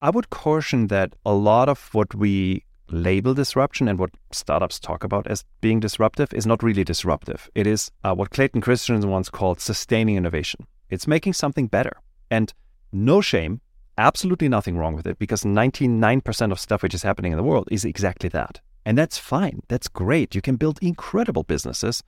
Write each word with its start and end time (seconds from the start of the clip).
I 0.00 0.10
would 0.10 0.30
caution 0.30 0.86
that 0.88 1.14
a 1.26 1.34
lot 1.34 1.68
of 1.68 1.92
what 1.92 2.14
we 2.14 2.64
label 2.88 3.34
disruption 3.34 3.88
and 3.88 3.98
what 3.98 4.10
startups 4.30 4.78
talk 4.78 5.02
about 5.02 5.26
as 5.26 5.44
being 5.60 5.80
disruptive 5.80 6.32
is 6.32 6.46
not 6.46 6.62
really 6.62 6.84
disruptive. 6.84 7.50
It 7.56 7.66
is 7.66 7.90
uh, 8.04 8.14
what 8.14 8.30
Clayton 8.30 8.60
Christensen 8.60 9.10
once 9.10 9.28
called 9.28 9.60
sustaining 9.60 10.16
innovation. 10.16 10.66
It's 10.88 11.08
making 11.08 11.32
something 11.32 11.66
better. 11.66 11.96
And 12.30 12.54
no 12.92 13.20
shame, 13.20 13.60
absolutely 13.98 14.48
nothing 14.48 14.78
wrong 14.78 14.94
with 14.94 15.06
it 15.06 15.18
because 15.18 15.42
99% 15.42 16.52
of 16.52 16.60
stuff 16.60 16.82
which 16.84 16.94
is 16.94 17.02
happening 17.02 17.32
in 17.32 17.36
the 17.36 17.42
world 17.42 17.68
is 17.72 17.84
exactly 17.84 18.28
that. 18.28 18.60
And 18.86 18.96
that's 18.96 19.18
fine. 19.18 19.62
That's 19.66 19.88
great. 19.88 20.34
You 20.34 20.40
can 20.40 20.54
build 20.54 20.78
incredible 20.80 21.42
businesses 21.42 22.04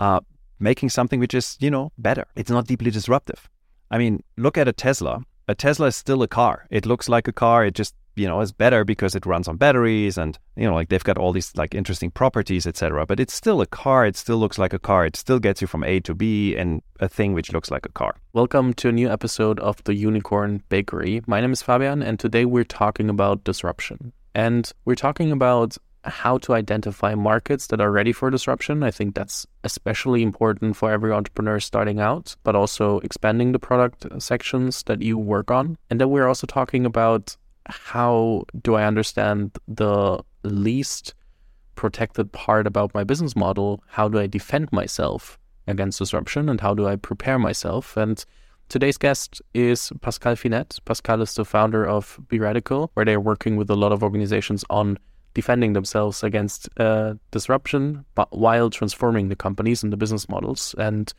uh, 0.00 0.20
making 0.58 0.88
something 0.88 1.20
which 1.20 1.34
is, 1.34 1.56
you 1.60 1.70
know, 1.70 1.92
better. 1.98 2.26
It's 2.34 2.50
not 2.50 2.66
deeply 2.66 2.90
disruptive. 2.90 3.48
I 3.92 3.98
mean, 3.98 4.24
look 4.36 4.58
at 4.58 4.66
a 4.66 4.72
Tesla. 4.72 5.22
A 5.50 5.54
Tesla 5.54 5.86
is 5.86 5.96
still 5.96 6.22
a 6.22 6.28
car. 6.28 6.66
It 6.68 6.84
looks 6.84 7.08
like 7.08 7.26
a 7.26 7.32
car. 7.32 7.64
It 7.64 7.74
just 7.74 7.94
you 8.16 8.28
know 8.28 8.42
is 8.42 8.52
better 8.52 8.84
because 8.84 9.14
it 9.14 9.24
runs 9.24 9.48
on 9.48 9.56
batteries 9.56 10.18
and 10.18 10.38
you 10.56 10.66
know 10.66 10.74
like 10.74 10.90
they've 10.90 11.02
got 11.02 11.16
all 11.16 11.32
these 11.32 11.56
like 11.56 11.72
interesting 11.72 12.10
properties 12.10 12.66
etc 12.66 13.06
but 13.06 13.18
it's 13.18 13.32
still 13.32 13.62
a 13.62 13.66
car. 13.66 14.04
It 14.04 14.14
still 14.16 14.36
looks 14.36 14.58
like 14.58 14.74
a 14.74 14.78
car. 14.78 15.06
It 15.06 15.16
still 15.16 15.38
gets 15.38 15.62
you 15.62 15.66
from 15.66 15.84
a 15.84 16.00
to 16.00 16.14
b 16.14 16.54
and 16.54 16.82
a 17.00 17.08
thing 17.08 17.32
which 17.32 17.50
looks 17.50 17.70
like 17.70 17.86
a 17.86 17.92
car. 17.92 18.16
Welcome 18.34 18.74
to 18.74 18.90
a 18.90 18.92
new 18.92 19.08
episode 19.08 19.58
of 19.60 19.82
the 19.84 19.94
unicorn 19.94 20.62
bakery. 20.68 21.22
My 21.26 21.40
name 21.40 21.52
is 21.52 21.62
fabian 21.62 22.02
and 22.02 22.20
today 22.20 22.44
we're 22.44 22.64
talking 22.64 23.08
about 23.08 23.44
disruption. 23.44 24.12
And 24.34 24.70
we're 24.84 24.96
talking 24.96 25.32
about 25.32 25.78
how 26.04 26.38
to 26.38 26.54
identify 26.54 27.14
markets 27.14 27.66
that 27.68 27.80
are 27.80 27.90
ready 27.90 28.12
for 28.12 28.30
disruption. 28.30 28.82
I 28.82 28.90
think 28.90 29.14
that's 29.14 29.46
especially 29.64 30.22
important 30.22 30.76
for 30.76 30.90
every 30.90 31.12
entrepreneur 31.12 31.60
starting 31.60 32.00
out, 32.00 32.36
but 32.44 32.54
also 32.54 33.00
expanding 33.00 33.52
the 33.52 33.58
product 33.58 34.06
sections 34.22 34.82
that 34.84 35.02
you 35.02 35.18
work 35.18 35.50
on. 35.50 35.76
And 35.90 36.00
then 36.00 36.10
we're 36.10 36.28
also 36.28 36.46
talking 36.46 36.86
about 36.86 37.36
how 37.66 38.44
do 38.62 38.74
I 38.74 38.84
understand 38.84 39.58
the 39.66 40.22
least 40.42 41.14
protected 41.74 42.32
part 42.32 42.66
about 42.66 42.94
my 42.94 43.04
business 43.04 43.36
model? 43.36 43.82
How 43.88 44.08
do 44.08 44.18
I 44.18 44.26
defend 44.26 44.72
myself 44.72 45.38
against 45.66 45.98
disruption 45.98 46.48
and 46.48 46.60
how 46.60 46.74
do 46.74 46.88
I 46.88 46.96
prepare 46.96 47.38
myself? 47.38 47.96
And 47.96 48.24
today's 48.68 48.98
guest 48.98 49.42
is 49.54 49.92
Pascal 50.00 50.34
Finette. 50.34 50.78
Pascal 50.84 51.22
is 51.22 51.34
the 51.34 51.44
founder 51.44 51.86
of 51.86 52.18
Be 52.28 52.38
Radical, 52.38 52.90
where 52.94 53.04
they're 53.04 53.20
working 53.20 53.56
with 53.56 53.70
a 53.70 53.76
lot 53.76 53.92
of 53.92 54.02
organizations 54.02 54.64
on 54.70 54.98
defending 55.38 55.72
themselves 55.72 56.24
against 56.24 56.68
uh, 56.80 57.14
disruption, 57.30 58.04
but 58.16 58.28
while 58.36 58.68
transforming 58.70 59.28
the 59.28 59.36
companies 59.36 59.84
and 59.84 59.92
the 59.92 59.96
business 59.96 60.28
models. 60.28 60.74
And 60.78 61.14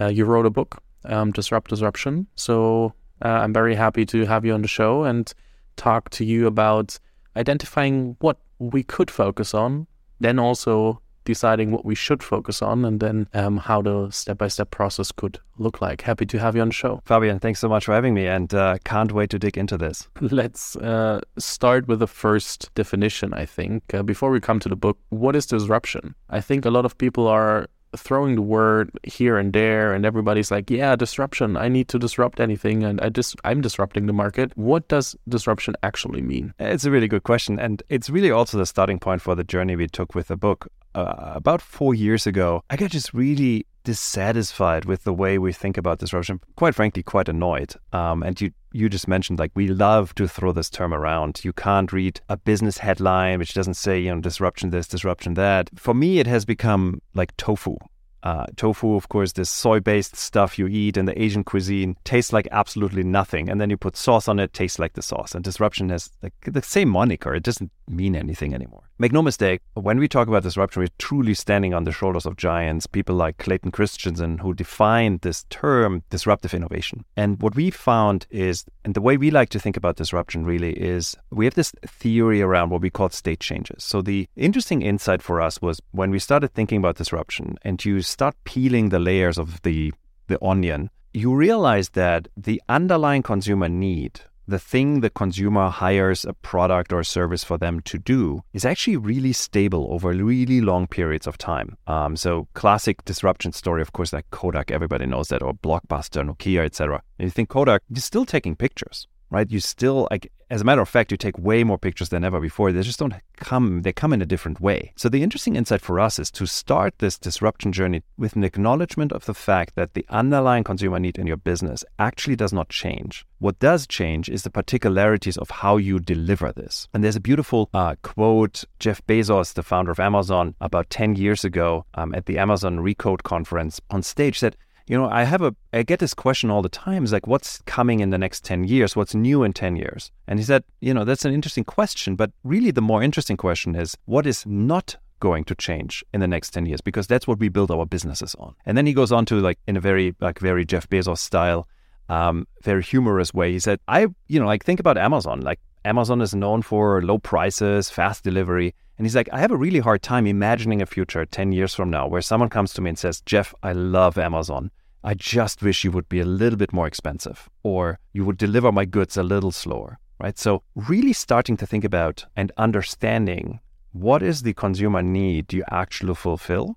uh, 0.00 0.08
you 0.08 0.24
wrote 0.24 0.46
a 0.46 0.50
book, 0.50 0.82
um, 1.04 1.30
Disrupt 1.30 1.70
Disruption. 1.70 2.26
So 2.34 2.92
uh, 3.24 3.28
I'm 3.28 3.52
very 3.52 3.76
happy 3.76 4.04
to 4.06 4.26
have 4.26 4.44
you 4.44 4.52
on 4.52 4.62
the 4.62 4.74
show 4.80 5.04
and 5.04 5.32
talk 5.76 6.10
to 6.10 6.24
you 6.24 6.48
about 6.48 6.98
identifying 7.36 8.16
what 8.18 8.38
we 8.58 8.82
could 8.82 9.12
focus 9.12 9.54
on, 9.54 9.86
then 10.18 10.40
also 10.40 11.00
deciding 11.24 11.70
what 11.70 11.84
we 11.84 11.94
should 11.94 12.22
focus 12.22 12.62
on, 12.62 12.84
and 12.84 13.00
then 13.00 13.28
um, 13.34 13.56
how 13.56 13.82
the 13.82 14.10
step 14.10 14.38
by 14.38 14.48
step 14.48 14.70
process 14.70 15.12
could 15.12 15.38
look 15.58 15.80
like. 15.80 16.02
Happy 16.02 16.26
to 16.26 16.38
have 16.38 16.56
you 16.56 16.62
on 16.62 16.68
the 16.68 16.74
show. 16.74 17.00
Fabian, 17.04 17.38
thanks 17.38 17.60
so 17.60 17.68
much 17.68 17.84
for 17.84 17.92
having 17.92 18.14
me, 18.14 18.26
and 18.26 18.52
uh, 18.54 18.78
can't 18.84 19.12
wait 19.12 19.30
to 19.30 19.38
dig 19.38 19.56
into 19.56 19.76
this. 19.76 20.08
Let's 20.20 20.76
uh, 20.76 21.20
start 21.38 21.88
with 21.88 22.00
the 22.00 22.06
first 22.06 22.72
definition, 22.74 23.34
I 23.34 23.46
think. 23.46 23.94
Uh, 23.94 24.02
before 24.02 24.30
we 24.30 24.40
come 24.40 24.60
to 24.60 24.68
the 24.68 24.76
book, 24.76 24.98
what 25.10 25.36
is 25.36 25.46
disruption? 25.46 26.14
I 26.30 26.40
think 26.40 26.64
a 26.64 26.70
lot 26.70 26.84
of 26.84 26.98
people 26.98 27.26
are 27.26 27.68
throwing 27.96 28.34
the 28.34 28.42
word 28.42 28.90
here 29.02 29.36
and 29.36 29.52
there 29.52 29.92
and 29.92 30.06
everybody's 30.06 30.50
like 30.50 30.70
yeah 30.70 30.96
disruption 30.96 31.56
i 31.56 31.68
need 31.68 31.88
to 31.88 31.98
disrupt 31.98 32.40
anything 32.40 32.82
and 32.82 33.00
i 33.02 33.08
just 33.08 33.36
i'm 33.44 33.60
disrupting 33.60 34.06
the 34.06 34.12
market 34.12 34.56
what 34.56 34.88
does 34.88 35.14
disruption 35.28 35.74
actually 35.82 36.22
mean 36.22 36.54
it's 36.58 36.84
a 36.84 36.90
really 36.90 37.08
good 37.08 37.22
question 37.22 37.58
and 37.58 37.82
it's 37.90 38.08
really 38.08 38.30
also 38.30 38.56
the 38.56 38.66
starting 38.66 38.98
point 38.98 39.20
for 39.20 39.34
the 39.34 39.44
journey 39.44 39.76
we 39.76 39.86
took 39.86 40.14
with 40.14 40.28
the 40.28 40.36
book 40.36 40.68
uh, 40.94 41.32
about 41.34 41.62
four 41.62 41.94
years 41.94 42.26
ago 42.26 42.62
i 42.70 42.76
got 42.76 42.90
just 42.90 43.12
really 43.14 43.66
dissatisfied 43.84 44.84
with 44.84 45.04
the 45.04 45.12
way 45.12 45.38
we 45.38 45.52
think 45.52 45.76
about 45.76 45.98
disruption. 45.98 46.40
Quite 46.56 46.74
frankly, 46.74 47.02
quite 47.02 47.28
annoyed. 47.28 47.74
Um, 47.92 48.22
and 48.22 48.40
you 48.40 48.52
you 48.74 48.88
just 48.88 49.06
mentioned 49.06 49.38
like 49.38 49.52
we 49.54 49.68
love 49.68 50.14
to 50.14 50.26
throw 50.26 50.52
this 50.52 50.70
term 50.70 50.94
around. 50.94 51.44
You 51.44 51.52
can't 51.52 51.92
read 51.92 52.20
a 52.28 52.36
business 52.36 52.78
headline 52.78 53.38
which 53.38 53.54
doesn't 53.54 53.74
say 53.74 54.00
you 54.00 54.14
know 54.14 54.20
disruption 54.20 54.70
this, 54.70 54.88
disruption 54.88 55.34
that. 55.34 55.70
For 55.76 55.94
me, 55.94 56.18
it 56.18 56.26
has 56.26 56.44
become 56.44 57.00
like 57.14 57.36
tofu. 57.36 57.76
Uh, 58.22 58.46
tofu, 58.56 58.94
of 58.94 59.08
course, 59.08 59.32
this 59.32 59.50
soy 59.50 59.80
based 59.80 60.14
stuff 60.14 60.56
you 60.56 60.68
eat 60.68 60.96
in 60.96 61.06
the 61.06 61.20
Asian 61.20 61.42
cuisine 61.42 61.96
tastes 62.04 62.32
like 62.32 62.46
absolutely 62.52 63.02
nothing. 63.02 63.48
And 63.48 63.60
then 63.60 63.68
you 63.68 63.76
put 63.76 63.96
sauce 63.96 64.28
on 64.28 64.38
it, 64.38 64.52
tastes 64.52 64.78
like 64.78 64.92
the 64.92 65.02
sauce. 65.02 65.34
And 65.34 65.42
disruption 65.42 65.88
has 65.88 66.08
like 66.22 66.34
the 66.44 66.62
same 66.62 66.88
moniker. 66.88 67.34
It 67.34 67.42
doesn't 67.42 67.72
mean 67.88 68.14
anything 68.14 68.54
anymore. 68.54 68.84
Make 68.98 69.12
no 69.12 69.22
mistake, 69.22 69.62
when 69.74 69.98
we 69.98 70.06
talk 70.06 70.28
about 70.28 70.42
disruption, 70.42 70.82
we're 70.82 70.88
truly 70.98 71.34
standing 71.34 71.74
on 71.74 71.84
the 71.84 71.92
shoulders 71.92 72.26
of 72.26 72.36
giants, 72.36 72.86
people 72.86 73.16
like 73.16 73.38
Clayton 73.38 73.70
Christensen, 73.70 74.38
who 74.38 74.54
defined 74.54 75.22
this 75.22 75.44
term 75.50 76.02
disruptive 76.10 76.54
innovation. 76.54 77.04
And 77.16 77.40
what 77.42 77.56
we 77.56 77.70
found 77.70 78.26
is, 78.30 78.64
and 78.84 78.94
the 78.94 79.00
way 79.00 79.16
we 79.16 79.30
like 79.30 79.48
to 79.50 79.58
think 79.58 79.76
about 79.76 79.96
disruption 79.96 80.44
really 80.44 80.72
is 80.74 81.16
we 81.30 81.46
have 81.46 81.54
this 81.54 81.72
theory 81.86 82.42
around 82.42 82.70
what 82.70 82.82
we 82.82 82.90
call 82.90 83.08
state 83.10 83.40
changes. 83.40 83.82
So 83.82 84.02
the 84.02 84.28
interesting 84.36 84.82
insight 84.82 85.22
for 85.22 85.40
us 85.40 85.60
was 85.60 85.80
when 85.90 86.10
we 86.10 86.18
started 86.18 86.52
thinking 86.52 86.78
about 86.78 86.96
disruption 86.96 87.56
and 87.62 87.84
you 87.84 88.02
start 88.02 88.36
peeling 88.44 88.90
the 88.90 88.98
layers 89.00 89.38
of 89.38 89.62
the, 89.62 89.92
the 90.28 90.42
onion, 90.44 90.90
you 91.14 91.34
realize 91.34 91.90
that 91.90 92.28
the 92.36 92.62
underlying 92.68 93.22
consumer 93.22 93.68
need, 93.68 94.20
the 94.46 94.58
thing 94.58 95.00
the 95.00 95.10
consumer 95.10 95.68
hires 95.68 96.24
a 96.24 96.32
product 96.32 96.92
or 96.92 97.04
service 97.04 97.44
for 97.44 97.58
them 97.58 97.80
to 97.80 97.98
do, 97.98 98.42
is 98.52 98.64
actually 98.64 98.96
really 98.96 99.32
stable 99.32 99.88
over 99.90 100.10
really 100.10 100.60
long 100.60 100.86
periods 100.86 101.26
of 101.26 101.38
time. 101.38 101.76
Um, 101.86 102.16
so, 102.16 102.48
classic 102.54 103.04
disruption 103.04 103.52
story, 103.52 103.82
of 103.82 103.92
course, 103.92 104.12
like 104.12 104.30
Kodak, 104.30 104.70
everybody 104.70 105.06
knows 105.06 105.28
that, 105.28 105.42
or 105.42 105.54
Blockbuster, 105.54 106.28
Nokia, 106.28 106.64
etc. 106.64 107.02
And 107.18 107.26
you 107.26 107.30
think 107.30 107.48
Kodak, 107.48 107.82
you're 107.88 108.00
still 108.00 108.24
taking 108.24 108.56
pictures 108.56 109.06
right? 109.32 109.50
You 109.50 109.60
still, 109.60 110.06
like, 110.10 110.30
as 110.50 110.60
a 110.60 110.64
matter 110.64 110.82
of 110.82 110.88
fact, 110.88 111.10
you 111.10 111.16
take 111.16 111.38
way 111.38 111.64
more 111.64 111.78
pictures 111.78 112.10
than 112.10 112.22
ever 112.22 112.38
before. 112.38 112.70
They 112.70 112.82
just 112.82 112.98
don't 112.98 113.14
come, 113.36 113.80
they 113.80 113.92
come 113.92 114.12
in 114.12 114.20
a 114.20 114.26
different 114.26 114.60
way. 114.60 114.92
So 114.96 115.08
the 115.08 115.22
interesting 115.22 115.56
insight 115.56 115.80
for 115.80 115.98
us 115.98 116.18
is 116.18 116.30
to 116.32 116.44
start 116.46 116.98
this 116.98 117.18
disruption 117.18 117.72
journey 117.72 118.02
with 118.18 118.36
an 118.36 118.44
acknowledgement 118.44 119.10
of 119.12 119.24
the 119.24 119.32
fact 119.32 119.74
that 119.74 119.94
the 119.94 120.04
underlying 120.10 120.64
consumer 120.64 120.98
need 120.98 121.18
in 121.18 121.26
your 121.26 121.38
business 121.38 121.82
actually 121.98 122.36
does 122.36 122.52
not 122.52 122.68
change. 122.68 123.24
What 123.38 123.58
does 123.58 123.86
change 123.86 124.28
is 124.28 124.42
the 124.42 124.50
particularities 124.50 125.38
of 125.38 125.48
how 125.48 125.78
you 125.78 125.98
deliver 125.98 126.52
this. 126.52 126.86
And 126.92 127.02
there's 127.02 127.16
a 127.16 127.20
beautiful 127.20 127.70
uh, 127.72 127.96
quote, 128.02 128.64
Jeff 128.78 129.00
Bezos, 129.06 129.54
the 129.54 129.62
founder 129.62 129.90
of 129.90 129.98
Amazon, 129.98 130.54
about 130.60 130.90
10 130.90 131.16
years 131.16 131.44
ago 131.44 131.86
um, 131.94 132.14
at 132.14 132.26
the 132.26 132.38
Amazon 132.38 132.80
Recode 132.80 133.22
conference 133.22 133.80
on 133.88 134.02
stage 134.02 134.38
said, 134.38 134.56
you 134.86 134.96
know, 134.96 135.08
I 135.08 135.24
have 135.24 135.42
a, 135.42 135.54
I 135.72 135.82
get 135.82 136.00
this 136.00 136.14
question 136.14 136.50
all 136.50 136.62
the 136.62 136.68
time. 136.68 137.02
It's 137.02 137.12
like, 137.12 137.26
what's 137.26 137.60
coming 137.66 138.00
in 138.00 138.10
the 138.10 138.18
next 138.18 138.44
10 138.44 138.64
years? 138.64 138.96
What's 138.96 139.14
new 139.14 139.42
in 139.42 139.52
10 139.52 139.76
years? 139.76 140.10
And 140.26 140.38
he 140.38 140.44
said, 140.44 140.64
you 140.80 140.92
know, 140.92 141.04
that's 141.04 141.24
an 141.24 141.32
interesting 141.32 141.64
question. 141.64 142.16
But 142.16 142.32
really, 142.44 142.70
the 142.70 142.82
more 142.82 143.02
interesting 143.02 143.36
question 143.36 143.74
is, 143.74 143.96
what 144.06 144.26
is 144.26 144.44
not 144.46 144.96
going 145.20 145.44
to 145.44 145.54
change 145.54 146.04
in 146.12 146.20
the 146.20 146.28
next 146.28 146.50
10 146.50 146.66
years? 146.66 146.80
Because 146.80 147.06
that's 147.06 147.26
what 147.26 147.38
we 147.38 147.48
build 147.48 147.70
our 147.70 147.86
businesses 147.86 148.34
on. 148.38 148.54
And 148.66 148.76
then 148.76 148.86
he 148.86 148.92
goes 148.92 149.12
on 149.12 149.24
to, 149.26 149.40
like, 149.40 149.58
in 149.66 149.76
a 149.76 149.80
very, 149.80 150.14
like, 150.20 150.38
very 150.38 150.64
Jeff 150.64 150.88
Bezos 150.88 151.18
style, 151.18 151.68
um, 152.08 152.46
very 152.62 152.82
humorous 152.82 153.32
way. 153.32 153.52
He 153.52 153.60
said, 153.60 153.78
I, 153.88 154.08
you 154.28 154.40
know, 154.40 154.46
like, 154.46 154.64
think 154.64 154.80
about 154.80 154.98
Amazon. 154.98 155.40
Like, 155.40 155.60
Amazon 155.84 156.20
is 156.20 156.34
known 156.34 156.62
for 156.62 157.02
low 157.02 157.18
prices, 157.18 157.90
fast 157.90 158.22
delivery. 158.22 158.74
And 158.98 159.06
he's 159.06 159.16
like, 159.16 159.28
I 159.32 159.40
have 159.40 159.50
a 159.50 159.56
really 159.56 159.80
hard 159.80 160.02
time 160.02 160.26
imagining 160.26 160.80
a 160.80 160.86
future 160.86 161.26
10 161.26 161.52
years 161.52 161.74
from 161.74 161.90
now 161.90 162.06
where 162.06 162.22
someone 162.22 162.48
comes 162.48 162.72
to 162.74 162.80
me 162.80 162.90
and 162.90 162.98
says, 162.98 163.20
Jeff, 163.22 163.54
I 163.62 163.72
love 163.72 164.16
Amazon. 164.16 164.70
I 165.02 165.14
just 165.14 165.62
wish 165.62 165.82
you 165.82 165.90
would 165.90 166.08
be 166.08 166.20
a 166.20 166.24
little 166.24 166.56
bit 166.56 166.72
more 166.72 166.86
expensive 166.86 167.50
or 167.64 167.98
you 168.12 168.24
would 168.24 168.36
deliver 168.36 168.70
my 168.70 168.84
goods 168.84 169.16
a 169.16 169.24
little 169.24 169.50
slower, 169.50 169.98
right? 170.20 170.38
So, 170.38 170.62
really 170.76 171.12
starting 171.12 171.56
to 171.56 171.66
think 171.66 171.82
about 171.82 172.24
and 172.36 172.52
understanding 172.56 173.58
what 173.90 174.22
is 174.22 174.42
the 174.42 174.54
consumer 174.54 175.02
need 175.02 175.52
you 175.52 175.64
actually 175.70 176.14
fulfill. 176.14 176.76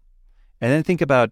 And 0.60 0.72
then 0.72 0.81
think 0.81 1.01
about 1.01 1.31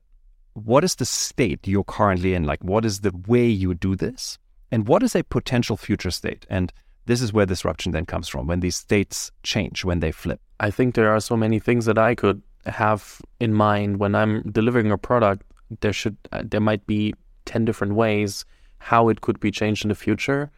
what 0.54 0.84
is 0.84 0.96
the 0.96 1.06
state 1.06 1.68
you're 1.68 1.84
currently 1.84 2.36
in? 2.36 2.44
Like, 2.44 2.64
what 2.64 2.86
is 2.86 3.00
the 3.00 3.14
way 3.28 3.48
you 3.48 3.74
do 3.74 3.96
this? 3.96 4.38
And 4.72 4.88
what 4.88 5.04
is 5.04 5.16
a 5.16 5.24
potential 5.24 5.78
future 5.78 6.12
state? 6.12 6.46
And 6.50 6.72
this 7.06 7.22
is 7.22 7.34
where 7.34 7.46
disruption 7.46 7.92
then 7.92 8.06
comes 8.06 8.28
from 8.28 8.48
when 8.48 8.62
these 8.62 8.76
states 8.76 9.32
change, 9.44 9.84
when 9.84 10.00
they 10.00 10.12
flip. 10.12 10.40
I 10.60 10.72
think 10.72 10.96
there 10.96 11.14
are 11.14 11.20
so 11.20 11.36
many 11.36 11.60
things 11.60 11.86
that 11.86 11.98
I 11.98 12.16
could 12.16 12.42
have 12.66 13.22
in 13.40 13.54
mind 13.54 14.00
when 14.00 14.16
I'm 14.16 14.42
delivering 14.52 14.92
a 14.92 14.98
product. 14.98 15.44
There 15.82 15.94
should 15.94 16.18
uh, 16.32 16.44
there 16.46 16.62
might 16.62 16.86
be 16.88 17.14
10 17.46 17.66
different 17.66 17.96
ways 17.96 18.46
how 18.78 19.10
it 19.10 19.22
could 19.22 19.40
be 19.40 19.52
changed 19.52 19.86
in 19.86 19.90
the 19.90 19.96
future. 19.96 20.52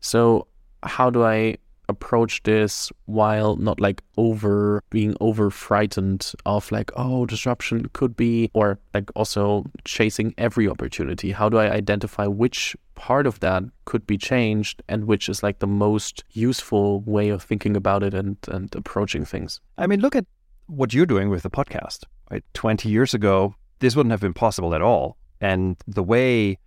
So 0.00 0.46
how 0.82 1.10
do 1.10 1.24
I 1.24 1.56
approach 1.88 2.42
this 2.44 2.90
while 3.06 3.56
not 3.56 3.80
like 3.80 4.02
over 4.16 4.82
being 4.90 5.16
over 5.20 5.50
frightened 5.50 6.32
of 6.46 6.70
like 6.72 6.90
oh 6.96 7.26
disruption 7.26 7.88
could 7.92 8.16
be 8.16 8.50
or 8.54 8.78
like 8.94 9.10
also 9.14 9.64
chasing 9.84 10.34
every 10.38 10.68
opportunity. 10.68 11.32
How 11.32 11.48
do 11.48 11.58
i 11.58 11.70
identify 11.70 12.26
which 12.26 12.76
part 12.94 13.26
of 13.26 13.40
that 13.40 13.64
could 13.84 14.06
be 14.06 14.16
changed 14.16 14.82
and 14.88 15.06
which 15.06 15.28
is 15.28 15.42
like 15.42 15.58
the 15.58 15.66
most 15.66 16.24
useful 16.30 17.00
way 17.00 17.30
of 17.30 17.42
thinking 17.42 17.76
about 17.76 18.02
it 18.02 18.14
and 18.14 18.36
and 18.48 18.74
approaching 18.74 19.24
things? 19.24 19.60
I 19.76 19.86
mean 19.86 20.00
look 20.00 20.16
at 20.16 20.26
what 20.66 20.94
you're 20.94 21.06
doing 21.06 21.28
with 21.28 21.42
the 21.42 21.50
podcast 21.50 22.04
right? 22.30 22.44
20 22.54 22.88
years 22.88 23.12
ago 23.12 23.54
this 23.82 23.96
wouldn't 23.96 24.12
have 24.12 24.20
been 24.20 24.32
possible 24.32 24.74
at 24.74 24.80
all. 24.80 25.16
And 25.40 25.76
the 25.86 26.04
way 26.04 26.58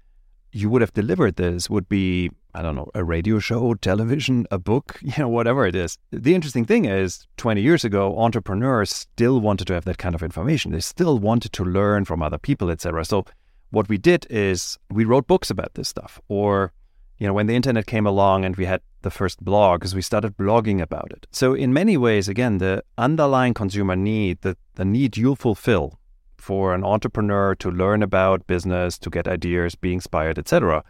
you 0.52 0.70
would 0.70 0.82
have 0.82 0.94
delivered 0.94 1.38
this 1.38 1.70
would 1.70 1.88
be, 1.88 2.30
I 2.56 2.62
don't 2.62 2.76
know, 2.76 2.90
a 2.96 3.04
radio 3.04 3.40
show, 3.40 3.74
television, 3.74 4.48
a 4.50 4.58
book, 4.58 4.98
you 5.02 5.14
know, 5.18 5.28
whatever 5.28 5.68
it 5.68 5.76
is. 5.76 5.98
The 6.12 6.34
interesting 6.34 6.66
thing 6.66 6.86
is, 6.86 7.28
20 7.38 7.62
years 7.62 7.84
ago, 7.84 8.18
entrepreneurs 8.18 8.92
still 8.92 9.42
wanted 9.42 9.68
to 9.68 9.74
have 9.74 9.86
that 9.86 9.98
kind 9.98 10.16
of 10.16 10.24
information. 10.24 10.72
They 10.72 10.80
still 10.80 11.20
wanted 11.20 11.52
to 11.54 11.66
learn 11.66 12.06
from 12.06 12.22
other 12.22 12.38
people, 12.38 12.70
etc. 12.70 13.04
So 13.04 13.26
what 13.72 13.90
we 13.90 13.98
did 13.98 14.26
is 14.30 14.78
we 14.90 15.04
wrote 15.04 15.28
books 15.28 15.50
about 15.50 15.74
this 15.74 15.90
stuff. 15.90 16.20
Or, 16.30 16.72
you 17.18 17.28
know, 17.28 17.34
when 17.34 17.48
the 17.48 17.56
internet 17.56 17.88
came 17.88 18.08
along 18.08 18.46
and 18.46 18.56
we 18.56 18.66
had 18.66 18.82
the 19.02 19.12
first 19.12 19.44
blogs, 19.44 19.94
we 19.94 20.02
started 20.02 20.38
blogging 20.38 20.82
about 20.82 21.12
it. 21.12 21.28
So 21.32 21.54
in 21.54 21.74
many 21.74 21.98
ways, 21.98 22.30
again, 22.30 22.60
the 22.60 22.84
underlying 22.98 23.54
consumer 23.54 23.98
need, 23.98 24.42
the, 24.42 24.56
the 24.76 24.86
need 24.86 25.18
you'll 25.18 25.36
fulfill 25.36 26.00
for 26.38 26.74
an 26.74 26.84
entrepreneur 26.84 27.56
to 27.56 27.72
learn 27.72 28.04
about 28.04 28.46
business, 28.48 28.98
to 29.00 29.10
get 29.10 29.28
ideas, 29.28 29.76
be 29.76 29.94
inspired, 29.94 30.38
etc. 30.38 30.84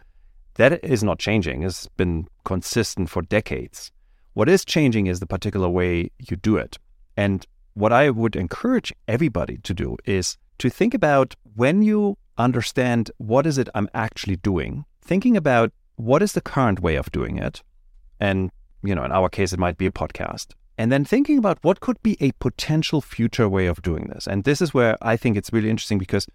That 0.56 0.84
is 0.84 1.02
not 1.02 1.18
changing. 1.18 1.62
It's 1.62 1.88
been 1.96 2.28
consistent 2.44 3.10
for 3.10 3.22
decades. 3.22 3.90
What 4.34 4.48
is 4.48 4.64
changing 4.64 5.06
is 5.06 5.20
the 5.20 5.26
particular 5.26 5.68
way 5.68 6.10
you 6.18 6.36
do 6.36 6.56
it. 6.56 6.78
And 7.16 7.46
what 7.74 7.92
I 7.92 8.10
would 8.10 8.36
encourage 8.36 8.92
everybody 9.06 9.58
to 9.58 9.74
do 9.74 9.96
is 10.04 10.36
to 10.58 10.70
think 10.70 10.94
about 10.94 11.34
when 11.54 11.82
you 11.82 12.16
understand 12.38 13.10
what 13.18 13.46
is 13.46 13.58
it 13.58 13.68
I'm 13.74 13.88
actually 13.94 14.36
doing, 14.36 14.84
thinking 15.02 15.36
about 15.36 15.72
what 15.96 16.22
is 16.22 16.32
the 16.32 16.40
current 16.40 16.80
way 16.80 16.96
of 16.96 17.10
doing 17.12 17.38
it. 17.38 17.62
And, 18.20 18.50
you 18.82 18.94
know, 18.94 19.04
in 19.04 19.12
our 19.12 19.28
case, 19.28 19.52
it 19.52 19.58
might 19.58 19.78
be 19.78 19.86
a 19.86 19.90
podcast 19.90 20.48
and 20.78 20.92
then 20.92 21.04
thinking 21.04 21.38
about 21.38 21.58
what 21.62 21.80
could 21.80 22.02
be 22.02 22.16
a 22.20 22.32
potential 22.32 23.00
future 23.00 23.48
way 23.48 23.66
of 23.66 23.82
doing 23.82 24.10
this. 24.12 24.26
And 24.26 24.44
this 24.44 24.60
is 24.60 24.74
where 24.74 24.96
I 25.00 25.16
think 25.16 25.36
it's 25.36 25.52
really 25.52 25.70
interesting 25.70 25.98
because 25.98 26.26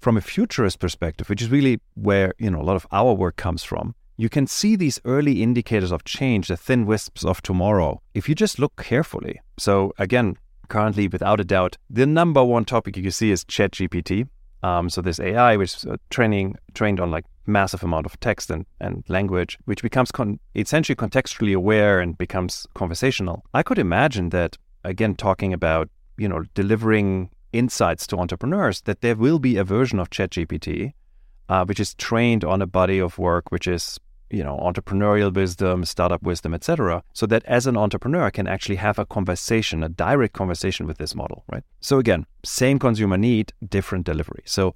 from 0.00 0.16
a 0.16 0.20
futurist 0.20 0.78
perspective, 0.78 1.28
which 1.28 1.42
is 1.42 1.50
really 1.50 1.80
where, 1.94 2.34
you 2.38 2.50
know, 2.50 2.60
a 2.60 2.64
lot 2.64 2.76
of 2.76 2.86
our 2.90 3.12
work 3.12 3.36
comes 3.36 3.62
from, 3.62 3.94
you 4.16 4.28
can 4.28 4.46
see 4.46 4.76
these 4.76 5.00
early 5.04 5.42
indicators 5.42 5.92
of 5.92 6.04
change, 6.04 6.48
the 6.48 6.56
thin 6.56 6.84
wisps 6.86 7.24
of 7.24 7.40
tomorrow, 7.42 8.02
if 8.14 8.28
you 8.28 8.34
just 8.34 8.58
look 8.58 8.76
carefully. 8.76 9.40
So 9.58 9.92
again, 9.98 10.36
currently, 10.68 11.08
without 11.08 11.40
a 11.40 11.44
doubt, 11.44 11.76
the 11.88 12.06
number 12.06 12.44
one 12.44 12.64
topic 12.64 12.96
you 12.96 13.02
can 13.02 13.12
see 13.12 13.30
is 13.30 13.44
ChatGPT. 13.44 14.28
Um, 14.62 14.90
so 14.90 15.00
this 15.00 15.20
AI, 15.20 15.56
which 15.56 15.76
is 15.76 15.86
uh, 15.86 15.96
training 16.10 16.56
trained 16.74 17.00
on 17.00 17.10
like 17.10 17.24
massive 17.46 17.82
amount 17.82 18.04
of 18.04 18.20
text 18.20 18.50
and, 18.50 18.66
and 18.78 19.04
language, 19.08 19.58
which 19.64 19.82
becomes 19.82 20.12
con- 20.12 20.38
essentially 20.54 20.96
contextually 20.96 21.54
aware 21.54 21.98
and 21.98 22.18
becomes 22.18 22.66
conversational. 22.74 23.42
I 23.54 23.62
could 23.62 23.78
imagine 23.78 24.28
that 24.30 24.58
again, 24.84 25.14
talking 25.14 25.52
about 25.52 25.88
you 26.18 26.28
know 26.28 26.44
delivering 26.54 27.30
insights 27.52 28.06
to 28.08 28.16
entrepreneurs, 28.16 28.82
that 28.82 29.00
there 29.00 29.16
will 29.16 29.38
be 29.38 29.56
a 29.56 29.64
version 29.64 29.98
of 29.98 30.10
ChatGPT 30.10 30.92
uh, 31.50 31.64
which 31.64 31.80
is 31.80 31.94
trained 31.94 32.44
on 32.44 32.62
a 32.62 32.66
body 32.66 32.98
of 32.98 33.18
work 33.18 33.50
which 33.50 33.66
is 33.66 33.98
you 34.30 34.44
know 34.44 34.56
entrepreneurial 34.62 35.34
wisdom 35.34 35.84
startup 35.84 36.22
wisdom 36.22 36.54
etc 36.54 37.02
so 37.12 37.26
that 37.26 37.44
as 37.44 37.66
an 37.66 37.76
entrepreneur 37.76 38.22
I 38.22 38.30
can 38.30 38.46
actually 38.46 38.76
have 38.76 38.98
a 38.98 39.04
conversation 39.04 39.82
a 39.82 39.88
direct 39.88 40.32
conversation 40.32 40.86
with 40.86 40.98
this 40.98 41.14
model 41.14 41.42
right 41.52 41.64
so 41.80 41.98
again 41.98 42.24
same 42.44 42.78
consumer 42.78 43.18
need 43.18 43.52
different 43.68 44.06
delivery 44.06 44.44
so 44.46 44.74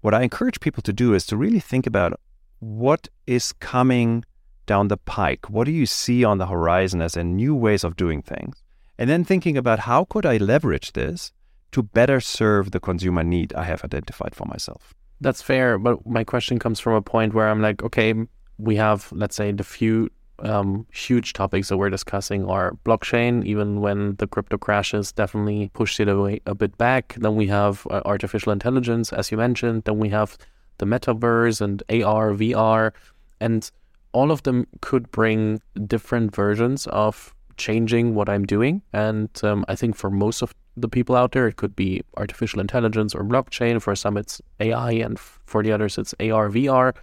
what 0.00 0.14
I 0.14 0.22
encourage 0.22 0.60
people 0.60 0.82
to 0.82 0.92
do 0.92 1.14
is 1.14 1.26
to 1.26 1.36
really 1.36 1.60
think 1.60 1.86
about 1.86 2.18
what 2.58 3.08
is 3.26 3.52
coming 3.52 4.24
down 4.66 4.88
the 4.88 4.96
pike. 4.96 5.50
What 5.50 5.64
do 5.64 5.72
you 5.72 5.84
see 5.84 6.24
on 6.24 6.38
the 6.38 6.46
horizon 6.46 7.02
as 7.02 7.16
a 7.16 7.24
new 7.24 7.54
ways 7.54 7.84
of 7.84 7.96
doing 7.96 8.22
things? 8.22 8.62
And 8.98 9.10
then 9.10 9.24
thinking 9.24 9.58
about 9.58 9.80
how 9.80 10.04
could 10.04 10.24
I 10.24 10.38
leverage 10.38 10.92
this 10.92 11.32
to 11.72 11.82
better 11.82 12.20
serve 12.20 12.70
the 12.70 12.80
consumer 12.80 13.22
need 13.22 13.52
I 13.54 13.64
have 13.64 13.84
identified 13.84 14.34
for 14.34 14.46
myself. 14.46 14.94
That's 15.20 15.42
fair, 15.42 15.78
but 15.78 16.06
my 16.06 16.24
question 16.24 16.58
comes 16.58 16.80
from 16.80 16.94
a 16.94 17.02
point 17.02 17.34
where 17.34 17.48
I'm 17.48 17.60
like, 17.60 17.82
okay, 17.82 18.14
we 18.58 18.76
have 18.76 19.10
let's 19.12 19.36
say 19.36 19.52
the 19.52 19.64
few 19.64 20.10
um, 20.42 20.86
huge 20.92 21.32
topics 21.32 21.68
that 21.68 21.76
we're 21.76 21.90
discussing 21.90 22.48
are 22.48 22.72
blockchain, 22.84 23.44
even 23.44 23.80
when 23.80 24.16
the 24.16 24.26
crypto 24.26 24.56
crashes 24.56 25.12
definitely 25.12 25.70
pushed 25.74 26.00
it 26.00 26.08
away 26.08 26.40
a 26.46 26.54
bit 26.54 26.76
back. 26.78 27.14
Then 27.18 27.36
we 27.36 27.46
have 27.48 27.86
uh, 27.90 28.00
artificial 28.04 28.52
intelligence, 28.52 29.12
as 29.12 29.30
you 29.30 29.36
mentioned. 29.36 29.84
Then 29.84 29.98
we 29.98 30.08
have 30.08 30.38
the 30.78 30.86
metaverse 30.86 31.60
and 31.60 31.82
AR, 31.90 32.32
VR, 32.32 32.92
and 33.40 33.70
all 34.12 34.30
of 34.30 34.42
them 34.42 34.66
could 34.80 35.10
bring 35.10 35.60
different 35.86 36.34
versions 36.34 36.86
of 36.88 37.34
changing 37.56 38.14
what 38.14 38.28
I'm 38.28 38.46
doing. 38.46 38.82
And 38.92 39.28
um, 39.42 39.64
I 39.68 39.76
think 39.76 39.94
for 39.94 40.10
most 40.10 40.42
of 40.42 40.54
the 40.80 40.88
people 40.88 41.16
out 41.16 41.32
there, 41.32 41.46
it 41.46 41.56
could 41.56 41.76
be 41.76 42.02
artificial 42.16 42.60
intelligence 42.60 43.14
or 43.14 43.24
blockchain. 43.24 43.80
For 43.80 43.94
some, 43.94 44.16
it's 44.16 44.40
AI, 44.58 44.92
and 44.92 45.18
for 45.18 45.62
the 45.62 45.72
others, 45.72 45.98
it's 45.98 46.14
AR, 46.20 46.48
VR 46.48 46.94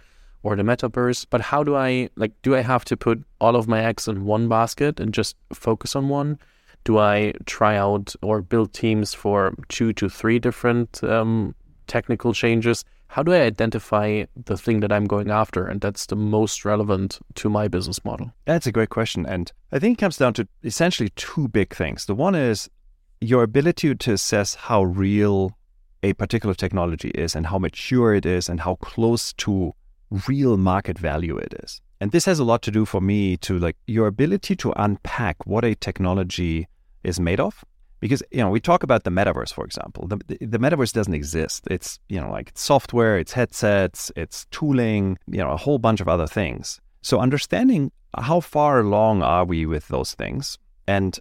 or 0.42 0.56
the 0.56 0.62
metaverse. 0.62 1.26
But 1.28 1.40
how 1.40 1.62
do 1.62 1.76
I 1.76 2.10
like 2.16 2.32
do 2.42 2.54
I 2.54 2.60
have 2.60 2.84
to 2.86 2.96
put 2.96 3.22
all 3.40 3.56
of 3.56 3.68
my 3.68 3.82
eggs 3.82 4.08
in 4.08 4.24
one 4.24 4.48
basket 4.48 5.00
and 5.00 5.12
just 5.12 5.36
focus 5.52 5.96
on 5.96 6.08
one? 6.08 6.38
Do 6.84 6.98
I 6.98 7.32
try 7.46 7.76
out 7.76 8.14
or 8.22 8.40
build 8.40 8.72
teams 8.72 9.12
for 9.14 9.54
two 9.68 9.92
to 9.94 10.08
three 10.08 10.38
different 10.38 11.02
um, 11.04 11.54
technical 11.86 12.32
changes? 12.32 12.84
How 13.08 13.22
do 13.22 13.32
I 13.32 13.40
identify 13.40 14.24
the 14.44 14.56
thing 14.56 14.80
that 14.80 14.92
I'm 14.92 15.06
going 15.06 15.30
after 15.30 15.66
and 15.66 15.80
that's 15.80 16.06
the 16.06 16.16
most 16.16 16.64
relevant 16.64 17.18
to 17.36 17.48
my 17.48 17.66
business 17.66 18.04
model? 18.04 18.32
That's 18.44 18.66
a 18.66 18.72
great 18.72 18.90
question. 18.90 19.26
And 19.26 19.50
I 19.72 19.78
think 19.78 19.98
it 19.98 20.00
comes 20.00 20.18
down 20.18 20.34
to 20.34 20.46
essentially 20.62 21.08
two 21.16 21.48
big 21.48 21.74
things. 21.74 22.04
The 22.04 22.14
one 22.14 22.34
is 22.34 22.68
your 23.20 23.42
ability 23.42 23.94
to 23.94 24.12
assess 24.12 24.54
how 24.54 24.82
real 24.82 25.56
a 26.02 26.12
particular 26.12 26.54
technology 26.54 27.10
is 27.10 27.34
and 27.34 27.46
how 27.46 27.58
mature 27.58 28.14
it 28.14 28.24
is 28.24 28.48
and 28.48 28.60
how 28.60 28.76
close 28.76 29.32
to 29.34 29.74
real 30.28 30.56
market 30.56 30.98
value 30.98 31.36
it 31.36 31.54
is. 31.64 31.80
And 32.00 32.12
this 32.12 32.24
has 32.26 32.38
a 32.38 32.44
lot 32.44 32.62
to 32.62 32.70
do 32.70 32.84
for 32.84 33.00
me 33.00 33.36
to 33.38 33.58
like 33.58 33.76
your 33.86 34.06
ability 34.06 34.54
to 34.56 34.72
unpack 34.76 35.44
what 35.46 35.64
a 35.64 35.74
technology 35.74 36.68
is 37.02 37.18
made 37.18 37.40
of. 37.40 37.64
Because 38.00 38.22
you 38.30 38.38
know 38.38 38.50
we 38.50 38.60
talk 38.60 38.84
about 38.84 39.02
the 39.02 39.10
metaverse, 39.10 39.52
for 39.52 39.64
example. 39.64 40.06
The, 40.06 40.20
the, 40.28 40.46
the 40.46 40.58
metaverse 40.58 40.92
doesn't 40.92 41.14
exist. 41.14 41.66
It's 41.68 41.98
you 42.08 42.20
know 42.20 42.30
like 42.30 42.50
it's 42.50 42.62
software, 42.62 43.18
it's 43.18 43.32
headsets, 43.32 44.12
it's 44.14 44.46
tooling, 44.52 45.18
you 45.26 45.38
know 45.38 45.50
a 45.50 45.56
whole 45.56 45.80
bunch 45.80 46.00
of 46.00 46.06
other 46.06 46.28
things. 46.28 46.80
So 47.02 47.18
understanding 47.18 47.90
how 48.16 48.38
far 48.38 48.78
along 48.78 49.22
are 49.22 49.44
we 49.44 49.66
with 49.66 49.88
those 49.88 50.14
things, 50.14 50.58
and 50.86 51.18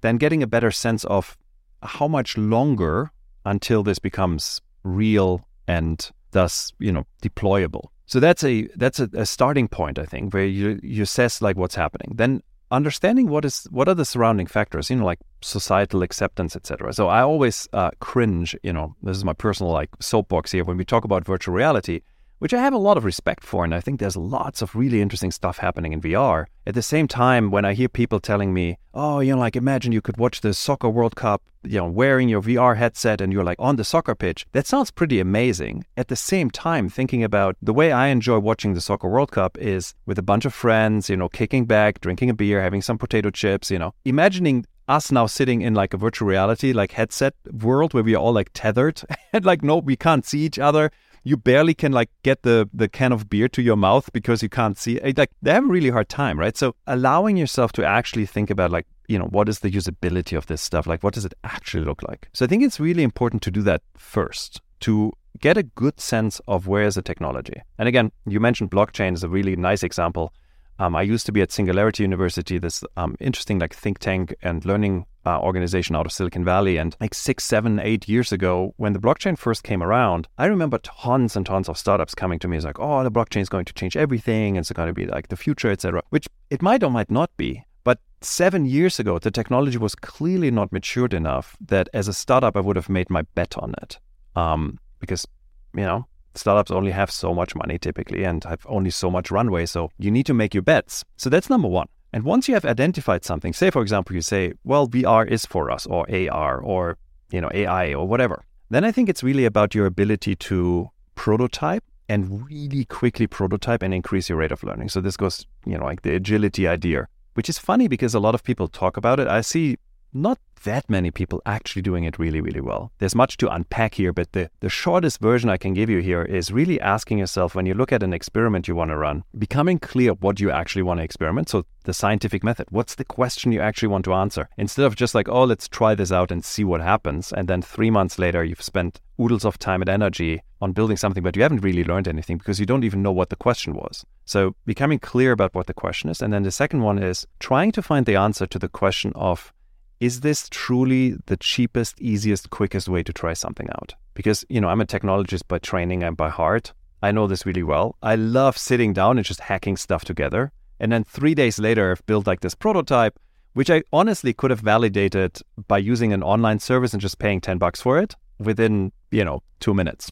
then 0.00 0.16
getting 0.16 0.42
a 0.42 0.46
better 0.46 0.70
sense 0.70 1.04
of 1.04 1.36
how 1.82 2.08
much 2.08 2.36
longer 2.36 3.10
until 3.44 3.82
this 3.82 3.98
becomes 3.98 4.60
real 4.82 5.46
and 5.68 6.10
thus 6.32 6.72
you 6.78 6.92
know 6.92 7.04
deployable. 7.22 7.86
So 8.06 8.20
that's 8.20 8.44
a 8.44 8.68
that's 8.76 9.00
a, 9.00 9.08
a, 9.14 9.26
starting 9.26 9.68
point, 9.68 9.98
I 9.98 10.04
think, 10.04 10.32
where 10.32 10.46
you 10.46 10.78
you 10.82 11.02
assess 11.02 11.42
like 11.42 11.56
what's 11.56 11.74
happening. 11.74 12.12
Then 12.14 12.42
understanding 12.70 13.28
what 13.28 13.44
is 13.44 13.66
what 13.70 13.88
are 13.88 13.94
the 13.94 14.04
surrounding 14.04 14.46
factors, 14.46 14.90
you 14.90 14.96
know, 14.96 15.04
like 15.04 15.18
societal 15.40 16.02
acceptance, 16.02 16.54
etc. 16.54 16.92
So 16.92 17.08
I 17.08 17.22
always 17.22 17.68
uh, 17.72 17.90
cringe, 18.00 18.56
you 18.62 18.72
know, 18.72 18.94
this 19.02 19.16
is 19.16 19.24
my 19.24 19.32
personal 19.32 19.72
like 19.72 19.90
soapbox 20.00 20.52
here 20.52 20.64
when 20.64 20.76
we 20.76 20.84
talk 20.84 21.04
about 21.04 21.24
virtual 21.24 21.54
reality 21.54 22.00
which 22.38 22.54
I 22.54 22.60
have 22.60 22.72
a 22.72 22.78
lot 22.78 22.96
of 22.96 23.04
respect 23.04 23.44
for. 23.44 23.64
And 23.64 23.74
I 23.74 23.80
think 23.80 24.00
there's 24.00 24.16
lots 24.16 24.62
of 24.62 24.74
really 24.74 25.00
interesting 25.00 25.30
stuff 25.30 25.58
happening 25.58 25.92
in 25.92 26.00
VR. 26.00 26.46
At 26.66 26.74
the 26.74 26.82
same 26.82 27.08
time, 27.08 27.50
when 27.50 27.64
I 27.64 27.74
hear 27.74 27.88
people 27.88 28.20
telling 28.20 28.52
me, 28.52 28.78
oh, 28.94 29.20
you 29.20 29.34
know, 29.34 29.40
like 29.40 29.56
imagine 29.56 29.92
you 29.92 30.00
could 30.00 30.16
watch 30.16 30.40
the 30.40 30.52
soccer 30.52 30.88
World 30.88 31.16
Cup, 31.16 31.42
you 31.62 31.78
know, 31.78 31.88
wearing 31.88 32.28
your 32.28 32.42
VR 32.42 32.76
headset 32.76 33.20
and 33.20 33.32
you're 33.32 33.44
like 33.44 33.60
on 33.60 33.76
the 33.76 33.84
soccer 33.84 34.14
pitch, 34.14 34.46
that 34.52 34.66
sounds 34.66 34.90
pretty 34.90 35.20
amazing. 35.20 35.84
At 35.96 36.08
the 36.08 36.16
same 36.16 36.50
time, 36.50 36.88
thinking 36.88 37.22
about 37.22 37.56
the 37.62 37.74
way 37.74 37.92
I 37.92 38.08
enjoy 38.08 38.38
watching 38.38 38.74
the 38.74 38.80
soccer 38.80 39.08
World 39.08 39.32
Cup 39.32 39.56
is 39.58 39.94
with 40.06 40.18
a 40.18 40.22
bunch 40.22 40.44
of 40.44 40.54
friends, 40.54 41.08
you 41.08 41.16
know, 41.16 41.28
kicking 41.28 41.64
back, 41.64 42.00
drinking 42.00 42.30
a 42.30 42.34
beer, 42.34 42.60
having 42.60 42.82
some 42.82 42.98
potato 42.98 43.30
chips, 43.30 43.70
you 43.70 43.78
know, 43.78 43.94
imagining 44.04 44.66
us 44.88 45.10
now 45.10 45.26
sitting 45.26 45.62
in 45.62 45.74
like 45.74 45.92
a 45.92 45.96
virtual 45.96 46.28
reality 46.28 46.72
like 46.72 46.92
headset 46.92 47.34
world 47.60 47.92
where 47.92 48.04
we 48.04 48.14
are 48.14 48.18
all 48.18 48.32
like 48.32 48.50
tethered 48.54 49.02
and 49.32 49.44
like 49.44 49.62
no 49.62 49.78
we 49.78 49.96
can't 49.96 50.24
see 50.24 50.40
each 50.40 50.58
other 50.58 50.90
you 51.26 51.36
barely 51.36 51.74
can 51.74 51.90
like 51.90 52.08
get 52.22 52.44
the 52.44 52.70
the 52.72 52.88
can 52.88 53.12
of 53.12 53.28
beer 53.28 53.48
to 53.48 53.60
your 53.60 53.76
mouth 53.76 54.08
because 54.12 54.44
you 54.44 54.48
can't 54.48 54.78
see 54.78 54.94
it. 54.98 55.18
like 55.18 55.30
they 55.42 55.52
have 55.52 55.64
a 55.64 55.66
really 55.66 55.90
hard 55.90 56.08
time 56.08 56.38
right? 56.38 56.56
So 56.56 56.76
allowing 56.86 57.36
yourself 57.36 57.72
to 57.72 57.84
actually 57.84 58.26
think 58.26 58.48
about 58.48 58.70
like 58.70 58.86
you 59.08 59.18
know 59.18 59.24
what 59.24 59.48
is 59.48 59.58
the 59.58 59.70
usability 59.70 60.36
of 60.38 60.46
this 60.46 60.62
stuff? 60.62 60.86
Like 60.86 61.02
what 61.02 61.14
does 61.14 61.24
it 61.24 61.34
actually 61.42 61.84
look 61.84 62.02
like? 62.04 62.28
So 62.32 62.44
i 62.44 62.48
think 62.48 62.62
it's 62.62 62.78
really 62.78 63.02
important 63.02 63.42
to 63.42 63.50
do 63.50 63.62
that 63.62 63.82
first 63.96 64.60
to 64.80 65.12
get 65.40 65.56
a 65.58 65.64
good 65.64 66.00
sense 66.00 66.40
of 66.46 66.68
where 66.68 66.84
is 66.84 66.94
the 66.94 67.02
technology. 67.02 67.60
And 67.76 67.88
again 67.88 68.12
you 68.24 68.38
mentioned 68.38 68.70
blockchain 68.70 69.14
is 69.14 69.24
a 69.24 69.28
really 69.28 69.56
nice 69.56 69.82
example. 69.82 70.32
Um, 70.78 70.94
I 70.94 71.02
used 71.02 71.26
to 71.26 71.32
be 71.32 71.42
at 71.42 71.50
Singularity 71.50 72.04
University, 72.04 72.58
this 72.58 72.84
um, 72.96 73.16
interesting 73.18 73.58
like 73.58 73.74
think 73.74 73.98
tank 73.98 74.32
and 74.42 74.64
learning 74.64 75.06
uh, 75.26 75.40
organization 75.40 75.96
out 75.96 76.06
of 76.06 76.12
Silicon 76.12 76.44
Valley. 76.44 76.76
And 76.76 76.96
like 77.00 77.12
six, 77.12 77.44
seven, 77.44 77.80
eight 77.80 78.08
years 78.08 78.32
ago, 78.32 78.72
when 78.76 78.92
the 78.92 78.98
blockchain 78.98 79.36
first 79.36 79.64
came 79.64 79.82
around, 79.82 80.28
I 80.38 80.46
remember 80.46 80.78
tons 80.78 81.36
and 81.36 81.44
tons 81.44 81.68
of 81.68 81.76
startups 81.76 82.14
coming 82.14 82.38
to 82.38 82.48
me 82.48 82.56
as 82.56 82.64
like, 82.64 82.78
"Oh, 82.78 83.02
the 83.02 83.10
blockchain 83.10 83.40
is 83.40 83.48
going 83.48 83.64
to 83.66 83.74
change 83.74 83.96
everything. 83.96 84.56
And 84.56 84.62
it's 84.62 84.72
going 84.72 84.88
to 84.88 84.94
be 84.94 85.06
like 85.06 85.28
the 85.28 85.36
future, 85.36 85.70
etc." 85.70 86.02
Which 86.10 86.28
it 86.50 86.62
might 86.62 86.82
or 86.82 86.90
might 86.90 87.10
not 87.10 87.30
be. 87.36 87.64
But 87.84 87.98
seven 88.20 88.66
years 88.66 88.98
ago, 88.98 89.18
the 89.18 89.30
technology 89.30 89.78
was 89.78 89.94
clearly 89.94 90.50
not 90.50 90.72
matured 90.72 91.12
enough 91.12 91.56
that 91.60 91.88
as 91.92 92.08
a 92.08 92.12
startup, 92.12 92.56
I 92.56 92.60
would 92.60 92.76
have 92.76 92.88
made 92.88 93.10
my 93.10 93.22
bet 93.34 93.58
on 93.58 93.74
it. 93.82 93.98
Um, 94.34 94.78
because, 94.98 95.26
you 95.74 95.82
know, 95.82 96.06
startups 96.34 96.70
only 96.70 96.90
have 96.90 97.10
so 97.10 97.34
much 97.34 97.54
money 97.54 97.78
typically 97.78 98.24
and 98.24 98.44
have 98.44 98.66
only 98.66 98.90
so 98.90 99.10
much 99.10 99.30
runway. 99.30 99.66
So 99.66 99.90
you 99.98 100.10
need 100.10 100.26
to 100.26 100.34
make 100.34 100.54
your 100.54 100.62
bets. 100.62 101.04
So 101.16 101.30
that's 101.30 101.50
number 101.50 101.68
one. 101.68 101.88
And 102.12 102.24
once 102.24 102.48
you 102.48 102.54
have 102.54 102.64
identified 102.64 103.24
something, 103.24 103.52
say 103.52 103.70
for 103.70 103.82
example, 103.82 104.14
you 104.14 104.22
say, 104.22 104.52
well, 104.64 104.88
VR 104.88 105.26
is 105.26 105.44
for 105.44 105.70
us, 105.70 105.86
or 105.86 106.06
AR, 106.10 106.60
or 106.60 106.98
you 107.30 107.40
know, 107.40 107.50
AI, 107.52 107.92
or 107.94 108.06
whatever. 108.06 108.44
Then 108.70 108.84
I 108.84 108.92
think 108.92 109.08
it's 109.08 109.22
really 109.22 109.44
about 109.44 109.74
your 109.74 109.86
ability 109.86 110.36
to 110.36 110.90
prototype 111.14 111.84
and 112.08 112.46
really 112.48 112.84
quickly 112.84 113.26
prototype 113.26 113.82
and 113.82 113.92
increase 113.92 114.28
your 114.28 114.38
rate 114.38 114.52
of 114.52 114.62
learning. 114.62 114.88
So 114.88 115.00
this 115.00 115.16
goes, 115.16 115.44
you 115.64 115.76
know, 115.76 115.84
like 115.84 116.02
the 116.02 116.14
agility 116.14 116.68
idea, 116.68 117.08
which 117.34 117.48
is 117.48 117.58
funny 117.58 117.88
because 117.88 118.14
a 118.14 118.20
lot 118.20 118.34
of 118.34 118.44
people 118.44 118.68
talk 118.68 118.96
about 118.96 119.18
it. 119.18 119.26
I 119.26 119.40
see 119.40 119.76
not 120.22 120.38
that 120.64 120.88
many 120.90 121.10
people 121.10 121.40
actually 121.46 121.82
doing 121.82 122.04
it 122.04 122.18
really, 122.18 122.40
really 122.40 122.60
well. 122.60 122.90
There's 122.98 123.14
much 123.14 123.36
to 123.38 123.52
unpack 123.52 123.94
here, 123.94 124.12
but 124.12 124.32
the, 124.32 124.50
the 124.60 124.68
shortest 124.68 125.20
version 125.20 125.48
I 125.48 125.58
can 125.58 125.74
give 125.74 125.88
you 125.88 126.00
here 126.00 126.22
is 126.22 126.50
really 126.50 126.80
asking 126.80 127.18
yourself 127.18 127.54
when 127.54 127.66
you 127.66 127.74
look 127.74 127.92
at 127.92 128.02
an 128.02 128.12
experiment 128.12 128.66
you 128.66 128.74
want 128.74 128.90
to 128.90 128.96
run, 128.96 129.22
becoming 129.38 129.78
clear 129.78 130.12
what 130.14 130.40
you 130.40 130.50
actually 130.50 130.82
want 130.82 130.98
to 130.98 131.04
experiment. 131.04 131.48
So, 131.48 131.66
the 131.84 131.94
scientific 131.94 132.42
method, 132.42 132.66
what's 132.70 132.96
the 132.96 133.04
question 133.04 133.52
you 133.52 133.60
actually 133.60 133.88
want 133.88 134.04
to 134.06 134.14
answer? 134.14 134.48
Instead 134.56 134.86
of 134.86 134.96
just 134.96 135.14
like, 135.14 135.28
oh, 135.28 135.44
let's 135.44 135.68
try 135.68 135.94
this 135.94 136.10
out 136.10 136.32
and 136.32 136.44
see 136.44 136.64
what 136.64 136.80
happens. 136.80 137.32
And 137.32 137.46
then 137.46 137.62
three 137.62 137.90
months 137.90 138.18
later, 138.18 138.42
you've 138.42 138.60
spent 138.60 139.00
oodles 139.20 139.44
of 139.44 139.56
time 139.58 139.82
and 139.82 139.88
energy 139.88 140.42
on 140.60 140.72
building 140.72 140.96
something, 140.96 141.22
but 141.22 141.36
you 141.36 141.42
haven't 141.42 141.62
really 141.62 141.84
learned 141.84 142.08
anything 142.08 142.38
because 142.38 142.58
you 142.58 142.66
don't 142.66 142.82
even 142.82 143.02
know 143.02 143.12
what 143.12 143.30
the 143.30 143.36
question 143.36 143.74
was. 143.74 144.04
So, 144.24 144.56
becoming 144.64 144.98
clear 144.98 145.30
about 145.30 145.54
what 145.54 145.68
the 145.68 145.74
question 145.74 146.10
is. 146.10 146.20
And 146.20 146.32
then 146.32 146.42
the 146.42 146.50
second 146.50 146.80
one 146.82 146.98
is 146.98 147.24
trying 147.38 147.70
to 147.72 147.82
find 147.82 148.04
the 148.04 148.16
answer 148.16 148.46
to 148.46 148.58
the 148.58 148.68
question 148.68 149.12
of, 149.14 149.52
is 150.00 150.20
this 150.20 150.48
truly 150.50 151.16
the 151.26 151.36
cheapest, 151.36 152.00
easiest, 152.00 152.50
quickest 152.50 152.88
way 152.88 153.02
to 153.02 153.12
try 153.12 153.32
something 153.32 153.68
out? 153.70 153.94
Because, 154.14 154.44
you 154.48 154.60
know, 154.60 154.68
I'm 154.68 154.80
a 154.80 154.86
technologist 154.86 155.48
by 155.48 155.58
training 155.58 156.02
and 156.02 156.16
by 156.16 156.28
heart. 156.28 156.72
I 157.02 157.12
know 157.12 157.26
this 157.26 157.46
really 157.46 157.62
well. 157.62 157.96
I 158.02 158.16
love 158.16 158.56
sitting 158.58 158.92
down 158.92 159.18
and 159.18 159.26
just 159.26 159.40
hacking 159.40 159.76
stuff 159.76 160.04
together. 160.04 160.52
And 160.80 160.92
then 160.92 161.04
three 161.04 161.34
days 161.34 161.58
later, 161.58 161.90
I've 161.90 162.04
built 162.06 162.26
like 162.26 162.40
this 162.40 162.54
prototype, 162.54 163.18
which 163.54 163.70
I 163.70 163.82
honestly 163.92 164.32
could 164.32 164.50
have 164.50 164.60
validated 164.60 165.38
by 165.68 165.78
using 165.78 166.12
an 166.12 166.22
online 166.22 166.58
service 166.58 166.92
and 166.92 167.00
just 167.00 167.18
paying 167.18 167.40
10 167.40 167.58
bucks 167.58 167.80
for 167.80 167.98
it 167.98 168.14
within, 168.38 168.92
you 169.10 169.24
know, 169.24 169.42
two 169.60 169.72
minutes. 169.72 170.10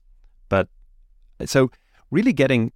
But 0.48 0.68
so 1.44 1.70
really 2.10 2.32
getting 2.32 2.72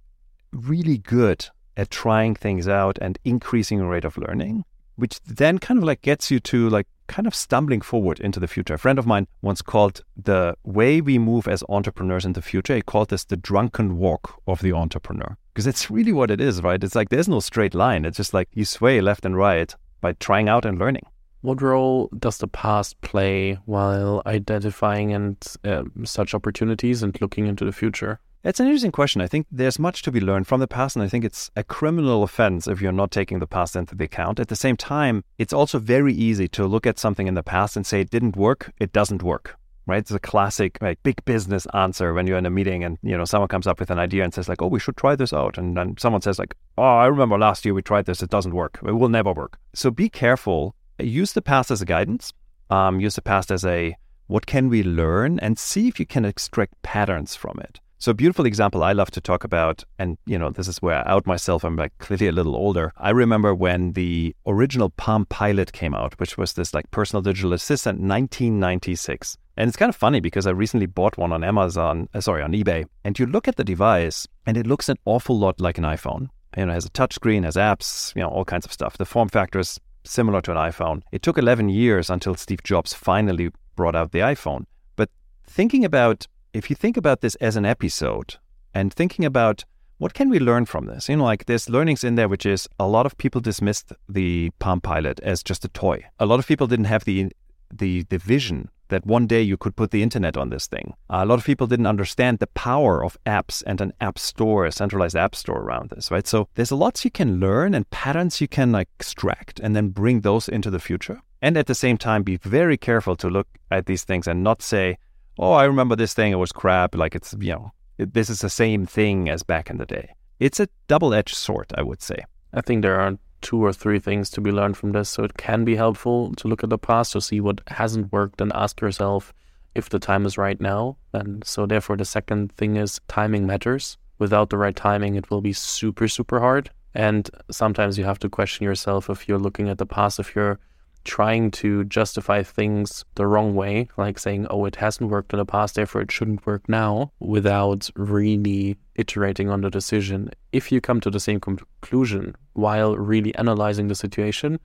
really 0.51 0.97
good 0.97 1.47
at 1.77 1.89
trying 1.89 2.35
things 2.35 2.67
out 2.67 2.97
and 3.01 3.17
increasing 3.23 3.81
rate 3.81 4.05
of 4.05 4.17
learning, 4.17 4.65
which 4.95 5.19
then 5.21 5.59
kind 5.59 5.77
of 5.77 5.83
like 5.83 6.01
gets 6.01 6.29
you 6.29 6.39
to 6.41 6.69
like 6.69 6.87
kind 7.09 7.27
of 7.27 7.35
stumbling 7.35 7.81
forward 7.81 8.21
into 8.21 8.39
the 8.39 8.47
future. 8.47 8.75
A 8.75 8.77
friend 8.77 8.97
of 8.97 9.05
mine 9.05 9.27
once 9.41 9.61
called 9.61 10.01
the 10.15 10.55
way 10.63 11.01
we 11.01 11.17
move 11.19 11.47
as 11.47 11.63
entrepreneurs 11.67 12.23
in 12.23 12.33
the 12.33 12.41
future, 12.41 12.75
he 12.75 12.81
called 12.81 13.09
this 13.09 13.25
the 13.25 13.35
drunken 13.35 13.97
walk 13.97 14.39
of 14.47 14.61
the 14.61 14.71
entrepreneur. 14.71 15.35
Because 15.53 15.67
it's 15.67 15.91
really 15.91 16.13
what 16.13 16.31
it 16.31 16.39
is, 16.39 16.61
right? 16.61 16.81
It's 16.81 16.95
like 16.95 17.09
there's 17.09 17.27
no 17.27 17.41
straight 17.41 17.73
line. 17.73 18.05
It's 18.05 18.17
just 18.17 18.33
like 18.33 18.47
you 18.53 18.63
sway 18.63 19.01
left 19.01 19.25
and 19.25 19.35
right 19.35 19.75
by 19.99 20.13
trying 20.13 20.47
out 20.47 20.63
and 20.63 20.79
learning. 20.79 21.07
What 21.41 21.61
role 21.61 22.09
does 22.17 22.37
the 22.37 22.47
past 22.47 22.99
play 23.01 23.57
while 23.65 24.21
identifying 24.25 25.13
and 25.13 25.37
uh, 25.63 25.83
such 26.03 26.33
opportunities 26.33 27.01
and 27.01 27.19
looking 27.21 27.47
into 27.47 27.65
the 27.65 27.71
future? 27.71 28.19
It's 28.41 28.61
an 28.61 28.67
interesting 28.67 28.93
question. 28.93 29.19
I 29.19 29.27
think 29.27 29.47
there's 29.51 29.77
much 29.77 30.01
to 30.03 30.11
be 30.11 30.21
learned 30.21 30.47
from 30.47 30.61
the 30.61 30.67
past, 30.67 30.95
and 30.95 31.03
I 31.03 31.09
think 31.09 31.25
it's 31.25 31.51
a 31.57 31.63
criminal 31.63 32.23
offense 32.23 32.67
if 32.67 32.81
you're 32.81 32.93
not 32.93 33.11
taking 33.11 33.39
the 33.39 33.47
past 33.47 33.75
into 33.75 33.95
the 33.95 34.05
account. 34.05 34.39
At 34.39 34.47
the 34.47 34.55
same 34.55 34.77
time, 34.77 35.25
it's 35.37 35.51
also 35.51 35.77
very 35.77 36.13
easy 36.13 36.47
to 36.49 36.65
look 36.65 36.87
at 36.87 36.97
something 36.97 37.27
in 37.27 37.33
the 37.33 37.43
past 37.43 37.75
and 37.75 37.85
say 37.85 37.99
it 37.99 38.09
didn't 38.09 38.37
work, 38.37 38.71
it 38.79 38.93
doesn't 38.93 39.23
work. 39.23 39.57
Right? 39.85 39.97
It's 39.97 40.11
a 40.11 40.19
classic 40.19 40.77
like 40.81 41.03
big 41.03 41.25
business 41.25 41.67
answer 41.73 42.13
when 42.13 42.27
you're 42.27 42.37
in 42.37 42.45
a 42.45 42.51
meeting 42.51 42.83
and 42.83 42.97
you 43.01 43.17
know 43.17 43.25
someone 43.25 43.47
comes 43.47 43.65
up 43.65 43.79
with 43.79 43.89
an 43.89 43.99
idea 43.99 44.23
and 44.23 44.33
says 44.33 44.47
like, 44.47 44.61
"Oh, 44.61 44.67
we 44.67 44.79
should 44.79 44.95
try 44.95 45.15
this 45.15 45.33
out," 45.33 45.57
and 45.57 45.75
then 45.75 45.95
someone 45.97 46.21
says 46.21 46.37
like, 46.37 46.55
"Oh, 46.77 46.83
I 46.83 47.07
remember 47.07 47.39
last 47.39 47.65
year 47.65 47.73
we 47.73 47.81
tried 47.81 48.05
this; 48.05 48.21
it 48.21 48.29
doesn't 48.29 48.53
work. 48.53 48.79
It 48.85 48.91
will 48.91 49.09
never 49.09 49.33
work." 49.33 49.57
So 49.73 49.89
be 49.89 50.07
careful. 50.07 50.75
Use 50.99 51.33
the 51.33 51.41
past 51.41 51.71
as 51.71 51.81
a 51.81 51.85
guidance. 51.85 52.33
Um, 52.69 53.01
use 53.01 53.15
the 53.15 53.21
past 53.21 53.51
as 53.51 53.65
a 53.65 53.97
what 54.27 54.45
can 54.45 54.69
we 54.69 54.83
learn, 54.83 55.39
and 55.39 55.57
see 55.57 55.87
if 55.87 55.99
you 55.99 56.05
can 56.05 56.23
extract 56.23 56.79
patterns 56.83 57.35
from 57.35 57.59
it. 57.59 57.79
So 58.01 58.11
a 58.11 58.13
beautiful 58.13 58.45
example 58.45 58.81
I 58.81 58.93
love 58.93 59.11
to 59.11 59.19
talk 59.19 59.43
about, 59.43 59.83
and 59.97 60.17
you 60.25 60.39
know, 60.39 60.51
this 60.51 60.69
is 60.69 60.81
where 60.81 61.05
I 61.05 61.11
out 61.11 61.27
myself. 61.27 61.65
I'm 61.65 61.75
like 61.75 61.91
clearly 61.97 62.27
a 62.27 62.31
little 62.31 62.55
older. 62.55 62.93
I 62.95 63.09
remember 63.09 63.53
when 63.53 63.91
the 63.91 64.33
original 64.45 64.89
Palm 64.91 65.25
Pilot 65.25 65.73
came 65.73 65.93
out, 65.93 66.17
which 66.17 66.37
was 66.37 66.53
this 66.53 66.73
like 66.73 66.89
personal 66.91 67.21
digital 67.21 67.51
assistant, 67.51 67.99
1996. 67.99 69.37
And 69.57 69.67
it's 69.67 69.75
kind 69.75 69.89
of 69.89 69.97
funny 69.97 70.21
because 70.21 70.47
I 70.47 70.51
recently 70.51 70.85
bought 70.85 71.17
one 71.17 71.33
on 71.33 71.43
Amazon, 71.43 72.07
uh, 72.13 72.21
sorry, 72.21 72.41
on 72.41 72.53
eBay. 72.53 72.85
And 73.03 73.19
you 73.19 73.25
look 73.25 73.49
at 73.49 73.57
the 73.57 73.65
device, 73.65 74.25
and 74.45 74.55
it 74.55 74.65
looks 74.65 74.87
an 74.87 74.95
awful 75.03 75.37
lot 75.37 75.59
like 75.59 75.77
an 75.77 75.83
iPhone. 75.83 76.29
You 76.55 76.67
know, 76.67 76.71
it 76.71 76.75
has 76.75 76.85
a 76.85 76.89
touchscreen, 76.91 77.43
has 77.43 77.57
apps, 77.57 78.15
you 78.15 78.21
know, 78.21 78.29
all 78.29 78.45
kinds 78.45 78.65
of 78.65 78.71
stuff. 78.71 78.97
The 78.97 79.03
form 79.03 79.27
factor 79.27 79.59
is 79.59 79.77
similar 80.05 80.39
to 80.43 80.51
an 80.51 80.57
iPhone. 80.57 81.01
It 81.11 81.21
took 81.21 81.37
11 81.37 81.67
years 81.67 82.09
until 82.09 82.35
Steve 82.35 82.63
Jobs 82.63 82.93
finally 82.93 83.49
brought 83.75 83.97
out 83.97 84.13
the 84.13 84.19
iPhone. 84.19 84.63
But 84.95 85.09
thinking 85.43 85.83
about 85.83 86.27
if 86.53 86.69
you 86.69 86.75
think 86.75 86.97
about 86.97 87.21
this 87.21 87.35
as 87.35 87.55
an 87.55 87.65
episode 87.65 88.35
and 88.73 88.93
thinking 88.93 89.25
about 89.25 89.65
what 89.97 90.13
can 90.13 90.29
we 90.29 90.39
learn 90.39 90.65
from 90.65 90.85
this? 90.85 91.09
You 91.09 91.17
know, 91.17 91.25
like 91.25 91.45
there's 91.45 91.69
learnings 91.69 92.03
in 92.03 92.15
there, 92.15 92.29
which 92.29 92.45
is 92.45 92.67
a 92.79 92.87
lot 92.87 93.05
of 93.05 93.17
people 93.17 93.41
dismissed 93.41 93.91
the 94.07 94.49
Palm 94.59 94.79
Pilot 94.79 95.19
as 95.21 95.43
just 95.43 95.65
a 95.65 95.69
toy. 95.69 96.05
A 96.19 96.25
lot 96.25 96.39
of 96.39 96.47
people 96.47 96.67
didn't 96.67 96.85
have 96.85 97.03
the 97.03 97.31
the 97.71 98.03
the 98.03 98.17
vision 98.17 98.69
that 98.87 99.05
one 99.05 99.27
day 99.27 99.41
you 99.41 99.55
could 99.55 99.75
put 99.75 99.91
the 99.91 100.01
internet 100.01 100.35
on 100.35 100.49
this 100.49 100.65
thing. 100.65 100.93
A 101.09 101.25
lot 101.25 101.37
of 101.37 101.45
people 101.45 101.67
didn't 101.67 101.85
understand 101.85 102.39
the 102.39 102.47
power 102.47 103.03
of 103.03 103.17
apps 103.25 103.61
and 103.67 103.79
an 103.81 103.93
app 104.01 104.17
store, 104.17 104.65
a 104.65 104.71
centralized 104.71 105.15
app 105.15 105.35
store 105.35 105.59
around 105.59 105.91
this, 105.91 106.09
right? 106.09 106.25
So 106.25 106.47
there's 106.55 106.71
a 106.71 106.75
lots 106.75 107.05
you 107.05 107.11
can 107.11 107.39
learn 107.39 107.75
and 107.75 107.87
patterns 107.91 108.41
you 108.41 108.47
can 108.47 108.71
like 108.71 108.89
extract 108.99 109.59
and 109.59 109.75
then 109.75 109.89
bring 109.89 110.21
those 110.21 110.49
into 110.49 110.71
the 110.71 110.79
future. 110.79 111.21
And 111.41 111.55
at 111.55 111.67
the 111.67 111.75
same 111.75 111.97
time, 111.97 112.23
be 112.23 112.37
very 112.37 112.77
careful 112.77 113.15
to 113.17 113.29
look 113.29 113.47
at 113.69 113.85
these 113.85 114.03
things 114.03 114.27
and 114.27 114.43
not 114.43 114.61
say, 114.61 114.97
oh, 115.39 115.53
I 115.53 115.63
remember 115.63 115.95
this 115.95 116.13
thing, 116.13 116.31
it 116.31 116.35
was 116.35 116.51
crap. 116.51 116.95
Like 116.95 117.15
it's, 117.15 117.33
you 117.39 117.53
know, 117.53 117.71
it, 117.97 118.13
this 118.13 118.29
is 118.29 118.41
the 118.41 118.49
same 118.49 118.85
thing 118.85 119.29
as 119.29 119.41
back 119.41 119.69
in 119.69 119.77
the 119.77 119.85
day. 119.85 120.13
It's 120.39 120.59
a 120.59 120.67
double 120.87 121.13
edged 121.13 121.35
sword, 121.35 121.71
I 121.75 121.81
would 121.81 122.01
say. 122.01 122.23
I 122.53 122.61
think 122.61 122.81
there 122.81 122.99
are 122.99 123.17
two 123.41 123.63
or 123.63 123.73
three 123.73 123.99
things 123.99 124.29
to 124.31 124.41
be 124.41 124.51
learned 124.51 124.77
from 124.77 124.91
this. 124.91 125.09
So 125.09 125.23
it 125.23 125.37
can 125.37 125.63
be 125.65 125.75
helpful 125.75 126.33
to 126.35 126.47
look 126.47 126.63
at 126.63 126.69
the 126.69 126.77
past 126.77 127.13
to 127.13 127.21
see 127.21 127.39
what 127.39 127.61
hasn't 127.67 128.11
worked 128.11 128.41
and 128.41 128.51
ask 128.53 128.81
yourself 128.81 129.33
if 129.75 129.89
the 129.89 129.99
time 129.99 130.25
is 130.25 130.37
right 130.37 130.59
now. 130.59 130.97
And 131.13 131.45
so, 131.45 131.65
therefore, 131.65 131.97
the 131.97 132.05
second 132.05 132.51
thing 132.53 132.75
is 132.75 132.99
timing 133.07 133.45
matters. 133.45 133.97
Without 134.17 134.49
the 134.49 134.57
right 134.57 134.75
timing, 134.75 135.15
it 135.15 135.29
will 135.29 135.41
be 135.41 135.53
super, 135.53 136.07
super 136.07 136.39
hard. 136.39 136.69
And 136.93 137.29
sometimes 137.51 137.97
you 137.97 138.03
have 138.03 138.19
to 138.19 138.29
question 138.29 138.63
yourself 138.65 139.09
if 139.09 139.27
you're 139.27 139.39
looking 139.39 139.69
at 139.69 139.77
the 139.77 139.85
past, 139.85 140.19
if 140.19 140.35
you're 140.35 140.59
trying 141.09 141.49
to 141.49 141.83
justify 141.85 142.43
things 142.43 143.03
the 143.15 143.25
wrong 143.25 143.55
way, 143.55 143.89
like 143.97 144.19
saying, 144.19 144.45
oh, 144.51 144.65
it 144.65 144.75
hasn't 144.75 145.09
worked 145.09 145.33
in 145.33 145.39
the 145.39 145.45
past, 145.45 145.73
therefore 145.73 146.01
it 146.01 146.11
shouldn't 146.11 146.45
work 146.45 146.69
now, 146.69 147.11
without 147.19 147.89
really 147.95 148.77
iterating 148.93 149.49
on 149.49 149.61
the 149.61 149.71
decision. 149.71 150.29
If 150.51 150.71
you 150.71 150.79
come 150.79 151.01
to 151.01 151.09
the 151.09 151.19
same 151.19 151.39
conclusion 151.39 152.35
while 152.53 152.95
really 152.95 153.33
analyzing 153.35 153.87
the 153.87 153.95
situation, 153.95 154.59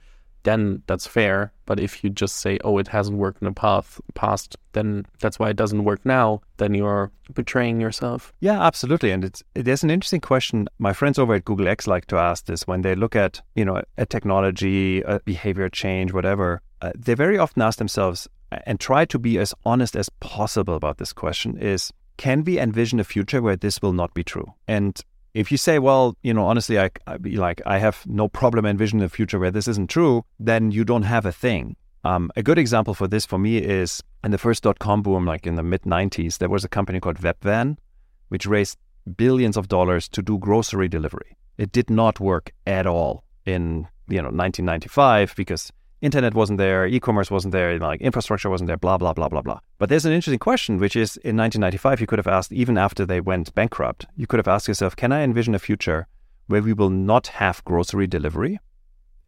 then 0.44 0.82
that's 0.86 1.06
fair. 1.06 1.52
But 1.66 1.80
if 1.80 2.04
you 2.04 2.10
just 2.10 2.36
say, 2.36 2.58
oh, 2.64 2.78
it 2.78 2.88
hasn't 2.88 3.18
worked 3.18 3.42
in 3.42 3.46
the 3.46 3.52
path, 3.52 4.00
past, 4.14 4.56
then 4.72 5.06
that's 5.20 5.38
why 5.38 5.50
it 5.50 5.56
doesn't 5.56 5.84
work 5.84 6.00
now, 6.04 6.42
then 6.58 6.74
you're 6.74 7.10
betraying 7.32 7.80
yourself. 7.80 8.32
Yeah, 8.40 8.62
absolutely. 8.62 9.10
And 9.10 9.24
it's 9.24 9.42
there's 9.54 9.82
an 9.82 9.90
interesting 9.90 10.20
question. 10.20 10.68
My 10.78 10.92
friends 10.92 11.18
over 11.18 11.34
at 11.34 11.44
Google 11.44 11.68
X 11.68 11.86
like 11.86 12.06
to 12.06 12.16
ask 12.16 12.46
this 12.46 12.66
when 12.66 12.82
they 12.82 12.94
look 12.94 13.16
at, 13.16 13.40
you 13.54 13.64
know, 13.64 13.82
a 13.98 14.06
technology, 14.06 15.00
a 15.02 15.20
behavior 15.20 15.68
change, 15.68 16.12
whatever. 16.12 16.60
Uh, 16.80 16.92
they 16.96 17.14
very 17.14 17.38
often 17.38 17.62
ask 17.62 17.78
themselves 17.78 18.28
and 18.66 18.78
try 18.78 19.04
to 19.06 19.18
be 19.18 19.38
as 19.38 19.54
honest 19.64 19.96
as 19.96 20.08
possible 20.20 20.74
about 20.74 20.98
this 20.98 21.12
question 21.12 21.56
is 21.58 21.92
can 22.16 22.44
we 22.44 22.60
envision 22.60 23.00
a 23.00 23.04
future 23.04 23.42
where 23.42 23.56
this 23.56 23.82
will 23.82 23.92
not 23.92 24.14
be 24.14 24.22
true? 24.22 24.52
And 24.68 25.00
if 25.34 25.50
you 25.50 25.58
say, 25.58 25.80
well, 25.80 26.16
you 26.22 26.32
know, 26.32 26.46
honestly, 26.46 26.78
I, 26.78 26.90
I 27.06 27.16
like 27.16 27.60
I 27.66 27.78
have 27.78 28.06
no 28.06 28.28
problem 28.28 28.64
envisioning 28.64 29.04
a 29.04 29.08
future 29.08 29.38
where 29.38 29.50
this 29.50 29.68
isn't 29.68 29.90
true, 29.90 30.24
then 30.38 30.70
you 30.70 30.84
don't 30.84 31.02
have 31.02 31.26
a 31.26 31.32
thing. 31.32 31.76
Um, 32.04 32.30
a 32.36 32.42
good 32.42 32.58
example 32.58 32.94
for 32.94 33.08
this 33.08 33.26
for 33.26 33.38
me 33.38 33.58
is 33.58 34.02
in 34.22 34.30
the 34.30 34.38
first 34.38 34.62
dot 34.62 34.78
com 34.78 35.02
boom, 35.02 35.24
like 35.26 35.46
in 35.46 35.56
the 35.56 35.62
mid 35.62 35.82
90s, 35.82 36.38
there 36.38 36.48
was 36.48 36.64
a 36.64 36.68
company 36.68 37.00
called 37.00 37.18
Webvan, 37.18 37.76
which 38.28 38.46
raised 38.46 38.78
billions 39.16 39.56
of 39.56 39.68
dollars 39.68 40.08
to 40.10 40.22
do 40.22 40.38
grocery 40.38 40.88
delivery. 40.88 41.36
It 41.58 41.72
did 41.72 41.90
not 41.90 42.20
work 42.20 42.52
at 42.66 42.86
all 42.86 43.24
in 43.44 43.88
you 44.08 44.18
know 44.18 44.30
1995 44.30 45.34
because 45.36 45.72
internet 46.04 46.34
wasn't 46.34 46.58
there, 46.58 46.87
e-commerce 46.87 47.30
wasn't 47.30 47.52
there, 47.52 47.78
like 47.78 48.00
infrastructure 48.00 48.50
wasn't 48.50 48.68
there, 48.68 48.76
blah 48.76 48.99
blah 48.99 49.14
blah 49.14 49.28
blah 49.28 49.42
blah. 49.42 49.58
But 49.78 49.88
there's 49.88 50.04
an 50.04 50.12
interesting 50.12 50.38
question, 50.38 50.78
which 50.78 50.96
is 50.96 51.16
in 51.18 51.37
1995 51.37 52.00
you 52.00 52.06
could 52.06 52.18
have 52.18 52.26
asked, 52.26 52.52
even 52.52 52.76
after 52.76 53.06
they 53.06 53.20
went 53.20 53.54
bankrupt, 53.54 54.06
you 54.16 54.26
could 54.26 54.38
have 54.38 54.49
asked 54.49 54.68
yourself, 54.68 54.94
can 54.94 55.12
I 55.12 55.23
envision 55.23 55.54
a 55.54 55.58
future 55.58 56.06
where 56.46 56.62
we 56.62 56.75
will 56.75 56.90
not 56.90 57.28
have 57.28 57.64
grocery 57.64 58.06
delivery? 58.06 58.61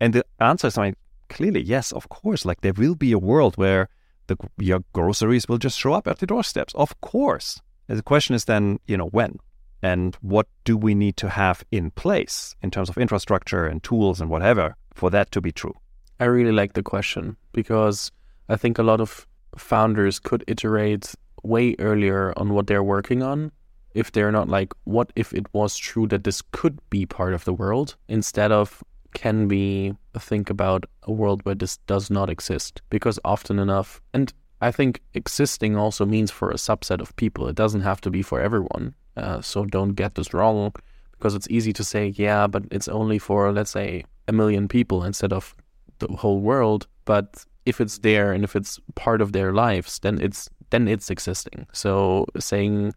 And 0.00 0.12
the 0.12 0.24
answer 0.38 0.66
is 0.66 0.76
like 0.76 0.96
clearly 1.30 1.62
yes, 1.62 1.92
of 1.92 2.08
course. 2.08 2.44
Like 2.44 2.60
there 2.60 2.74
will 2.74 2.94
be 2.94 3.12
a 3.12 3.18
world 3.18 3.56
where 3.56 3.88
the 4.26 4.36
your 4.58 4.80
groceries 4.92 5.48
will 5.48 5.58
just 5.58 5.78
show 5.78 5.94
up 5.94 6.06
at 6.06 6.18
the 6.18 6.26
doorsteps, 6.26 6.74
of 6.74 7.00
course. 7.00 7.60
And 7.88 7.98
the 7.98 8.02
question 8.02 8.34
is 8.34 8.44
then, 8.44 8.80
you 8.86 8.96
know, 8.96 9.06
when 9.06 9.38
and 9.82 10.16
what 10.20 10.46
do 10.64 10.76
we 10.76 10.94
need 10.94 11.16
to 11.18 11.28
have 11.28 11.64
in 11.70 11.90
place 11.92 12.54
in 12.62 12.70
terms 12.70 12.88
of 12.88 12.98
infrastructure 12.98 13.66
and 13.66 13.82
tools 13.82 14.20
and 14.20 14.28
whatever 14.28 14.76
for 14.94 15.10
that 15.10 15.30
to 15.32 15.40
be 15.40 15.52
true? 15.52 15.74
I 16.18 16.24
really 16.24 16.52
like 16.52 16.72
the 16.72 16.82
question 16.82 17.36
because 17.52 18.10
I 18.48 18.56
think 18.56 18.78
a 18.78 18.82
lot 18.82 19.00
of 19.00 19.26
founders 19.56 20.18
could 20.18 20.44
iterate 20.46 21.14
way 21.42 21.76
earlier 21.78 22.32
on 22.36 22.52
what 22.52 22.66
they're 22.66 22.82
working 22.82 23.22
on 23.22 23.52
if 23.94 24.12
they're 24.12 24.32
not 24.32 24.48
like, 24.48 24.74
what 24.84 25.10
if 25.16 25.32
it 25.32 25.46
was 25.54 25.76
true 25.76 26.06
that 26.08 26.24
this 26.24 26.42
could 26.52 26.78
be 26.90 27.06
part 27.06 27.32
of 27.32 27.44
the 27.44 27.54
world 27.54 27.96
instead 28.08 28.52
of 28.52 28.84
can 29.14 29.48
we 29.48 29.94
think 30.18 30.50
about 30.50 30.84
a 31.04 31.12
world 31.12 31.40
where 31.44 31.54
this 31.54 31.78
does 31.86 32.10
not 32.10 32.28
exist? 32.28 32.82
Because 32.90 33.18
often 33.24 33.58
enough, 33.58 34.02
and 34.12 34.34
I 34.60 34.70
think 34.70 35.00
existing 35.14 35.76
also 35.76 36.04
means 36.04 36.30
for 36.30 36.50
a 36.50 36.56
subset 36.56 37.00
of 37.00 37.16
people. 37.16 37.48
It 37.48 37.56
doesn't 37.56 37.80
have 37.80 38.02
to 38.02 38.10
be 38.10 38.20
for 38.20 38.38
everyone. 38.38 38.94
Uh, 39.16 39.40
so 39.40 39.64
don't 39.64 39.94
get 39.94 40.14
this 40.14 40.34
wrong 40.34 40.74
because 41.12 41.34
it's 41.34 41.48
easy 41.48 41.72
to 41.72 41.84
say, 41.84 42.08
yeah, 42.16 42.46
but 42.46 42.64
it's 42.70 42.88
only 42.88 43.18
for, 43.18 43.50
let's 43.50 43.70
say, 43.70 44.04
a 44.28 44.32
million 44.32 44.68
people 44.68 45.04
instead 45.04 45.32
of 45.32 45.54
the 45.98 46.08
whole 46.08 46.40
world. 46.40 46.86
But 47.04 47.44
if 47.64 47.80
it's 47.80 47.98
there 47.98 48.32
and 48.32 48.44
if 48.44 48.56
it's 48.56 48.80
part 48.94 49.20
of 49.20 49.32
their 49.32 49.52
lives, 49.52 49.98
then 50.00 50.20
it's 50.20 50.48
then 50.70 50.88
it's 50.88 51.10
existing. 51.10 51.66
So 51.72 52.26
saying 52.38 52.94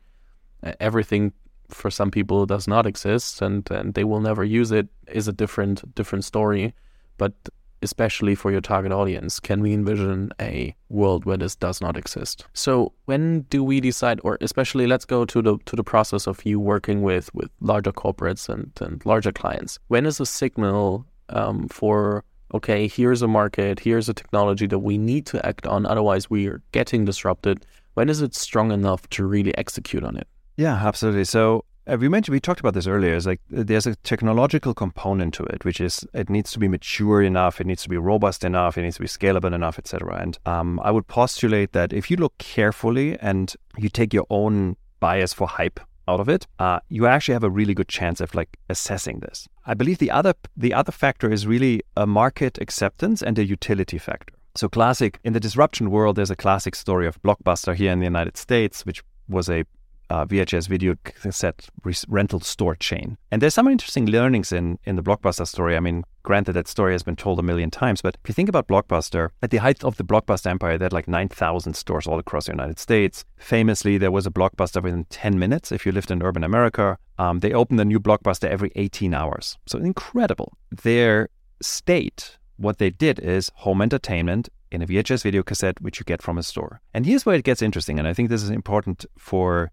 uh, 0.64 0.74
everything 0.80 1.34
for 1.70 1.92
some 1.92 2.10
people 2.10 2.46
does 2.46 2.68
not 2.68 2.86
exist 2.86 3.42
and, 3.42 3.70
and 3.70 3.94
they 3.94 4.04
will 4.04 4.22
never 4.22 4.44
use 4.44 4.72
it 4.72 4.88
is 5.12 5.28
a 5.28 5.34
different 5.34 5.94
different 5.96 6.26
story. 6.26 6.74
But 7.18 7.34
especially 7.82 8.36
for 8.36 8.52
your 8.52 8.62
target 8.62 8.92
audience, 8.92 9.40
can 9.40 9.62
we 9.62 9.74
envision 9.74 10.32
a 10.40 10.76
world 10.90 11.26
where 11.26 11.38
this 11.38 11.56
does 11.56 11.82
not 11.82 11.96
exist? 11.96 12.46
So 12.54 12.94
when 13.06 13.42
do 13.50 13.64
we 13.64 13.80
decide, 13.80 14.20
or 14.24 14.38
especially 14.42 14.88
let's 14.88 15.06
go 15.06 15.26
to 15.26 15.42
the 15.42 15.58
to 15.66 15.76
the 15.76 15.84
process 15.84 16.28
of 16.28 16.46
you 16.46 16.60
working 16.60 17.02
with 17.02 17.34
with 17.34 17.50
larger 17.62 17.92
corporates 17.92 18.50
and, 18.50 18.72
and 18.82 19.06
larger 19.06 19.32
clients. 19.32 19.80
When 19.88 20.06
is 20.06 20.20
a 20.20 20.26
signal 20.26 21.06
um, 21.30 21.68
for 21.68 22.24
okay, 22.54 22.88
here's 22.88 23.22
a 23.22 23.28
market, 23.28 23.80
here's 23.80 24.10
a 24.10 24.14
technology 24.14 24.68
that 24.68 24.80
we 24.80 24.98
need 24.98 25.26
to 25.28 25.46
act 25.46 25.68
on, 25.68 25.86
otherwise 25.86 26.30
we 26.30 26.48
are 26.48 26.62
getting 26.72 27.06
disrupted. 27.06 27.66
When 27.94 28.10
is 28.10 28.22
it 28.22 28.36
strong 28.36 28.72
enough 28.72 29.10
to 29.12 29.26
really 29.26 29.58
execute 29.58 30.04
on 30.04 30.18
it? 30.18 30.28
Yeah, 30.58 30.76
absolutely. 30.76 31.26
So 31.26 31.66
uh, 31.88 31.98
we 31.98 32.08
mentioned 32.08 32.34
we 32.34 32.40
talked 32.40 32.60
about 32.60 32.74
this 32.74 32.88
earlier. 32.88 33.16
It's 33.16 33.26
like 33.26 33.42
uh, 33.56 33.64
there's 33.64 33.88
a 33.88 33.96
technological 33.98 34.74
component 34.74 35.34
to 35.36 35.44
it, 35.44 35.66
which 35.66 35.82
is 35.82 36.06
it 36.14 36.30
needs 36.30 36.52
to 36.52 36.60
be 36.60 36.68
mature 36.68 37.22
enough, 37.22 37.60
it 37.60 37.68
needs 37.68 37.84
to 37.84 37.90
be 37.90 37.98
robust 37.98 38.44
enough, 38.44 38.78
it 38.78 38.84
needs 38.84 38.98
to 38.98 39.02
be 39.02 39.08
scalable 39.08 39.54
enough, 39.54 39.80
etc. 39.80 40.22
And 40.22 40.38
um, 40.46 40.80
I 40.84 40.92
would 40.92 41.08
postulate 41.08 41.72
that 41.74 41.94
if 41.94 42.12
you 42.12 42.18
look 42.18 42.38
carefully 42.38 43.18
and 43.20 43.54
you 43.78 43.90
take 43.90 44.14
your 44.14 44.28
own 44.30 44.76
bias 45.00 45.34
for 45.34 45.48
hype 45.48 45.80
out 46.10 46.20
of 46.20 46.30
it, 46.30 46.48
uh, 46.58 46.80
you 46.90 47.06
actually 47.06 47.34
have 47.34 47.44
a 47.44 47.50
really 47.60 47.74
good 47.74 47.88
chance 47.88 48.20
of 48.20 48.34
like 48.34 48.58
assessing 48.70 49.20
this. 49.20 49.48
I 49.66 49.74
believe 49.76 50.00
the 50.00 50.12
other 50.12 50.34
the 50.58 50.74
other 50.74 50.92
factor 50.92 51.32
is 51.32 51.46
really 51.46 51.82
a 51.96 52.06
market 52.06 52.58
acceptance 52.66 53.22
and 53.28 53.38
a 53.40 53.46
utility 53.46 54.00
factor. 54.00 54.34
So 54.56 54.68
classic 54.68 55.20
in 55.24 55.34
the 55.34 55.40
disruption 55.40 55.92
world, 55.92 56.16
there's 56.16 56.32
a 56.32 56.36
classic 56.36 56.76
story 56.76 57.08
of 57.08 57.22
Blockbuster 57.22 57.76
here 57.76 57.92
in 57.92 58.00
the 58.00 58.06
United 58.16 58.36
States, 58.38 58.86
which 58.86 59.04
was 59.28 59.50
a 59.50 59.64
uh, 60.10 60.26
VHS 60.26 60.68
video 60.68 60.96
cassette 61.04 61.68
rental 62.08 62.40
store 62.40 62.76
chain. 62.76 63.18
And 63.32 63.42
there's 63.42 63.54
some 63.54 63.68
interesting 63.68 64.08
learnings 64.08 64.52
in, 64.52 64.80
in 64.84 64.96
the 64.96 65.04
Blockbuster 65.04 65.48
story. 65.48 65.76
I 65.76 65.80
mean, 65.80 66.04
granted, 66.24 66.54
that 66.54 66.68
story 66.68 66.94
has 66.94 67.04
been 67.04 67.16
told 67.16 67.40
a 67.40 67.44
million 67.44 67.72
times, 67.72 68.02
but 68.02 68.18
if 68.24 68.30
you 68.30 68.34
think 68.34 68.50
about 68.50 68.68
Blockbuster, 68.68 69.30
at 69.42 69.52
the 69.52 69.58
height 69.58 69.84
of 69.84 69.98
the 69.98 70.04
Blockbuster 70.04 70.48
empire, 70.48 70.78
they 70.78 70.86
had 70.86 70.94
like 70.94 71.08
9,000 71.08 71.74
stores 71.74 72.08
all 72.08 72.20
across 72.20 72.46
the 72.46 72.52
United 72.52 72.80
States. 72.80 73.26
Famously, 73.38 73.98
there 73.98 74.12
was 74.12 74.26
a 74.26 74.32
Blockbuster 74.32 74.82
within 74.82 75.06
10 75.06 75.38
minutes 75.40 75.72
if 75.72 75.86
you 75.86 75.92
lived 75.92 76.12
in 76.12 76.24
urban 76.24 76.44
America. 76.44 76.98
Um, 77.18 77.40
they 77.40 77.54
opened 77.54 77.80
a 77.80 77.86
new 77.86 78.00
Blockbuster 78.00 78.48
every 78.48 78.72
18 78.76 79.14
hours. 79.14 79.58
So 79.68 79.80
incredible. 79.80 80.58
Their 80.84 81.30
state, 81.62 82.38
what 82.58 82.78
they 82.78 82.90
did 82.90 83.20
is 83.20 83.52
home 83.56 83.82
entertainment 83.82 84.50
in 84.72 84.82
a 84.82 84.88
VHS 84.88 85.24
video 85.24 85.44
cassette, 85.44 85.82
which 85.82 86.00
you 86.00 86.04
get 86.04 86.22
from 86.22 86.38
a 86.38 86.44
store. 86.44 86.82
And 86.94 87.06
here's 87.06 87.26
where 87.26 87.36
it 87.36 87.44
gets 87.44 87.62
interesting. 87.62 87.98
And 88.00 88.08
I 88.08 88.14
think 88.14 88.30
this 88.30 88.44
is 88.44 88.50
important 88.50 89.06
for 89.18 89.72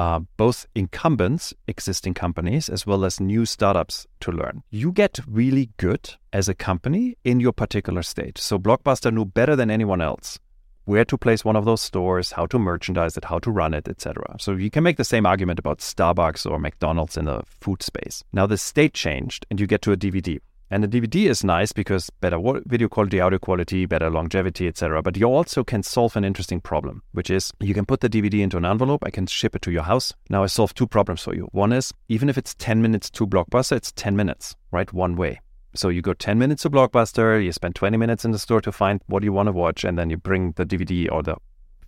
uh, 0.00 0.20
both 0.38 0.66
incumbents, 0.74 1.52
existing 1.68 2.14
companies, 2.14 2.70
as 2.70 2.86
well 2.86 3.04
as 3.04 3.20
new 3.20 3.44
startups 3.44 4.06
to 4.20 4.32
learn. 4.32 4.62
You 4.70 4.92
get 4.92 5.20
really 5.26 5.68
good 5.76 6.14
as 6.32 6.48
a 6.48 6.54
company 6.54 7.18
in 7.22 7.38
your 7.38 7.52
particular 7.52 8.02
state. 8.02 8.38
So 8.38 8.58
Blockbuster 8.58 9.12
knew 9.12 9.26
better 9.26 9.54
than 9.56 9.70
anyone 9.70 10.00
else 10.00 10.38
where 10.86 11.04
to 11.04 11.18
place 11.18 11.44
one 11.44 11.54
of 11.54 11.66
those 11.66 11.82
stores, 11.82 12.32
how 12.32 12.46
to 12.46 12.58
merchandise 12.58 13.16
it, 13.18 13.26
how 13.26 13.38
to 13.40 13.50
run 13.50 13.74
it, 13.74 13.86
etc. 13.88 14.36
So 14.40 14.52
you 14.52 14.70
can 14.70 14.82
make 14.82 14.96
the 14.96 15.04
same 15.04 15.26
argument 15.26 15.58
about 15.58 15.78
Starbucks 15.80 16.50
or 16.50 16.58
McDonald's 16.58 17.18
in 17.18 17.26
the 17.26 17.42
food 17.46 17.82
space. 17.82 18.24
Now 18.32 18.46
the 18.46 18.56
state 18.56 18.94
changed 18.94 19.44
and 19.50 19.60
you 19.60 19.66
get 19.66 19.82
to 19.82 19.92
a 19.92 19.98
DVD. 19.98 20.40
And 20.72 20.84
the 20.84 20.88
DVD 20.88 21.28
is 21.28 21.42
nice 21.42 21.72
because 21.72 22.10
better 22.20 22.38
video 22.66 22.88
quality, 22.88 23.20
audio 23.20 23.40
quality, 23.40 23.86
better 23.86 24.08
longevity, 24.08 24.68
etc. 24.68 25.02
But 25.02 25.16
you 25.16 25.26
also 25.26 25.64
can 25.64 25.82
solve 25.82 26.16
an 26.16 26.24
interesting 26.24 26.60
problem, 26.60 27.02
which 27.10 27.28
is 27.28 27.52
you 27.58 27.74
can 27.74 27.84
put 27.84 28.00
the 28.00 28.08
DVD 28.08 28.40
into 28.40 28.56
an 28.56 28.64
envelope. 28.64 29.02
I 29.04 29.10
can 29.10 29.26
ship 29.26 29.56
it 29.56 29.62
to 29.62 29.72
your 29.72 29.82
house. 29.82 30.12
Now 30.28 30.44
I 30.44 30.46
solve 30.46 30.72
two 30.74 30.86
problems 30.86 31.22
for 31.22 31.34
you. 31.34 31.48
One 31.50 31.72
is 31.72 31.92
even 32.08 32.28
if 32.28 32.38
it's 32.38 32.54
10 32.54 32.80
minutes 32.80 33.10
to 33.10 33.26
Blockbuster, 33.26 33.76
it's 33.76 33.90
10 33.92 34.14
minutes, 34.14 34.54
right? 34.70 34.92
One 34.92 35.16
way. 35.16 35.40
So 35.74 35.88
you 35.88 36.02
go 36.02 36.14
10 36.14 36.38
minutes 36.38 36.62
to 36.62 36.70
Blockbuster, 36.70 37.42
you 37.44 37.50
spend 37.50 37.74
20 37.74 37.96
minutes 37.96 38.24
in 38.24 38.30
the 38.30 38.38
store 38.38 38.60
to 38.60 38.70
find 38.70 39.00
what 39.06 39.24
you 39.24 39.32
want 39.32 39.48
to 39.48 39.52
watch, 39.52 39.82
and 39.82 39.98
then 39.98 40.08
you 40.08 40.18
bring 40.18 40.52
the 40.52 40.64
DVD 40.64 41.10
or 41.10 41.24
the 41.24 41.36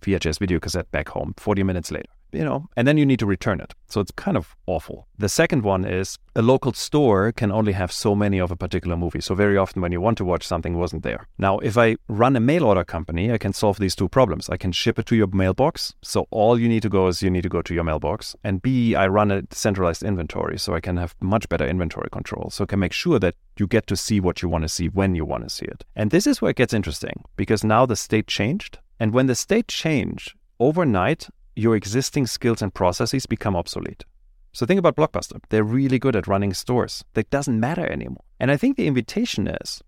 VHS 0.01 0.39
video 0.39 0.59
cassette 0.59 0.91
back 0.91 1.07
home 1.07 1.33
40 1.37 1.63
minutes 1.63 1.89
later 1.89 2.09
you 2.33 2.43
know, 2.43 2.69
and 2.75 2.87
then 2.87 2.97
you 2.97 3.05
need 3.05 3.19
to 3.19 3.25
return 3.25 3.59
it. 3.59 3.73
So 3.87 4.01
it's 4.01 4.11
kind 4.11 4.35
of 4.35 4.55
awful. 4.65 5.07
The 5.17 5.29
second 5.29 5.63
one 5.63 5.85
is 5.85 6.17
a 6.35 6.41
local 6.41 6.73
store 6.73 7.31
can 7.31 7.51
only 7.51 7.73
have 7.73 7.91
so 7.91 8.15
many 8.15 8.39
of 8.39 8.51
a 8.51 8.55
particular 8.55 8.97
movie. 8.97 9.21
So 9.21 9.35
very 9.35 9.57
often 9.57 9.81
when 9.81 9.91
you 9.91 10.01
want 10.01 10.17
to 10.17 10.25
watch 10.25 10.47
something 10.47 10.77
wasn't 10.77 11.03
there. 11.03 11.27
Now, 11.37 11.59
if 11.59 11.77
I 11.77 11.97
run 12.07 12.35
a 12.35 12.39
mail 12.39 12.65
order 12.65 12.83
company, 12.83 13.31
I 13.31 13.37
can 13.37 13.53
solve 13.53 13.77
these 13.77 13.95
two 13.95 14.09
problems. 14.09 14.49
I 14.49 14.57
can 14.57 14.71
ship 14.71 14.97
it 14.97 15.05
to 15.07 15.15
your 15.15 15.27
mailbox. 15.27 15.93
So 16.01 16.27
all 16.31 16.59
you 16.59 16.67
need 16.67 16.81
to 16.81 16.89
go 16.89 17.07
is 17.07 17.21
you 17.21 17.29
need 17.29 17.43
to 17.43 17.49
go 17.49 17.61
to 17.61 17.73
your 17.73 17.83
mailbox. 17.83 18.35
And 18.43 18.61
B, 18.61 18.95
I 18.95 19.07
run 19.07 19.31
a 19.31 19.43
centralized 19.51 20.03
inventory. 20.03 20.57
So 20.57 20.73
I 20.73 20.79
can 20.79 20.97
have 20.97 21.15
much 21.21 21.47
better 21.49 21.67
inventory 21.67 22.09
control. 22.11 22.49
So 22.49 22.63
I 22.63 22.67
can 22.67 22.79
make 22.79 22.93
sure 22.93 23.19
that 23.19 23.35
you 23.59 23.67
get 23.67 23.85
to 23.87 23.95
see 23.95 24.19
what 24.19 24.41
you 24.41 24.49
want 24.49 24.63
to 24.63 24.69
see 24.69 24.87
when 24.87 25.13
you 25.13 25.25
want 25.25 25.43
to 25.43 25.49
see 25.49 25.65
it. 25.65 25.85
And 25.95 26.09
this 26.09 26.25
is 26.25 26.41
where 26.41 26.51
it 26.51 26.57
gets 26.57 26.73
interesting 26.73 27.23
because 27.35 27.63
now 27.63 27.85
the 27.85 27.95
state 27.95 28.27
changed. 28.27 28.79
And 28.99 29.13
when 29.13 29.27
the 29.27 29.35
state 29.35 29.67
changed, 29.67 30.33
overnight, 30.59 31.27
your 31.55 31.75
existing 31.75 32.27
skills 32.27 32.61
and 32.61 32.73
processes 32.73 33.25
become 33.25 33.55
obsolete. 33.55 34.05
So 34.53 34.65
think 34.65 34.79
about 34.79 34.95
Blockbuster. 34.95 35.39
They're 35.49 35.63
really 35.63 35.97
good 35.97 36.15
at 36.15 36.27
running 36.27 36.53
stores. 36.53 37.03
That 37.13 37.29
doesn't 37.29 37.59
matter 37.59 37.85
anymore. 37.87 38.23
And 38.39 38.51
I 38.51 38.57
think 38.57 38.77
the 38.77 38.87
invitation 38.87 39.47
is, 39.47 39.81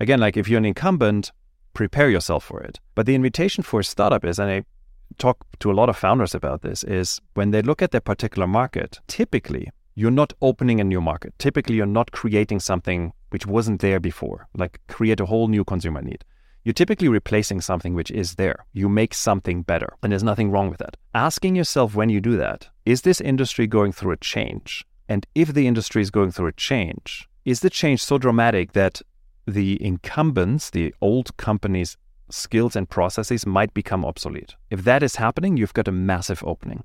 again, 0.00 0.20
like 0.20 0.36
if 0.36 0.48
you're 0.48 0.58
an 0.58 0.64
incumbent, 0.64 1.32
prepare 1.74 2.08
yourself 2.08 2.44
for 2.44 2.62
it. 2.62 2.80
But 2.94 3.04
the 3.04 3.14
invitation 3.14 3.62
for 3.62 3.80
a 3.80 3.84
startup 3.84 4.24
is, 4.24 4.38
and 4.38 4.50
I 4.50 4.64
talk 5.18 5.44
to 5.60 5.70
a 5.70 5.74
lot 5.74 5.90
of 5.90 5.96
founders 5.96 6.34
about 6.34 6.62
this, 6.62 6.82
is 6.84 7.20
when 7.34 7.50
they 7.50 7.60
look 7.60 7.82
at 7.82 7.90
their 7.90 8.00
particular 8.00 8.46
market, 8.46 9.00
typically 9.06 9.68
you're 9.94 10.10
not 10.10 10.32
opening 10.40 10.80
a 10.80 10.84
new 10.84 11.00
market. 11.00 11.34
Typically 11.38 11.76
you're 11.76 11.86
not 11.86 12.12
creating 12.12 12.60
something 12.60 13.12
which 13.30 13.46
wasn't 13.46 13.80
there 13.80 14.00
before, 14.00 14.46
like 14.54 14.80
create 14.88 15.20
a 15.20 15.26
whole 15.26 15.48
new 15.48 15.64
consumer 15.64 16.02
need. 16.02 16.24
You're 16.66 16.72
typically 16.72 17.06
replacing 17.06 17.60
something 17.60 17.94
which 17.94 18.10
is 18.10 18.34
there. 18.34 18.66
You 18.72 18.88
make 18.88 19.14
something 19.14 19.62
better, 19.62 19.94
and 20.02 20.10
there's 20.10 20.24
nothing 20.24 20.50
wrong 20.50 20.68
with 20.68 20.80
that. 20.80 20.96
Asking 21.14 21.54
yourself 21.54 21.94
when 21.94 22.10
you 22.10 22.20
do 22.20 22.36
that, 22.38 22.68
is 22.84 23.02
this 23.02 23.20
industry 23.20 23.68
going 23.68 23.92
through 23.92 24.10
a 24.10 24.16
change? 24.16 24.84
And 25.08 25.24
if 25.36 25.54
the 25.54 25.68
industry 25.68 26.02
is 26.02 26.10
going 26.10 26.32
through 26.32 26.48
a 26.48 26.52
change, 26.52 27.28
is 27.44 27.60
the 27.60 27.70
change 27.70 28.02
so 28.02 28.18
dramatic 28.18 28.72
that 28.72 29.00
the 29.46 29.80
incumbents, 29.80 30.70
the 30.70 30.92
old 31.00 31.36
companies' 31.36 31.96
skills 32.30 32.74
and 32.74 32.90
processes 32.90 33.46
might 33.46 33.72
become 33.72 34.04
obsolete? 34.04 34.56
If 34.68 34.82
that 34.82 35.04
is 35.04 35.14
happening, 35.14 35.56
you've 35.56 35.72
got 35.72 35.86
a 35.86 35.92
massive 35.92 36.42
opening. 36.44 36.82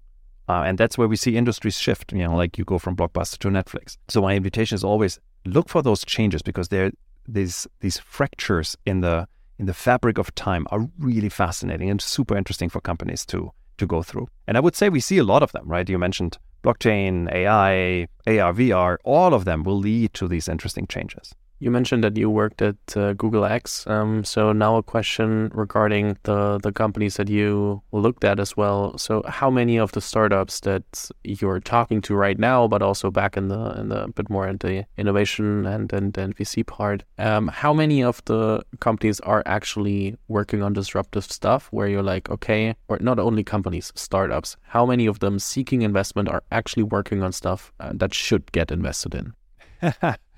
Uh, 0.47 0.61
and 0.61 0.77
that's 0.77 0.95
where 0.95 1.07
we 1.07 1.15
see 1.15 1.35
industries 1.35 1.79
shift, 1.79 2.13
you 2.13 2.19
know, 2.19 2.35
like 2.35 2.59
you 2.59 2.65
go 2.65 2.77
from 2.77 2.95
Blockbuster 2.95 3.39
to 3.39 3.47
Netflix. 3.47 3.97
So 4.09 4.21
my 4.21 4.35
invitation 4.35 4.75
is 4.75 4.83
always 4.83 5.19
look 5.43 5.69
for 5.69 5.81
those 5.81 6.05
changes 6.05 6.43
because 6.43 6.67
there 6.67 6.85
are 6.85 6.91
these 7.27 7.65
these 7.79 7.97
fractures 7.97 8.77
in 8.85 9.01
the 9.01 9.27
in 9.61 9.67
the 9.67 9.73
fabric 9.75 10.17
of 10.17 10.33
time 10.33 10.65
are 10.71 10.89
really 10.97 11.29
fascinating 11.29 11.91
and 11.91 12.01
super 12.01 12.35
interesting 12.35 12.67
for 12.67 12.81
companies 12.81 13.25
to 13.27 13.51
to 13.77 13.85
go 13.85 14.01
through. 14.03 14.27
And 14.47 14.57
I 14.57 14.59
would 14.59 14.75
say 14.75 14.89
we 14.89 14.99
see 14.99 15.19
a 15.19 15.23
lot 15.23 15.43
of 15.43 15.51
them, 15.53 15.67
right? 15.67 15.87
You 15.87 15.97
mentioned 15.97 16.37
blockchain, 16.63 17.31
AI, 17.31 18.07
AR, 18.27 18.53
VR, 18.53 18.97
all 19.03 19.33
of 19.33 19.45
them 19.45 19.63
will 19.63 19.77
lead 19.77 20.13
to 20.15 20.27
these 20.27 20.47
interesting 20.47 20.87
changes. 20.87 21.33
You 21.61 21.69
mentioned 21.69 22.03
that 22.03 22.17
you 22.17 22.27
worked 22.27 22.63
at 22.63 22.97
uh, 22.97 23.13
Google 23.13 23.45
X. 23.45 23.85
Um, 23.85 24.23
so 24.23 24.51
now 24.51 24.77
a 24.77 24.83
question 24.83 25.51
regarding 25.53 26.17
the 26.23 26.57
the 26.57 26.71
companies 26.71 27.17
that 27.17 27.29
you 27.29 27.83
looked 27.91 28.23
at 28.23 28.39
as 28.39 28.57
well. 28.57 28.97
So 28.97 29.21
how 29.27 29.51
many 29.51 29.77
of 29.77 29.91
the 29.91 30.01
startups 30.01 30.61
that 30.61 31.11
you're 31.23 31.59
talking 31.59 32.01
to 32.01 32.15
right 32.15 32.39
now, 32.39 32.67
but 32.67 32.81
also 32.81 33.11
back 33.11 33.37
in 33.37 33.49
the 33.49 33.79
in 33.79 33.89
the 33.89 34.07
bit 34.15 34.27
more 34.27 34.47
in 34.47 34.57
the 34.57 34.85
innovation 34.97 35.67
and 35.67 35.93
and, 35.93 36.17
and 36.17 36.35
VC 36.35 36.65
part, 36.65 37.03
um, 37.19 37.47
how 37.47 37.73
many 37.73 38.03
of 38.03 38.25
the 38.25 38.63
companies 38.79 39.19
are 39.19 39.43
actually 39.45 40.15
working 40.27 40.63
on 40.63 40.73
disruptive 40.73 41.25
stuff? 41.25 41.67
Where 41.69 41.87
you're 41.87 42.09
like, 42.13 42.31
okay, 42.31 42.73
or 42.87 42.97
not 42.99 43.19
only 43.19 43.43
companies, 43.43 43.93
startups. 43.93 44.57
How 44.63 44.87
many 44.87 45.05
of 45.05 45.19
them 45.19 45.37
seeking 45.37 45.83
investment 45.83 46.27
are 46.27 46.41
actually 46.51 46.83
working 46.83 47.21
on 47.21 47.31
stuff 47.31 47.71
uh, 47.79 47.91
that 47.93 48.15
should 48.15 48.51
get 48.51 48.71
invested 48.71 49.13
in? 49.13 49.33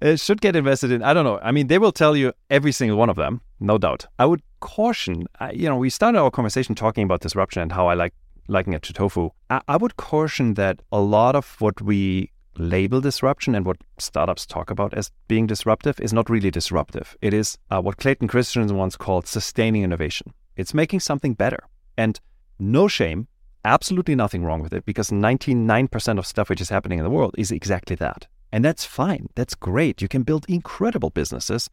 it 0.00 0.20
should 0.20 0.40
get 0.40 0.56
invested 0.56 0.90
in. 0.90 1.02
I 1.02 1.12
don't 1.12 1.24
know. 1.24 1.38
I 1.42 1.52
mean, 1.52 1.66
they 1.66 1.78
will 1.78 1.92
tell 1.92 2.16
you 2.16 2.32
every 2.48 2.72
single 2.72 2.96
one 2.96 3.10
of 3.10 3.16
them, 3.16 3.40
no 3.58 3.78
doubt. 3.78 4.06
I 4.18 4.26
would 4.26 4.42
caution. 4.60 5.26
you 5.52 5.68
know, 5.68 5.76
we 5.76 5.90
started 5.90 6.18
our 6.18 6.30
conversation 6.30 6.74
talking 6.74 7.04
about 7.04 7.20
disruption 7.20 7.62
and 7.62 7.72
how 7.72 7.88
I 7.88 7.94
like 7.94 8.14
liking 8.48 8.72
it 8.72 8.82
to 8.82 8.92
tofu. 8.92 9.30
I, 9.48 9.76
would 9.76 9.96
caution 9.96 10.54
that 10.54 10.82
a 10.90 11.00
lot 11.00 11.36
of 11.36 11.56
what 11.60 11.80
we 11.80 12.32
label 12.56 13.00
disruption 13.00 13.54
and 13.54 13.64
what 13.64 13.78
startups 13.98 14.44
talk 14.44 14.70
about 14.70 14.92
as 14.92 15.12
being 15.28 15.46
disruptive 15.46 16.00
is 16.00 16.12
not 16.12 16.28
really 16.28 16.50
disruptive. 16.50 17.16
It 17.22 17.32
is 17.32 17.56
uh, 17.70 17.80
what 17.80 17.98
Clayton 17.98 18.28
Christensen 18.28 18.76
once 18.76 18.96
called 18.96 19.26
sustaining 19.26 19.82
innovation. 19.82 20.34
It's 20.56 20.74
making 20.74 21.00
something 21.00 21.34
better. 21.34 21.62
And 21.96 22.20
no 22.58 22.88
shame, 22.88 23.28
absolutely 23.64 24.14
nothing 24.14 24.44
wrong 24.44 24.62
with 24.62 24.72
it 24.72 24.84
because 24.84 25.10
99% 25.10 26.18
of 26.18 26.26
stuff 26.26 26.48
which 26.48 26.60
is 26.60 26.70
happening 26.70 26.98
in 26.98 27.04
the 27.04 27.10
world 27.10 27.34
is 27.38 27.50
exactly 27.50 27.96
that. 27.96 28.26
And 28.52 28.64
that's 28.64 28.84
fine. 28.84 29.28
That's 29.34 29.54
great. 29.54 30.02
You 30.02 30.08
can 30.08 30.22
build 30.22 30.46
incredible 30.48 31.10
businesses 31.10 31.70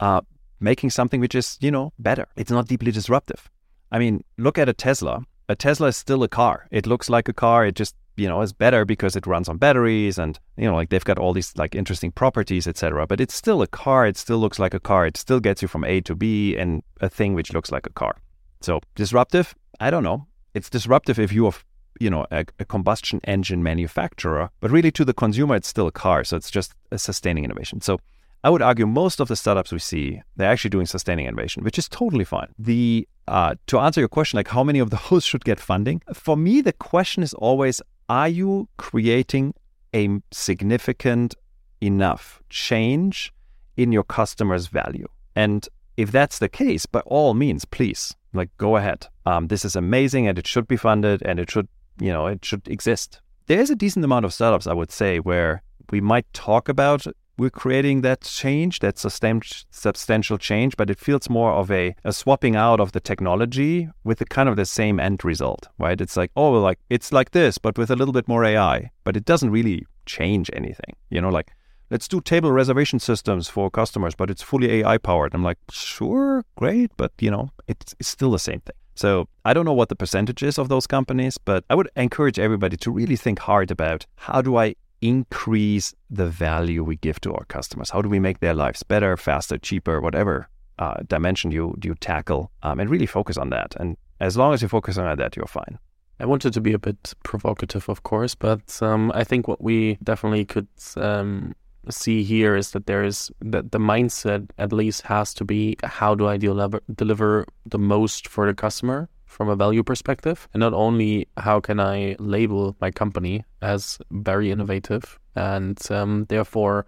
uh, 0.00 0.22
making 0.60 0.90
something 0.90 1.20
which 1.20 1.34
is, 1.34 1.58
you 1.60 1.70
know, 1.70 1.92
better. 1.98 2.26
It's 2.36 2.50
not 2.50 2.66
deeply 2.66 2.92
disruptive. 2.92 3.50
I 3.92 3.98
mean, 3.98 4.24
look 4.38 4.58
at 4.58 4.68
a 4.68 4.72
Tesla. 4.72 5.22
A 5.48 5.54
Tesla 5.54 5.88
is 5.88 5.96
still 5.96 6.22
a 6.22 6.28
car. 6.28 6.66
It 6.70 6.86
looks 6.86 7.10
like 7.10 7.28
a 7.28 7.32
car. 7.34 7.66
It 7.66 7.74
just, 7.74 7.94
you 8.16 8.26
know, 8.28 8.40
is 8.40 8.52
better 8.52 8.84
because 8.84 9.14
it 9.16 9.26
runs 9.26 9.48
on 9.48 9.58
batteries 9.58 10.18
and, 10.18 10.38
you 10.56 10.66
know, 10.66 10.74
like 10.74 10.88
they've 10.88 11.04
got 11.04 11.18
all 11.18 11.34
these 11.34 11.54
like 11.56 11.74
interesting 11.74 12.10
properties, 12.10 12.66
etc. 12.66 13.06
But 13.06 13.20
it's 13.20 13.34
still 13.34 13.60
a 13.60 13.66
car. 13.66 14.06
It 14.06 14.16
still 14.16 14.38
looks 14.38 14.58
like 14.58 14.72
a 14.72 14.80
car. 14.80 15.06
It 15.06 15.16
still 15.16 15.40
gets 15.40 15.60
you 15.60 15.68
from 15.68 15.84
A 15.84 16.00
to 16.02 16.14
B 16.14 16.56
and 16.56 16.82
a 17.00 17.10
thing 17.10 17.34
which 17.34 17.52
looks 17.52 17.70
like 17.70 17.86
a 17.86 17.92
car. 17.92 18.16
So 18.62 18.80
disruptive? 18.94 19.54
I 19.80 19.90
don't 19.90 20.04
know. 20.04 20.26
It's 20.54 20.70
disruptive 20.70 21.18
if 21.18 21.32
you 21.32 21.46
are 21.46 21.54
you 22.00 22.10
know 22.10 22.26
a, 22.30 22.44
a, 22.58 22.64
combustion 22.64 23.20
engine 23.24 23.62
manufacturer 23.62 24.50
but 24.60 24.70
really 24.70 24.90
to 24.90 25.04
the 25.04 25.14
consumer 25.14 25.54
it's 25.54 25.68
still 25.68 25.86
a 25.86 25.92
car 25.92 26.24
so 26.24 26.36
it's 26.36 26.50
just 26.50 26.74
a 26.90 26.98
sustaining 26.98 27.44
innovation. 27.44 27.80
So 27.80 28.00
i 28.42 28.50
would 28.50 28.62
argue 28.62 28.86
most 28.86 29.20
of 29.20 29.28
the 29.28 29.36
startups 29.36 29.72
we 29.72 29.78
see 29.78 30.20
they're 30.36 30.50
actually 30.50 30.70
doing 30.70 30.86
sustaining 30.86 31.26
innovation 31.26 31.64
which 31.64 31.78
is 31.78 31.88
totally 31.88 32.24
fine. 32.24 32.48
The 32.58 33.08
uh, 33.26 33.54
to 33.68 33.78
answer 33.78 34.00
your 34.00 34.08
question 34.08 34.36
like 34.36 34.48
how 34.48 34.62
many 34.62 34.78
of 34.80 34.90
those 34.90 35.24
should 35.30 35.44
get 35.44 35.60
funding? 35.60 36.02
For 36.12 36.36
me 36.36 36.60
the 36.60 36.72
question 36.72 37.22
is 37.22 37.34
always 37.34 37.80
are 38.08 38.28
you 38.28 38.68
creating 38.76 39.54
a 39.94 40.08
significant 40.30 41.34
enough 41.80 42.42
change 42.50 43.32
in 43.76 43.92
your 43.92 44.04
customers 44.04 44.66
value? 44.66 45.08
And 45.34 45.66
if 45.96 46.10
that's 46.12 46.38
the 46.38 46.48
case 46.48 46.86
by 46.86 47.00
all 47.00 47.34
means 47.34 47.64
please 47.64 48.14
like 48.34 48.50
go 48.58 48.76
ahead. 48.76 49.06
Um, 49.26 49.46
this 49.46 49.64
is 49.64 49.76
amazing 49.76 50.26
and 50.28 50.38
it 50.38 50.46
should 50.46 50.68
be 50.68 50.76
funded 50.76 51.22
and 51.24 51.38
it 51.38 51.50
should 51.50 51.68
you 52.00 52.12
know, 52.12 52.26
it 52.26 52.44
should 52.44 52.66
exist. 52.68 53.20
There 53.46 53.60
is 53.60 53.70
a 53.70 53.76
decent 53.76 54.04
amount 54.04 54.24
of 54.24 54.32
startups, 54.32 54.66
I 54.66 54.72
would 54.72 54.90
say, 54.90 55.18
where 55.18 55.62
we 55.90 56.00
might 56.00 56.32
talk 56.32 56.68
about 56.68 57.06
we're 57.36 57.50
creating 57.50 58.02
that 58.02 58.20
change, 58.20 58.78
that 58.78 58.98
substantial 58.98 60.38
change, 60.38 60.76
but 60.76 60.88
it 60.90 60.98
feels 60.98 61.28
more 61.28 61.52
of 61.52 61.70
a, 61.70 61.94
a 62.04 62.12
swapping 62.12 62.54
out 62.54 62.80
of 62.80 62.92
the 62.92 63.00
technology 63.00 63.88
with 64.04 64.18
the 64.18 64.24
kind 64.24 64.48
of 64.48 64.56
the 64.56 64.64
same 64.64 65.00
end 65.00 65.24
result, 65.24 65.68
right? 65.78 66.00
It's 66.00 66.16
like, 66.16 66.30
oh, 66.36 66.52
like 66.52 66.78
it's 66.90 67.12
like 67.12 67.32
this, 67.32 67.58
but 67.58 67.76
with 67.76 67.90
a 67.90 67.96
little 67.96 68.12
bit 68.12 68.28
more 68.28 68.44
AI, 68.44 68.90
but 69.02 69.16
it 69.16 69.24
doesn't 69.24 69.50
really 69.50 69.84
change 70.06 70.48
anything. 70.52 70.94
You 71.10 71.20
know, 71.20 71.28
like 71.28 71.50
let's 71.90 72.06
do 72.06 72.20
table 72.20 72.52
reservation 72.52 73.00
systems 73.00 73.48
for 73.48 73.70
customers, 73.70 74.14
but 74.14 74.30
it's 74.30 74.42
fully 74.42 74.70
AI 74.70 74.98
powered. 74.98 75.34
I'm 75.34 75.42
like, 75.42 75.58
sure, 75.70 76.44
great, 76.56 76.92
but 76.96 77.12
you 77.18 77.30
know, 77.30 77.50
it's, 77.66 77.94
it's 77.98 78.08
still 78.08 78.30
the 78.30 78.38
same 78.38 78.60
thing. 78.60 78.76
So 78.94 79.28
I 79.44 79.52
don't 79.54 79.64
know 79.64 79.72
what 79.72 79.88
the 79.88 79.96
percentage 79.96 80.42
is 80.42 80.58
of 80.58 80.68
those 80.68 80.86
companies, 80.86 81.38
but 81.38 81.64
I 81.68 81.74
would 81.74 81.90
encourage 81.96 82.38
everybody 82.38 82.76
to 82.78 82.90
really 82.90 83.16
think 83.16 83.38
hard 83.40 83.70
about 83.70 84.06
how 84.16 84.40
do 84.40 84.56
I 84.56 84.76
increase 85.00 85.94
the 86.08 86.26
value 86.26 86.82
we 86.82 86.96
give 86.96 87.20
to 87.20 87.34
our 87.34 87.44
customers? 87.46 87.90
How 87.90 88.00
do 88.00 88.08
we 88.08 88.20
make 88.20 88.40
their 88.40 88.54
lives 88.54 88.82
better, 88.82 89.16
faster, 89.16 89.58
cheaper, 89.58 90.00
whatever 90.00 90.48
uh, 90.78 90.94
dimension 91.06 91.50
you 91.50 91.76
you 91.82 91.94
tackle, 91.94 92.50
um, 92.62 92.80
and 92.80 92.90
really 92.90 93.06
focus 93.06 93.36
on 93.36 93.50
that. 93.50 93.74
And 93.78 93.96
as 94.20 94.36
long 94.36 94.54
as 94.54 94.62
you 94.62 94.68
focus 94.68 94.98
on 94.98 95.16
that, 95.16 95.36
you're 95.36 95.46
fine. 95.46 95.78
I 96.20 96.26
wanted 96.26 96.52
to 96.52 96.60
be 96.60 96.72
a 96.72 96.78
bit 96.78 97.14
provocative, 97.24 97.88
of 97.88 98.02
course, 98.02 98.34
but 98.34 98.82
um, 98.82 99.10
I 99.14 99.24
think 99.24 99.48
what 99.48 99.60
we 99.60 99.98
definitely 100.02 100.44
could 100.44 100.68
um, 100.96 101.54
see 101.90 102.22
here 102.22 102.56
is 102.56 102.70
that 102.72 102.86
there 102.86 103.04
is 103.04 103.30
that 103.40 103.72
the 103.72 103.78
mindset 103.78 104.50
at 104.58 104.72
least 104.72 105.02
has 105.02 105.34
to 105.34 105.44
be 105.44 105.76
how 105.82 106.14
do 106.14 106.26
I 106.26 106.36
deliver 106.36 106.82
deliver 106.94 107.46
the 107.66 107.78
most 107.78 108.28
for 108.28 108.46
the 108.46 108.54
customer 108.54 109.08
from 109.26 109.48
a 109.48 109.56
value 109.56 109.82
perspective, 109.82 110.48
and 110.52 110.60
not 110.60 110.72
only 110.72 111.26
how 111.36 111.60
can 111.60 111.80
I 111.80 112.16
label 112.18 112.76
my 112.80 112.90
company 112.90 113.44
as 113.62 113.98
very 114.10 114.50
innovative 114.50 115.18
and 115.34 115.78
um, 115.90 116.26
therefore 116.28 116.86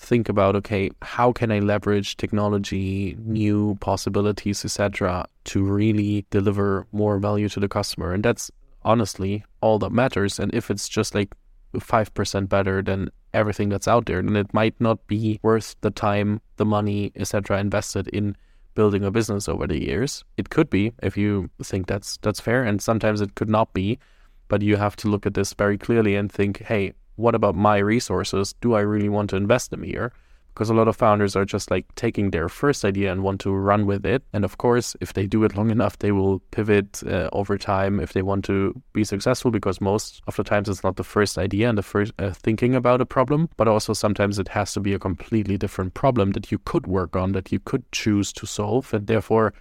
think 0.00 0.28
about 0.28 0.54
okay 0.54 0.90
how 1.02 1.32
can 1.32 1.50
i 1.50 1.58
leverage 1.58 2.16
technology 2.16 3.16
new 3.18 3.76
possibilities 3.80 4.64
etc 4.64 5.26
to 5.48 5.64
really 5.64 6.24
deliver 6.30 6.86
more 6.92 7.18
value 7.18 7.48
to 7.48 7.58
the 7.58 7.68
customer? 7.68 8.12
And 8.12 8.22
that's 8.22 8.50
honestly 8.82 9.44
all 9.60 9.78
that 9.78 9.92
matters. 9.92 10.38
And 10.38 10.52
if 10.54 10.70
it's 10.70 10.88
just 10.88 11.14
like 11.14 11.34
5% 11.74 12.48
better 12.48 12.82
than 12.82 13.10
everything 13.34 13.68
that's 13.68 13.88
out 13.88 14.06
there, 14.06 14.18
and 14.18 14.36
it 14.36 14.52
might 14.54 14.80
not 14.80 15.06
be 15.06 15.38
worth 15.42 15.76
the 15.80 15.90
time, 15.90 16.40
the 16.56 16.64
money, 16.64 17.12
etc. 17.16 17.58
invested 17.58 18.08
in 18.08 18.36
building 18.74 19.04
a 19.04 19.10
business 19.10 19.48
over 19.48 19.66
the 19.66 19.82
years. 19.82 20.24
It 20.36 20.50
could 20.50 20.70
be 20.70 20.92
if 21.02 21.16
you 21.16 21.50
think 21.62 21.86
that's 21.86 22.16
that's 22.18 22.40
fair, 22.40 22.64
and 22.64 22.80
sometimes 22.80 23.20
it 23.20 23.34
could 23.34 23.50
not 23.50 23.72
be. 23.74 23.98
But 24.48 24.62
you 24.62 24.76
have 24.76 24.96
to 24.96 25.08
look 25.08 25.26
at 25.26 25.34
this 25.34 25.52
very 25.52 25.76
clearly 25.76 26.14
and 26.16 26.32
think, 26.32 26.62
hey, 26.62 26.94
what 27.16 27.34
about 27.34 27.54
my 27.54 27.78
resources? 27.78 28.54
Do 28.60 28.74
I 28.74 28.80
really 28.80 29.10
want 29.10 29.30
to 29.30 29.36
invest 29.36 29.70
them 29.70 29.82
here? 29.82 30.12
Because 30.58 30.70
a 30.70 30.74
lot 30.74 30.88
of 30.88 30.96
founders 30.96 31.36
are 31.36 31.44
just 31.44 31.70
like 31.70 31.86
taking 31.94 32.32
their 32.32 32.48
first 32.48 32.84
idea 32.84 33.12
and 33.12 33.22
want 33.22 33.40
to 33.40 33.52
run 33.52 33.86
with 33.86 34.04
it. 34.04 34.24
And 34.32 34.44
of 34.44 34.58
course, 34.58 34.96
if 35.00 35.12
they 35.12 35.24
do 35.24 35.44
it 35.44 35.56
long 35.56 35.70
enough, 35.70 36.00
they 36.00 36.10
will 36.10 36.40
pivot 36.50 37.00
uh, 37.06 37.28
over 37.32 37.56
time 37.56 38.00
if 38.00 38.12
they 38.12 38.22
want 38.22 38.44
to 38.46 38.74
be 38.92 39.04
successful, 39.04 39.52
because 39.52 39.80
most 39.80 40.20
of 40.26 40.34
the 40.34 40.42
times 40.42 40.68
it's 40.68 40.82
not 40.82 40.96
the 40.96 41.04
first 41.04 41.38
idea 41.38 41.68
and 41.68 41.78
the 41.78 41.82
first 41.84 42.12
uh, 42.18 42.32
thinking 42.32 42.74
about 42.74 43.00
a 43.00 43.06
problem, 43.06 43.48
but 43.56 43.68
also 43.68 43.92
sometimes 43.92 44.40
it 44.40 44.48
has 44.48 44.72
to 44.72 44.80
be 44.80 44.92
a 44.94 44.98
completely 44.98 45.56
different 45.56 45.94
problem 45.94 46.32
that 46.32 46.50
you 46.50 46.58
could 46.58 46.88
work 46.88 47.14
on, 47.14 47.30
that 47.30 47.52
you 47.52 47.60
could 47.60 47.84
choose 47.92 48.32
to 48.32 48.44
solve. 48.44 48.92
And 48.92 49.06
therefore, 49.06 49.54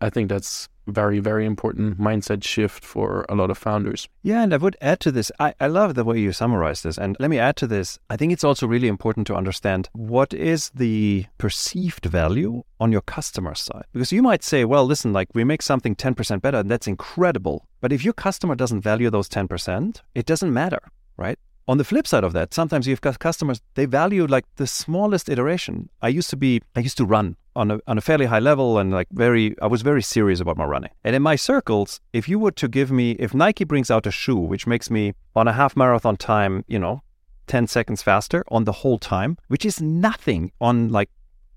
I 0.00 0.08
think 0.08 0.30
that's 0.30 0.66
very, 0.86 1.20
very 1.20 1.46
important 1.46 1.98
mindset 1.98 2.42
shift 2.44 2.84
for 2.84 3.24
a 3.28 3.34
lot 3.34 3.50
of 3.50 3.58
founders. 3.58 4.08
Yeah, 4.22 4.42
and 4.42 4.52
I 4.52 4.56
would 4.56 4.76
add 4.80 5.00
to 5.00 5.12
this, 5.12 5.30
I, 5.38 5.54
I 5.60 5.66
love 5.66 5.94
the 5.94 6.04
way 6.04 6.18
you 6.18 6.32
summarize 6.32 6.82
this. 6.82 6.98
And 6.98 7.16
let 7.20 7.30
me 7.30 7.38
add 7.38 7.56
to 7.56 7.66
this, 7.66 7.98
I 8.10 8.16
think 8.16 8.32
it's 8.32 8.44
also 8.44 8.66
really 8.66 8.88
important 8.88 9.26
to 9.28 9.34
understand 9.34 9.88
what 9.92 10.32
is 10.32 10.70
the 10.70 11.26
perceived 11.38 12.06
value 12.06 12.62
on 12.80 12.92
your 12.92 13.00
customer 13.02 13.54
side. 13.54 13.84
Because 13.92 14.12
you 14.12 14.22
might 14.22 14.42
say, 14.42 14.64
well, 14.64 14.84
listen, 14.84 15.12
like 15.12 15.28
we 15.34 15.44
make 15.44 15.62
something 15.62 15.94
10% 15.94 16.42
better, 16.42 16.58
and 16.58 16.70
that's 16.70 16.86
incredible. 16.86 17.66
But 17.80 17.92
if 17.92 18.04
your 18.04 18.14
customer 18.14 18.54
doesn't 18.54 18.80
value 18.80 19.10
those 19.10 19.28
10%, 19.28 20.00
it 20.14 20.26
doesn't 20.26 20.52
matter, 20.52 20.80
right? 21.16 21.38
On 21.68 21.78
the 21.78 21.84
flip 21.84 22.08
side 22.08 22.24
of 22.24 22.32
that, 22.32 22.52
sometimes 22.52 22.88
you've 22.88 23.00
got 23.00 23.20
customers, 23.20 23.62
they 23.74 23.86
value 23.86 24.26
like 24.26 24.44
the 24.56 24.66
smallest 24.66 25.28
iteration. 25.28 25.88
I 26.00 26.08
used 26.08 26.28
to 26.30 26.36
be, 26.36 26.60
I 26.74 26.80
used 26.80 26.96
to 26.96 27.04
run 27.04 27.36
on 27.54 27.70
a, 27.70 27.80
on 27.86 27.98
a 27.98 28.00
fairly 28.00 28.26
high 28.26 28.38
level 28.38 28.78
and 28.78 28.90
like 28.90 29.08
very, 29.12 29.54
I 29.60 29.66
was 29.66 29.82
very 29.82 30.02
serious 30.02 30.40
about 30.40 30.56
my 30.56 30.64
running. 30.64 30.90
And 31.04 31.14
in 31.14 31.22
my 31.22 31.36
circles, 31.36 32.00
if 32.12 32.28
you 32.28 32.38
were 32.38 32.50
to 32.52 32.68
give 32.68 32.90
me, 32.90 33.12
if 33.12 33.34
Nike 33.34 33.64
brings 33.64 33.90
out 33.90 34.06
a 34.06 34.10
shoe 34.10 34.36
which 34.36 34.66
makes 34.66 34.90
me 34.90 35.14
on 35.36 35.48
a 35.48 35.52
half 35.52 35.76
marathon 35.76 36.16
time, 36.16 36.64
you 36.68 36.78
know, 36.78 37.02
10 37.46 37.66
seconds 37.66 38.02
faster 38.02 38.44
on 38.48 38.64
the 38.64 38.72
whole 38.72 38.98
time, 38.98 39.36
which 39.48 39.64
is 39.64 39.80
nothing 39.80 40.52
on 40.60 40.88
like, 40.88 41.10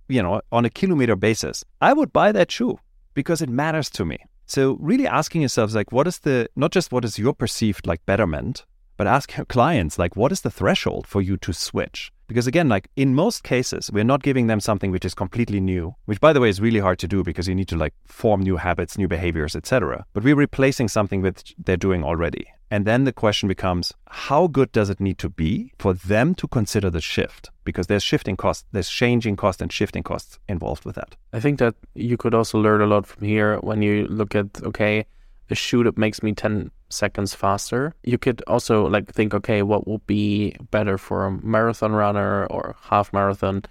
you 0.07 0.21
know, 0.21 0.41
on 0.51 0.65
a 0.65 0.69
kilometer 0.69 1.15
basis, 1.15 1.63
I 1.81 1.93
would 1.93 2.11
buy 2.11 2.31
that 2.31 2.51
shoe 2.51 2.79
because 3.13 3.41
it 3.41 3.49
matters 3.49 3.89
to 3.91 4.05
me. 4.05 4.17
So 4.45 4.77
really 4.79 5.07
asking 5.07 5.41
yourselves 5.41 5.73
like, 5.73 5.91
what 5.91 6.07
is 6.07 6.19
the, 6.19 6.49
not 6.55 6.71
just 6.71 6.91
what 6.91 7.05
is 7.05 7.17
your 7.17 7.33
perceived 7.33 7.87
like 7.87 8.05
betterment, 8.05 8.65
but 8.97 9.07
ask 9.07 9.35
your 9.35 9.45
clients, 9.45 9.99
like, 9.99 10.15
what 10.15 10.31
is 10.31 10.41
the 10.41 10.51
threshold 10.51 11.05
for 11.07 11.21
you 11.21 11.37
to 11.37 11.53
switch? 11.53 12.11
Because 12.27 12.47
again, 12.47 12.69
like 12.69 12.89
in 12.95 13.13
most 13.13 13.43
cases, 13.43 13.91
we're 13.91 14.03
not 14.03 14.23
giving 14.23 14.47
them 14.47 14.59
something 14.59 14.91
which 14.91 15.05
is 15.05 15.13
completely 15.13 15.59
new, 15.59 15.95
which 16.05 16.19
by 16.19 16.33
the 16.33 16.41
way 16.41 16.49
is 16.49 16.61
really 16.61 16.79
hard 16.79 16.99
to 16.99 17.07
do 17.07 17.23
because 17.23 17.47
you 17.47 17.55
need 17.55 17.67
to 17.69 17.77
like 17.77 17.93
form 18.05 18.41
new 18.41 18.57
habits, 18.57 18.97
new 18.97 19.07
behaviors, 19.07 19.55
etc. 19.55 20.05
But 20.13 20.23
we're 20.23 20.35
replacing 20.35 20.87
something 20.87 21.21
which 21.21 21.55
they're 21.57 21.77
doing 21.77 22.03
already. 22.03 22.47
And 22.71 22.85
then 22.85 23.03
the 23.03 23.13
question 23.13 23.47
becomes 23.47 23.93
how 24.09 24.47
good 24.47 24.71
does 24.71 24.89
it 24.89 24.99
need 24.99 25.19
to 25.19 25.29
be 25.29 25.71
for 25.77 25.93
them 25.93 26.33
to 26.35 26.47
consider 26.47 26.89
the 26.89 27.01
shift? 27.01 27.51
Because 27.63 27.87
there's 27.87 28.03
shifting 28.03 28.35
costs, 28.35 28.65
there's 28.71 28.89
changing 28.89 29.35
costs 29.35 29.61
and 29.61 29.71
shifting 29.71 30.03
costs 30.03 30.39
involved 30.47 30.83
with 30.83 30.95
that. 30.95 31.15
I 31.31 31.39
think 31.39 31.59
that 31.59 31.75
you 31.93 32.17
could 32.17 32.33
also 32.33 32.59
learn 32.59 32.81
a 32.81 32.87
lot 32.87 33.05
from 33.05 33.27
here 33.27 33.57
when 33.59 33.81
you 33.81 34.07
look 34.07 34.35
at, 34.35 34.47
okay, 34.63 35.05
a 35.49 35.55
shoe 35.55 35.83
that 35.83 35.97
makes 35.97 36.23
me 36.23 36.33
10 36.33 36.71
seconds 36.89 37.35
faster. 37.35 37.93
You 38.03 38.17
could 38.17 38.41
also 38.47 38.87
like 38.87 39.11
think, 39.11 39.33
okay, 39.33 39.61
what 39.61 39.87
would 39.87 40.05
be 40.07 40.55
better 40.71 40.97
for 40.97 41.25
a 41.25 41.31
marathon 41.31 41.91
runner 41.91 42.45
or 42.47 42.75
half 42.81 43.11
marathon? 43.13 43.63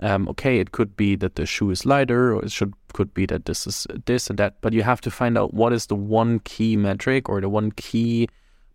Um, 0.00 0.28
okay, 0.28 0.58
it 0.58 0.72
could 0.72 0.96
be 0.96 1.16
that 1.16 1.36
the 1.36 1.46
shoe 1.46 1.70
is 1.70 1.86
lighter, 1.86 2.34
or 2.34 2.44
it 2.44 2.52
should 2.52 2.74
could 2.92 3.14
be 3.14 3.24
that 3.26 3.46
this 3.46 3.66
is 3.66 3.86
this 4.04 4.28
and 4.28 4.38
that. 4.38 4.60
But 4.60 4.74
you 4.74 4.82
have 4.82 5.00
to 5.02 5.10
find 5.10 5.38
out 5.38 5.54
what 5.54 5.72
is 5.72 5.86
the 5.86 5.94
one 5.94 6.40
key 6.40 6.76
metric 6.76 7.30
or 7.30 7.40
the 7.40 7.48
one 7.48 7.72
key 7.72 8.28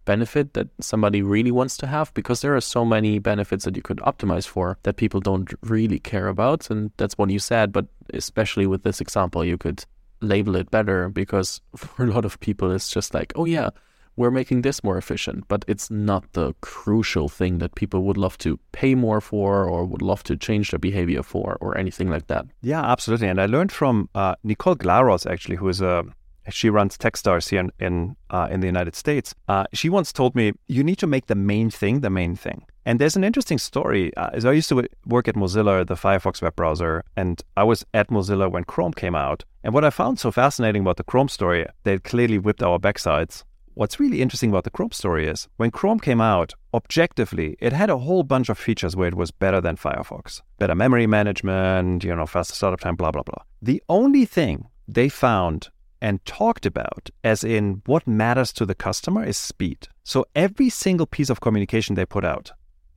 benefit 0.05 0.53
that 0.53 0.67
somebody 0.79 1.21
really 1.21 1.51
wants 1.51 1.77
to 1.77 1.87
have 1.87 2.13
because 2.13 2.41
there 2.41 2.55
are 2.55 2.61
so 2.61 2.83
many 2.83 3.19
benefits 3.19 3.65
that 3.65 3.75
you 3.75 3.81
could 3.81 3.97
optimize 3.99 4.47
for 4.47 4.77
that 4.83 4.97
people 4.97 5.19
don't 5.19 5.53
really 5.61 5.99
care 5.99 6.27
about 6.27 6.69
and 6.69 6.91
that's 6.97 7.17
what 7.17 7.29
you 7.29 7.39
said 7.39 7.71
but 7.71 7.85
especially 8.13 8.65
with 8.65 8.83
this 8.83 8.99
example 8.99 9.45
you 9.45 9.57
could 9.57 9.85
label 10.21 10.55
it 10.55 10.71
better 10.71 11.09
because 11.09 11.61
for 11.75 12.03
a 12.03 12.07
lot 12.07 12.25
of 12.25 12.39
people 12.39 12.71
it's 12.71 12.89
just 12.89 13.13
like 13.13 13.33
oh 13.35 13.45
yeah 13.45 13.69
we're 14.17 14.31
making 14.31 14.61
this 14.61 14.83
more 14.83 14.97
efficient 14.97 15.47
but 15.47 15.63
it's 15.67 15.89
not 15.89 16.31
the 16.33 16.53
crucial 16.61 17.29
thing 17.29 17.59
that 17.59 17.73
people 17.75 18.03
would 18.03 18.17
love 18.17 18.37
to 18.37 18.59
pay 18.71 18.93
more 18.93 19.21
for 19.21 19.65
or 19.65 19.85
would 19.85 20.01
love 20.01 20.21
to 20.23 20.35
change 20.35 20.71
their 20.71 20.79
behavior 20.79 21.23
for 21.23 21.57
or 21.61 21.77
anything 21.77 22.09
like 22.09 22.27
that 22.27 22.45
yeah 22.61 22.81
absolutely 22.81 23.27
and 23.27 23.41
i 23.41 23.45
learned 23.45 23.71
from 23.71 24.09
uh, 24.15 24.35
nicole 24.43 24.75
glaros 24.75 25.29
actually 25.29 25.55
who 25.55 25.67
is 25.69 25.81
a 25.81 26.03
she 26.49 26.69
runs 26.69 26.97
Techstars 26.97 27.49
here 27.49 27.59
in 27.59 27.71
in, 27.79 28.15
uh, 28.29 28.47
in 28.49 28.61
the 28.61 28.67
United 28.67 28.95
States. 28.95 29.35
Uh, 29.47 29.65
she 29.73 29.89
once 29.89 30.11
told 30.11 30.35
me, 30.35 30.53
"You 30.67 30.83
need 30.83 30.97
to 30.97 31.07
make 31.07 31.27
the 31.27 31.35
main 31.35 31.69
thing 31.69 32.01
the 32.01 32.09
main 32.09 32.35
thing." 32.35 32.65
And 32.85 32.99
there's 32.99 33.15
an 33.15 33.23
interesting 33.23 33.59
story. 33.59 34.15
Uh, 34.15 34.29
I 34.43 34.51
used 34.51 34.69
to 34.69 34.87
work 35.05 35.27
at 35.27 35.35
Mozilla, 35.35 35.85
the 35.85 35.95
Firefox 35.95 36.41
web 36.41 36.55
browser, 36.55 37.03
and 37.15 37.41
I 37.55 37.63
was 37.63 37.85
at 37.93 38.09
Mozilla 38.09 38.49
when 38.49 38.63
Chrome 38.63 38.93
came 38.93 39.15
out. 39.15 39.43
And 39.63 39.73
what 39.73 39.85
I 39.85 39.91
found 39.91 40.19
so 40.19 40.31
fascinating 40.31 40.81
about 40.81 40.97
the 40.97 41.03
Chrome 41.03 41.29
story, 41.29 41.67
they 41.83 41.99
clearly 41.99 42.39
whipped 42.39 42.63
our 42.63 42.79
backsides. 42.79 43.43
What's 43.75 43.99
really 43.99 44.21
interesting 44.21 44.49
about 44.49 44.63
the 44.63 44.69
Chrome 44.69 44.91
story 44.91 45.27
is 45.27 45.47
when 45.57 45.71
Chrome 45.71 45.99
came 45.99 46.19
out, 46.19 46.53
objectively, 46.73 47.55
it 47.59 47.71
had 47.71 47.89
a 47.89 47.99
whole 47.99 48.23
bunch 48.23 48.49
of 48.49 48.57
features 48.57 48.95
where 48.95 49.07
it 49.07 49.15
was 49.15 49.31
better 49.31 49.61
than 49.61 49.77
Firefox. 49.77 50.41
Better 50.59 50.75
memory 50.75 51.07
management, 51.07 52.03
you 52.03 52.13
know, 52.15 52.25
faster 52.25 52.55
startup 52.55 52.81
time, 52.81 52.95
blah, 52.95 53.11
blah, 53.11 53.23
blah. 53.23 53.43
The 53.61 53.81
only 53.87 54.25
thing 54.25 54.67
they 54.87 55.07
found 55.07 55.69
and 56.01 56.23
talked 56.25 56.65
about 56.65 57.11
as 57.23 57.43
in 57.43 57.81
what 57.85 58.07
matters 58.07 58.51
to 58.53 58.65
the 58.65 58.75
customer 58.75 59.23
is 59.23 59.37
speed. 59.37 59.87
So 60.03 60.25
every 60.35 60.69
single 60.69 61.05
piece 61.05 61.29
of 61.29 61.41
communication 61.41 61.95
they 61.95 62.05
put 62.05 62.25
out, 62.25 62.51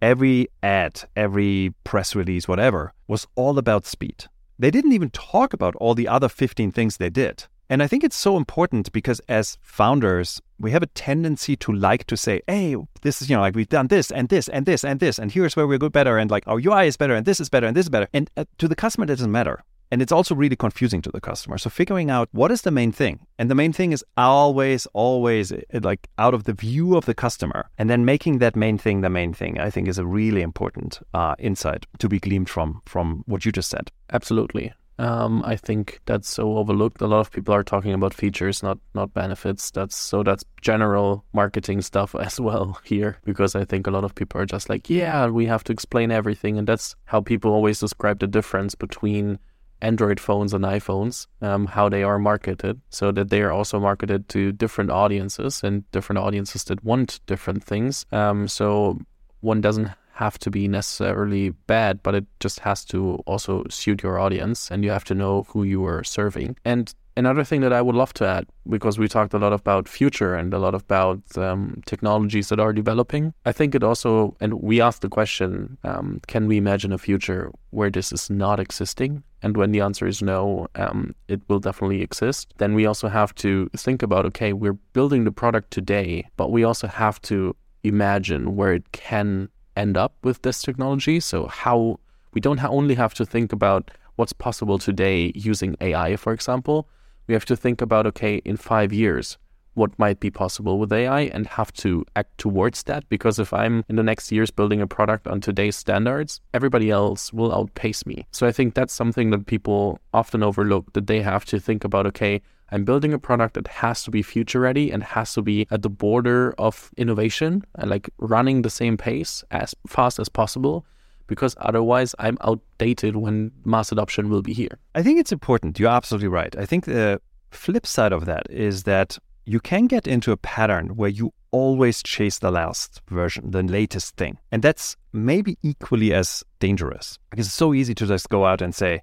every 0.04 0.46
ad, 0.62 1.02
every 1.16 1.72
press 1.82 2.14
release, 2.14 2.46
whatever, 2.46 2.92
was 3.08 3.26
all 3.36 3.58
about 3.58 3.86
speed. 3.86 4.26
They 4.58 4.70
didn't 4.70 4.92
even 4.92 5.08
talk 5.08 5.54
about 5.54 5.74
all 5.76 5.94
the 5.94 6.08
other 6.08 6.28
15 6.28 6.70
things 6.72 6.98
they 6.98 7.08
did. 7.08 7.44
And 7.70 7.82
I 7.82 7.86
think 7.86 8.04
it's 8.04 8.14
so 8.14 8.36
important 8.36 8.92
because 8.92 9.20
as 9.30 9.56
founders, 9.62 10.42
we 10.60 10.72
have 10.72 10.82
a 10.82 10.88
tendency 10.88 11.56
to 11.56 11.72
like 11.72 12.04
to 12.08 12.18
say, 12.18 12.42
hey, 12.46 12.76
this 13.00 13.22
is, 13.22 13.30
you 13.30 13.36
know, 13.36 13.40
like 13.40 13.56
we've 13.56 13.70
done 13.70 13.86
this 13.86 14.10
and 14.10 14.28
this 14.28 14.46
and 14.48 14.66
this 14.66 14.84
and 14.84 15.00
this, 15.00 15.18
and 15.18 15.32
here's 15.32 15.56
where 15.56 15.66
we're 15.66 15.78
good 15.78 15.92
better, 15.92 16.18
and 16.18 16.30
like 16.30 16.46
our 16.46 16.60
UI 16.60 16.86
is 16.86 16.98
better, 16.98 17.14
and 17.14 17.24
this 17.24 17.40
is 17.40 17.48
better, 17.48 17.66
and 17.66 17.74
this 17.74 17.86
is 17.86 17.90
better. 17.90 18.08
And 18.12 18.30
uh, 18.36 18.44
to 18.58 18.68
the 18.68 18.76
customer, 18.76 19.06
that 19.06 19.16
doesn't 19.16 19.32
matter. 19.32 19.64
And 19.90 20.02
it's 20.02 20.12
also 20.12 20.34
really 20.34 20.56
confusing 20.56 21.02
to 21.02 21.10
the 21.10 21.20
customer. 21.20 21.58
So 21.58 21.70
figuring 21.70 22.10
out 22.10 22.28
what 22.32 22.50
is 22.50 22.62
the 22.62 22.70
main 22.70 22.92
thing. 22.92 23.26
And 23.38 23.50
the 23.50 23.54
main 23.54 23.72
thing 23.72 23.92
is 23.92 24.04
always, 24.16 24.86
always 24.92 25.52
eh, 25.52 25.60
like 25.82 26.08
out 26.18 26.34
of 26.34 26.44
the 26.44 26.52
view 26.52 26.96
of 26.96 27.04
the 27.04 27.14
customer. 27.14 27.68
And 27.78 27.88
then 27.88 28.04
making 28.04 28.38
that 28.38 28.56
main 28.56 28.78
thing 28.78 29.00
the 29.00 29.10
main 29.10 29.32
thing, 29.32 29.58
I 29.60 29.70
think 29.70 29.88
is 29.88 29.98
a 29.98 30.06
really 30.06 30.42
important 30.42 31.00
uh, 31.12 31.34
insight 31.38 31.86
to 31.98 32.08
be 32.08 32.18
gleaned 32.18 32.48
from 32.48 32.82
from 32.86 33.24
what 33.26 33.44
you 33.44 33.52
just 33.52 33.70
said. 33.70 33.90
Absolutely. 34.12 34.72
Um, 34.98 35.42
I 35.44 35.56
think 35.56 36.00
that's 36.06 36.28
so 36.28 36.56
overlooked. 36.56 37.00
A 37.00 37.06
lot 37.06 37.20
of 37.20 37.32
people 37.32 37.52
are 37.54 37.64
talking 37.64 37.92
about 37.92 38.14
features, 38.14 38.62
not 38.62 38.78
not 38.94 39.12
benefits. 39.12 39.70
That's 39.70 39.96
so 39.96 40.22
that's 40.22 40.44
general 40.60 41.24
marketing 41.32 41.82
stuff 41.82 42.14
as 42.20 42.38
well 42.38 42.78
here, 42.84 43.18
because 43.24 43.56
I 43.56 43.64
think 43.64 43.86
a 43.86 43.90
lot 43.90 44.04
of 44.04 44.14
people 44.14 44.40
are 44.40 44.46
just 44.46 44.68
like, 44.68 44.88
yeah, 44.88 45.26
we 45.26 45.46
have 45.46 45.64
to 45.64 45.72
explain 45.72 46.10
everything, 46.10 46.58
and 46.58 46.68
that's 46.68 46.94
how 47.06 47.20
people 47.20 47.52
always 47.52 47.80
describe 47.80 48.20
the 48.20 48.28
difference 48.28 48.74
between 48.74 49.38
Android 49.84 50.18
phones 50.18 50.54
and 50.54 50.64
iPhones, 50.64 51.26
um, 51.42 51.66
how 51.66 51.88
they 51.90 52.02
are 52.02 52.18
marketed, 52.18 52.80
so 52.88 53.12
that 53.12 53.28
they 53.28 53.42
are 53.42 53.52
also 53.52 53.78
marketed 53.78 54.28
to 54.30 54.50
different 54.52 54.90
audiences 54.90 55.62
and 55.62 55.84
different 55.92 56.18
audiences 56.18 56.64
that 56.64 56.82
want 56.82 57.20
different 57.26 57.62
things. 57.62 58.06
Um, 58.10 58.48
so 58.48 58.98
one 59.40 59.60
doesn't 59.60 59.90
have 60.14 60.38
to 60.38 60.50
be 60.50 60.68
necessarily 60.68 61.50
bad, 61.66 62.02
but 62.02 62.14
it 62.14 62.24
just 62.40 62.60
has 62.60 62.84
to 62.86 63.22
also 63.26 63.64
suit 63.68 64.02
your 64.02 64.18
audience, 64.18 64.70
and 64.70 64.84
you 64.84 64.90
have 64.90 65.04
to 65.04 65.14
know 65.14 65.44
who 65.50 65.64
you 65.64 65.84
are 65.84 66.04
serving. 66.04 66.56
And 66.64 66.94
another 67.16 67.44
thing 67.44 67.60
that 67.60 67.72
I 67.72 67.82
would 67.82 67.94
love 67.94 68.12
to 68.14 68.26
add, 68.26 68.46
because 68.68 68.98
we 68.98 69.08
talked 69.08 69.34
a 69.34 69.38
lot 69.38 69.52
about 69.52 69.88
future 69.88 70.34
and 70.34 70.52
a 70.52 70.58
lot 70.58 70.74
about 70.74 71.20
um, 71.36 71.82
technologies 71.86 72.48
that 72.48 72.60
are 72.60 72.72
developing, 72.72 73.32
I 73.44 73.52
think 73.52 73.74
it 73.74 73.82
also, 73.82 74.36
and 74.40 74.54
we 74.54 74.80
asked 74.80 75.02
the 75.02 75.08
question, 75.08 75.78
um, 75.84 76.20
can 76.26 76.46
we 76.46 76.56
imagine 76.56 76.92
a 76.92 76.98
future 76.98 77.52
where 77.70 77.90
this 77.90 78.12
is 78.12 78.30
not 78.30 78.60
existing? 78.60 79.22
And 79.42 79.56
when 79.56 79.72
the 79.72 79.80
answer 79.80 80.06
is 80.06 80.22
no, 80.22 80.68
um, 80.74 81.14
it 81.28 81.40
will 81.48 81.60
definitely 81.60 82.02
exist. 82.02 82.54
Then 82.58 82.74
we 82.74 82.86
also 82.86 83.08
have 83.08 83.34
to 83.36 83.68
think 83.76 84.02
about, 84.02 84.24
okay, 84.26 84.52
we're 84.52 84.78
building 84.92 85.24
the 85.24 85.32
product 85.32 85.70
today, 85.70 86.26
but 86.36 86.50
we 86.50 86.64
also 86.64 86.86
have 86.86 87.20
to 87.22 87.54
imagine 87.82 88.56
where 88.56 88.72
it 88.72 88.92
can 88.92 89.48
end 89.76 89.96
up 89.96 90.14
with 90.22 90.42
this 90.42 90.62
technology. 90.62 91.20
So 91.20 91.46
how 91.46 92.00
we 92.32 92.40
don't 92.40 92.62
only 92.64 92.94
have 92.94 93.14
to 93.14 93.26
think 93.26 93.52
about 93.52 93.90
what's 94.16 94.32
possible 94.32 94.78
today 94.78 95.32
using 95.34 95.76
AI, 95.80 96.16
for 96.16 96.32
example, 96.32 96.88
we 97.26 97.34
have 97.34 97.44
to 97.46 97.56
think 97.56 97.80
about 97.80 98.06
okay, 98.06 98.36
in 98.44 98.56
five 98.56 98.92
years, 98.92 99.38
what 99.74 99.98
might 99.98 100.20
be 100.20 100.30
possible 100.30 100.78
with 100.78 100.92
AI 100.92 101.22
and 101.22 101.46
have 101.46 101.72
to 101.72 102.04
act 102.16 102.38
towards 102.38 102.84
that. 102.84 103.08
Because 103.08 103.38
if 103.38 103.52
I'm 103.52 103.84
in 103.88 103.96
the 103.96 104.02
next 104.02 104.32
years 104.32 104.50
building 104.50 104.80
a 104.80 104.86
product 104.86 105.26
on 105.26 105.40
today's 105.40 105.76
standards, 105.76 106.40
everybody 106.52 106.90
else 106.90 107.32
will 107.32 107.52
outpace 107.52 108.06
me. 108.06 108.26
So 108.30 108.46
I 108.46 108.52
think 108.52 108.74
that's 108.74 108.94
something 108.94 109.30
that 109.30 109.46
people 109.46 110.00
often 110.12 110.42
overlook 110.42 110.92
that 110.92 111.06
they 111.06 111.22
have 111.22 111.44
to 111.46 111.60
think 111.60 111.84
about 111.84 112.06
okay, 112.06 112.40
I'm 112.70 112.84
building 112.84 113.12
a 113.12 113.18
product 113.18 113.54
that 113.54 113.68
has 113.68 114.02
to 114.04 114.10
be 114.10 114.22
future 114.22 114.60
ready 114.60 114.90
and 114.90 115.02
has 115.02 115.34
to 115.34 115.42
be 115.42 115.66
at 115.70 115.82
the 115.82 115.90
border 115.90 116.54
of 116.58 116.90
innovation 116.96 117.62
and 117.74 117.90
like 117.90 118.08
running 118.18 118.62
the 118.62 118.70
same 118.70 118.96
pace 118.96 119.44
as 119.50 119.74
fast 119.86 120.18
as 120.18 120.28
possible 120.28 120.86
because 121.26 121.54
otherwise 121.58 122.14
I'm 122.18 122.38
outdated 122.40 123.16
when 123.16 123.52
mass 123.64 123.92
adoption 123.92 124.28
will 124.28 124.42
be 124.42 124.52
here. 124.52 124.78
I 124.94 125.02
think 125.02 125.18
it's 125.20 125.32
important. 125.32 125.78
You're 125.78 125.90
absolutely 125.90 126.28
right. 126.28 126.54
I 126.56 126.66
think 126.66 126.84
the 126.84 127.20
flip 127.50 127.86
side 127.86 128.12
of 128.12 128.24
that 128.26 128.50
is 128.50 128.84
that 128.84 129.18
you 129.46 129.60
can 129.60 129.86
get 129.86 130.06
into 130.06 130.32
a 130.32 130.36
pattern 130.36 130.96
where 130.96 131.10
you 131.10 131.32
always 131.50 132.02
chase 132.02 132.38
the 132.38 132.50
last 132.50 133.00
version, 133.08 133.50
the 133.50 133.62
latest 133.62 134.16
thing. 134.16 134.38
And 134.50 134.62
that's 134.62 134.96
maybe 135.12 135.58
equally 135.62 136.12
as 136.12 136.42
dangerous 136.58 137.18
because 137.30 137.46
it's 137.46 137.54
so 137.54 137.74
easy 137.74 137.94
to 137.94 138.06
just 138.06 138.28
go 138.28 138.44
out 138.44 138.62
and 138.62 138.74
say, 138.74 139.02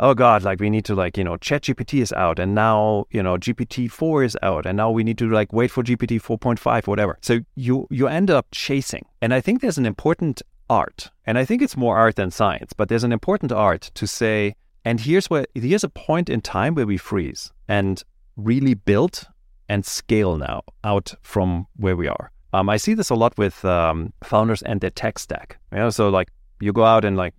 oh 0.00 0.14
God, 0.14 0.42
like 0.42 0.60
we 0.60 0.70
need 0.70 0.84
to 0.84 0.94
like, 0.94 1.16
you 1.16 1.24
know, 1.24 1.36
ChatGPT 1.36 2.00
is 2.00 2.12
out 2.12 2.38
and 2.38 2.54
now, 2.54 3.06
you 3.10 3.22
know, 3.22 3.36
GPT-4 3.36 4.24
is 4.24 4.36
out 4.42 4.66
and 4.66 4.76
now 4.76 4.90
we 4.90 5.02
need 5.02 5.18
to 5.18 5.28
like 5.28 5.52
wait 5.52 5.70
for 5.70 5.82
GPT 5.82 6.20
4.5, 6.22 6.86
whatever. 6.86 7.18
So 7.20 7.40
you 7.56 7.86
you 7.90 8.06
end 8.06 8.30
up 8.30 8.46
chasing. 8.52 9.06
And 9.20 9.34
I 9.34 9.40
think 9.40 9.60
there's 9.60 9.78
an 9.78 9.86
important 9.86 10.42
art. 10.70 11.10
And 11.26 11.38
I 11.38 11.44
think 11.44 11.62
it's 11.62 11.76
more 11.76 11.96
art 11.96 12.16
than 12.16 12.30
science, 12.30 12.72
but 12.72 12.88
there's 12.88 13.04
an 13.04 13.12
important 13.12 13.52
art 13.52 13.90
to 13.94 14.06
say, 14.06 14.54
and 14.84 15.00
here's 15.00 15.28
where 15.28 15.46
here's 15.54 15.84
a 15.84 15.88
point 15.88 16.28
in 16.28 16.40
time 16.40 16.74
where 16.74 16.86
we 16.86 16.96
freeze 16.96 17.52
and 17.68 18.02
really 18.36 18.74
build 18.74 19.26
and 19.68 19.84
scale 19.84 20.36
now 20.36 20.62
out 20.84 21.14
from 21.22 21.66
where 21.76 21.96
we 21.96 22.08
are. 22.08 22.30
Um, 22.52 22.70
I 22.70 22.78
see 22.78 22.94
this 22.94 23.10
a 23.10 23.14
lot 23.14 23.36
with 23.36 23.64
um, 23.64 24.12
founders 24.24 24.62
and 24.62 24.80
their 24.80 24.90
tech 24.90 25.18
stack. 25.18 25.58
You 25.72 25.78
know, 25.78 25.90
so 25.90 26.08
like 26.08 26.28
you 26.60 26.72
go 26.72 26.84
out 26.84 27.04
and 27.04 27.16
like 27.16 27.34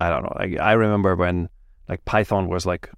I 0.00 0.10
don't 0.10 0.22
know. 0.22 0.36
Like, 0.38 0.58
I 0.58 0.72
remember 0.72 1.16
when 1.16 1.48
like 1.88 2.04
Python 2.04 2.48
was 2.48 2.66
like 2.66 2.90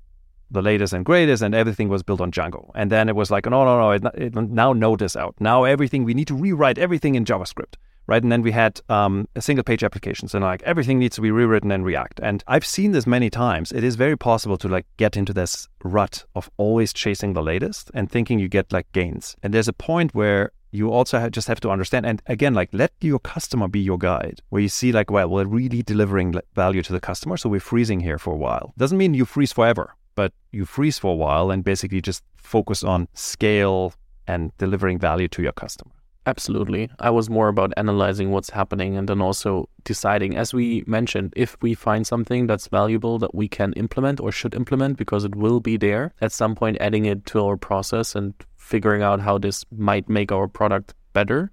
the 0.51 0.63
latest 0.63 0.93
and 0.93 1.05
greatest, 1.05 1.43
and 1.43 1.55
everything 1.55 1.89
was 1.89 2.03
built 2.03 2.21
on 2.21 2.31
Django. 2.31 2.71
And 2.75 2.91
then 2.91 3.09
it 3.09 3.17
was 3.17 3.31
like, 3.31 3.45
no, 3.47 3.65
no, 3.65 3.79
no. 3.79 3.91
It, 3.91 4.05
it, 4.15 4.35
now 4.35 4.73
Node 4.73 5.03
is 5.03 5.17
out. 5.17 5.35
Now 5.41 5.65
everything 5.65 6.05
we 6.05 6.15
need 6.15 6.29
to 6.29 6.35
rewrite 6.35 6.79
everything 6.79 7.15
in 7.15 7.25
JavaScript 7.25 7.75
right? 8.07 8.23
And 8.23 8.31
then 8.31 8.43
we 8.43 8.53
had 8.53 8.81
um, 8.89 9.29
a 9.35 9.43
single 9.43 9.65
page 9.65 9.85
applications, 9.85 10.35
and 10.35 10.45
like 10.45 10.63
everything 10.63 10.99
needs 10.99 11.17
to 11.17 11.23
be 11.23 11.31
rewritten 11.31 11.71
in 11.71 11.85
React. 11.85 12.21
And 12.23 12.45
I've 12.47 12.67
seen 12.67 12.93
this 12.93 13.07
many 13.07 13.31
times. 13.31 13.73
It 13.73 13.85
is 13.85 13.97
very 13.97 14.17
possible 14.17 14.57
to 14.59 14.69
like 14.69 14.87
get 14.97 15.17
into 15.17 15.33
this 15.33 15.69
rut 15.83 16.25
of 16.35 16.51
always 16.57 16.93
chasing 16.93 17.33
the 17.33 17.43
latest 17.43 17.91
and 17.95 18.11
thinking 18.11 18.39
you 18.39 18.49
get 18.49 18.73
like 18.73 18.91
gains. 18.93 19.37
And 19.43 19.53
there's 19.53 19.69
a 19.69 19.73
point 19.73 20.15
where 20.15 20.53
you 20.71 20.91
also 20.91 21.21
have, 21.21 21.31
just 21.31 21.47
have 21.47 21.61
to 21.61 21.71
understand. 21.71 22.05
And 22.05 22.21
again, 22.27 22.53
like 22.53 22.69
let 22.73 22.93
your 23.01 23.21
customer 23.21 23.69
be 23.69 23.81
your 23.81 23.99
guide, 23.99 24.41
where 24.49 24.61
you 24.61 24.69
see 24.69 24.91
like, 24.91 25.11
well, 25.11 25.29
we're 25.29 25.45
really 25.45 25.83
delivering 25.83 26.35
value 26.55 26.83
to 26.83 26.93
the 26.93 27.01
customer, 27.01 27.37
so 27.37 27.49
we're 27.49 27.61
freezing 27.61 28.01
here 28.01 28.19
for 28.19 28.35
a 28.35 28.37
while. 28.37 28.75
Doesn't 28.77 28.99
mean 28.99 29.15
you 29.15 29.25
freeze 29.25 29.53
forever, 29.53 29.95
but 30.17 30.33
you 30.51 30.65
freeze 30.65 30.99
for 30.99 31.13
a 31.13 31.17
while 31.17 31.51
and 31.51 31.63
basically 31.63 32.01
just 32.01 32.25
focus 32.37 32.83
on 32.83 33.07
scale 33.15 33.95
and 34.27 34.51
delivering 34.59 34.99
value 34.99 35.29
to 35.29 35.43
your 35.43 35.53
customer. 35.53 35.93
Absolutely. 36.27 36.91
I 36.99 37.11
was 37.11 37.29
more 37.29 37.49
about 37.49 37.75
analyzing 37.77 38.31
what's 38.31 38.51
happening 38.51 38.97
and 38.97 39.09
then 39.09 39.21
also 39.21 39.69
deciding, 39.85 40.37
as 40.37 40.55
we 40.55 40.83
mentioned, 40.87 41.35
if 41.37 41.57
we 41.61 41.75
find 41.75 42.07
something 42.07 42.47
that's 42.47 42.69
valuable 42.69 43.19
that 43.19 43.35
we 43.35 43.47
can 43.47 43.75
implement 43.75 44.21
or 44.21 44.33
should 44.33 44.55
implement 44.55 44.97
because 44.97 45.25
it 45.25 45.35
will 45.35 45.61
be 45.61 45.77
there, 45.77 46.15
at 46.23 46.33
some 46.33 46.55
point 46.55 46.79
adding 46.81 47.05
it 47.05 47.27
to 47.27 47.45
our 47.45 47.59
process 47.59 48.15
and 48.15 48.33
figuring 48.57 49.03
out 49.03 49.21
how 49.21 49.37
this 49.37 49.67
might 49.71 50.09
make 50.09 50.33
our 50.33 50.49
product 50.49 50.95
better 51.13 51.51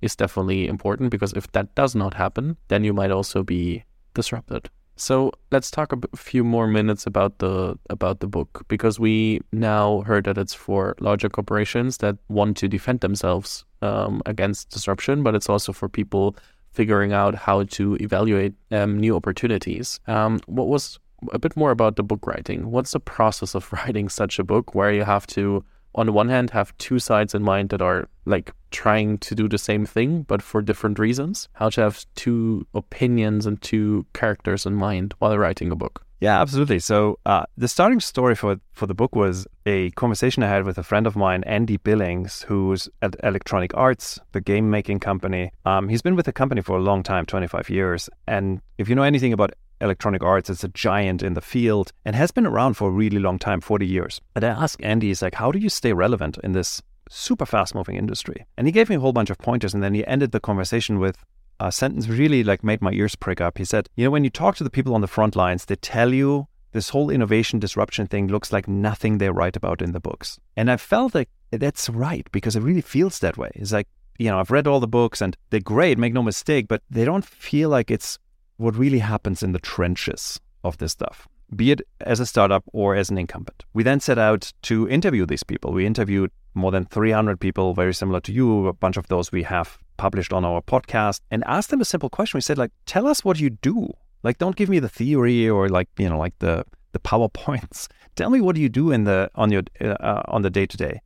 is 0.00 0.14
definitely 0.14 0.68
important 0.68 1.10
because 1.10 1.32
if 1.32 1.50
that 1.52 1.74
does 1.74 1.96
not 1.96 2.14
happen, 2.14 2.56
then 2.68 2.84
you 2.84 2.92
might 2.92 3.10
also 3.10 3.42
be 3.42 3.84
disrupted. 4.14 4.70
So 4.96 5.32
let's 5.50 5.70
talk 5.70 5.92
a 5.92 6.16
few 6.16 6.44
more 6.44 6.66
minutes 6.66 7.06
about 7.06 7.38
the 7.38 7.76
about 7.90 8.20
the 8.20 8.28
book 8.28 8.62
because 8.68 9.00
we 9.00 9.40
now 9.52 10.02
heard 10.02 10.24
that 10.24 10.38
it's 10.38 10.54
for 10.54 10.94
larger 11.00 11.28
corporations 11.28 11.98
that 11.98 12.16
want 12.28 12.56
to 12.58 12.68
defend 12.68 13.00
themselves 13.00 13.64
um, 13.82 14.22
against 14.26 14.70
disruption, 14.70 15.22
but 15.22 15.34
it's 15.34 15.48
also 15.48 15.72
for 15.72 15.88
people 15.88 16.36
figuring 16.70 17.12
out 17.12 17.34
how 17.34 17.64
to 17.64 17.96
evaluate 18.00 18.54
um, 18.70 18.98
new 18.98 19.16
opportunities. 19.16 20.00
Um, 20.06 20.40
what 20.46 20.68
was 20.68 20.98
a 21.32 21.38
bit 21.38 21.56
more 21.56 21.70
about 21.70 21.96
the 21.96 22.02
book 22.02 22.26
writing? 22.26 22.70
What's 22.70 22.92
the 22.92 23.00
process 23.00 23.54
of 23.54 23.72
writing 23.72 24.08
such 24.08 24.38
a 24.38 24.44
book 24.44 24.74
where 24.74 24.92
you 24.92 25.04
have 25.04 25.26
to 25.28 25.64
on 25.94 26.06
the 26.06 26.12
one 26.12 26.28
hand 26.28 26.50
have 26.50 26.76
two 26.78 26.98
sides 26.98 27.34
in 27.34 27.42
mind 27.42 27.70
that 27.70 27.82
are 27.82 28.08
like 28.24 28.52
trying 28.70 29.18
to 29.18 29.34
do 29.34 29.48
the 29.48 29.58
same 29.58 29.86
thing 29.86 30.22
but 30.22 30.42
for 30.42 30.60
different 30.62 30.98
reasons. 30.98 31.48
How 31.54 31.70
to 31.70 31.80
have 31.82 32.04
two 32.14 32.66
opinions 32.74 33.46
and 33.46 33.60
two 33.62 34.06
characters 34.12 34.66
in 34.66 34.74
mind 34.74 35.14
while 35.18 35.36
writing 35.38 35.70
a 35.70 35.76
book. 35.76 36.04
Yeah 36.20 36.40
absolutely. 36.40 36.78
So 36.78 37.18
uh, 37.26 37.44
the 37.56 37.68
starting 37.68 38.00
story 38.00 38.34
for 38.34 38.58
for 38.72 38.86
the 38.86 38.94
book 38.94 39.14
was 39.14 39.46
a 39.66 39.90
conversation 39.90 40.42
i 40.42 40.48
had 40.48 40.64
with 40.64 40.78
a 40.78 40.82
friend 40.82 41.06
of 41.06 41.16
mine 41.16 41.42
andy 41.44 41.76
billings 41.76 42.42
who's 42.48 42.88
at 43.02 43.14
electronic 43.22 43.72
arts 43.74 44.18
the 44.32 44.40
game 44.40 44.70
making 44.70 45.00
company. 45.00 45.50
Um, 45.64 45.88
he's 45.88 46.02
been 46.02 46.16
with 46.16 46.26
the 46.26 46.32
company 46.32 46.62
for 46.62 46.76
a 46.76 46.82
long 46.82 47.02
time 47.02 47.26
25 47.26 47.70
years. 47.70 48.10
And 48.26 48.60
if 48.78 48.88
you 48.88 48.94
know 48.94 49.02
anything 49.02 49.32
about 49.32 49.52
Electronic 49.84 50.22
Arts 50.22 50.48
is 50.48 50.64
a 50.64 50.68
giant 50.68 51.22
in 51.22 51.34
the 51.34 51.42
field 51.42 51.92
and 52.06 52.16
has 52.16 52.30
been 52.30 52.46
around 52.46 52.74
for 52.74 52.88
a 52.88 52.92
really 52.92 53.18
long 53.18 53.38
time 53.38 53.60
40 53.60 53.86
years. 53.86 54.20
And 54.34 54.42
I 54.42 54.48
asked 54.48 54.82
Andy, 54.82 55.08
he's 55.08 55.20
like, 55.20 55.34
how 55.34 55.52
do 55.52 55.58
you 55.58 55.68
stay 55.68 55.92
relevant 55.92 56.38
in 56.42 56.52
this 56.52 56.82
super 57.10 57.44
fast 57.44 57.74
moving 57.74 57.96
industry? 57.96 58.46
And 58.56 58.66
he 58.66 58.72
gave 58.72 58.88
me 58.88 58.96
a 58.96 59.00
whole 59.00 59.12
bunch 59.12 59.28
of 59.28 59.38
pointers. 59.38 59.74
And 59.74 59.82
then 59.82 59.92
he 59.92 60.06
ended 60.06 60.32
the 60.32 60.40
conversation 60.40 60.98
with 60.98 61.22
a 61.60 61.70
sentence 61.70 62.08
really 62.08 62.42
like 62.42 62.64
made 62.64 62.80
my 62.80 62.92
ears 62.92 63.14
prick 63.14 63.42
up. 63.42 63.58
He 63.58 63.64
said, 63.64 63.88
You 63.94 64.04
know, 64.04 64.10
when 64.10 64.24
you 64.24 64.30
talk 64.30 64.56
to 64.56 64.64
the 64.64 64.70
people 64.70 64.94
on 64.94 65.02
the 65.02 65.06
front 65.06 65.36
lines, 65.36 65.66
they 65.66 65.76
tell 65.76 66.14
you 66.14 66.48
this 66.72 66.88
whole 66.88 67.10
innovation 67.10 67.58
disruption 67.58 68.06
thing 68.06 68.28
looks 68.28 68.52
like 68.52 68.66
nothing 68.66 69.18
they 69.18 69.30
write 69.30 69.54
about 69.54 69.82
in 69.82 69.92
the 69.92 70.00
books. 70.00 70.40
And 70.56 70.70
I 70.70 70.78
felt 70.78 71.14
like 71.14 71.28
that's 71.52 71.90
right 71.90 72.26
because 72.32 72.56
it 72.56 72.62
really 72.62 72.80
feels 72.80 73.18
that 73.20 73.36
way. 73.36 73.50
It's 73.54 73.72
like, 73.72 73.86
you 74.18 74.30
know, 74.30 74.40
I've 74.40 74.50
read 74.50 74.66
all 74.66 74.80
the 74.80 74.88
books 74.88 75.20
and 75.20 75.36
they're 75.50 75.60
great, 75.60 75.98
make 75.98 76.12
no 76.14 76.22
mistake, 76.22 76.68
but 76.68 76.82
they 76.90 77.04
don't 77.04 77.24
feel 77.24 77.68
like 77.68 77.90
it's 77.90 78.18
what 78.56 78.76
really 78.76 79.00
happens 79.00 79.42
in 79.42 79.52
the 79.52 79.58
trenches 79.58 80.40
of 80.62 80.78
this 80.78 80.92
stuff, 80.92 81.28
be 81.54 81.70
it 81.70 81.82
as 82.00 82.20
a 82.20 82.26
startup 82.26 82.64
or 82.72 82.94
as 82.94 83.10
an 83.10 83.18
incumbent. 83.18 83.64
We 83.72 83.82
then 83.82 84.00
set 84.00 84.18
out 84.18 84.52
to 84.62 84.88
interview 84.88 85.26
these 85.26 85.42
people. 85.42 85.72
We 85.72 85.86
interviewed 85.86 86.30
more 86.54 86.70
than 86.70 86.84
300 86.86 87.40
people, 87.40 87.74
very 87.74 87.94
similar 87.94 88.20
to 88.20 88.32
you. 88.32 88.66
A 88.66 88.72
bunch 88.72 88.96
of 88.96 89.08
those 89.08 89.32
we 89.32 89.42
have 89.42 89.78
published 89.96 90.32
on 90.32 90.44
our 90.44 90.62
podcast 90.62 91.20
and 91.30 91.44
asked 91.46 91.70
them 91.70 91.80
a 91.80 91.84
simple 91.84 92.08
question. 92.08 92.38
We 92.38 92.42
said, 92.42 92.58
like, 92.58 92.72
tell 92.86 93.06
us 93.06 93.24
what 93.24 93.40
you 93.40 93.50
do. 93.50 93.88
Like, 94.22 94.38
don't 94.38 94.56
give 94.56 94.68
me 94.68 94.78
the 94.78 94.88
theory 94.88 95.48
or 95.48 95.68
like, 95.68 95.88
you 95.98 96.08
know, 96.08 96.18
like 96.18 96.38
the, 96.38 96.64
the 96.92 96.98
PowerPoints. 97.00 97.88
Tell 98.16 98.30
me 98.30 98.40
what 98.40 98.54
do 98.54 98.62
you 98.62 98.68
do 98.68 98.90
in 98.90 99.04
the, 99.04 99.30
on 99.34 99.50
your, 99.50 99.62
uh, 99.80 100.22
on 100.28 100.42
the 100.42 100.50
day 100.50 100.66
to 100.66 100.76
day. 100.76 101.00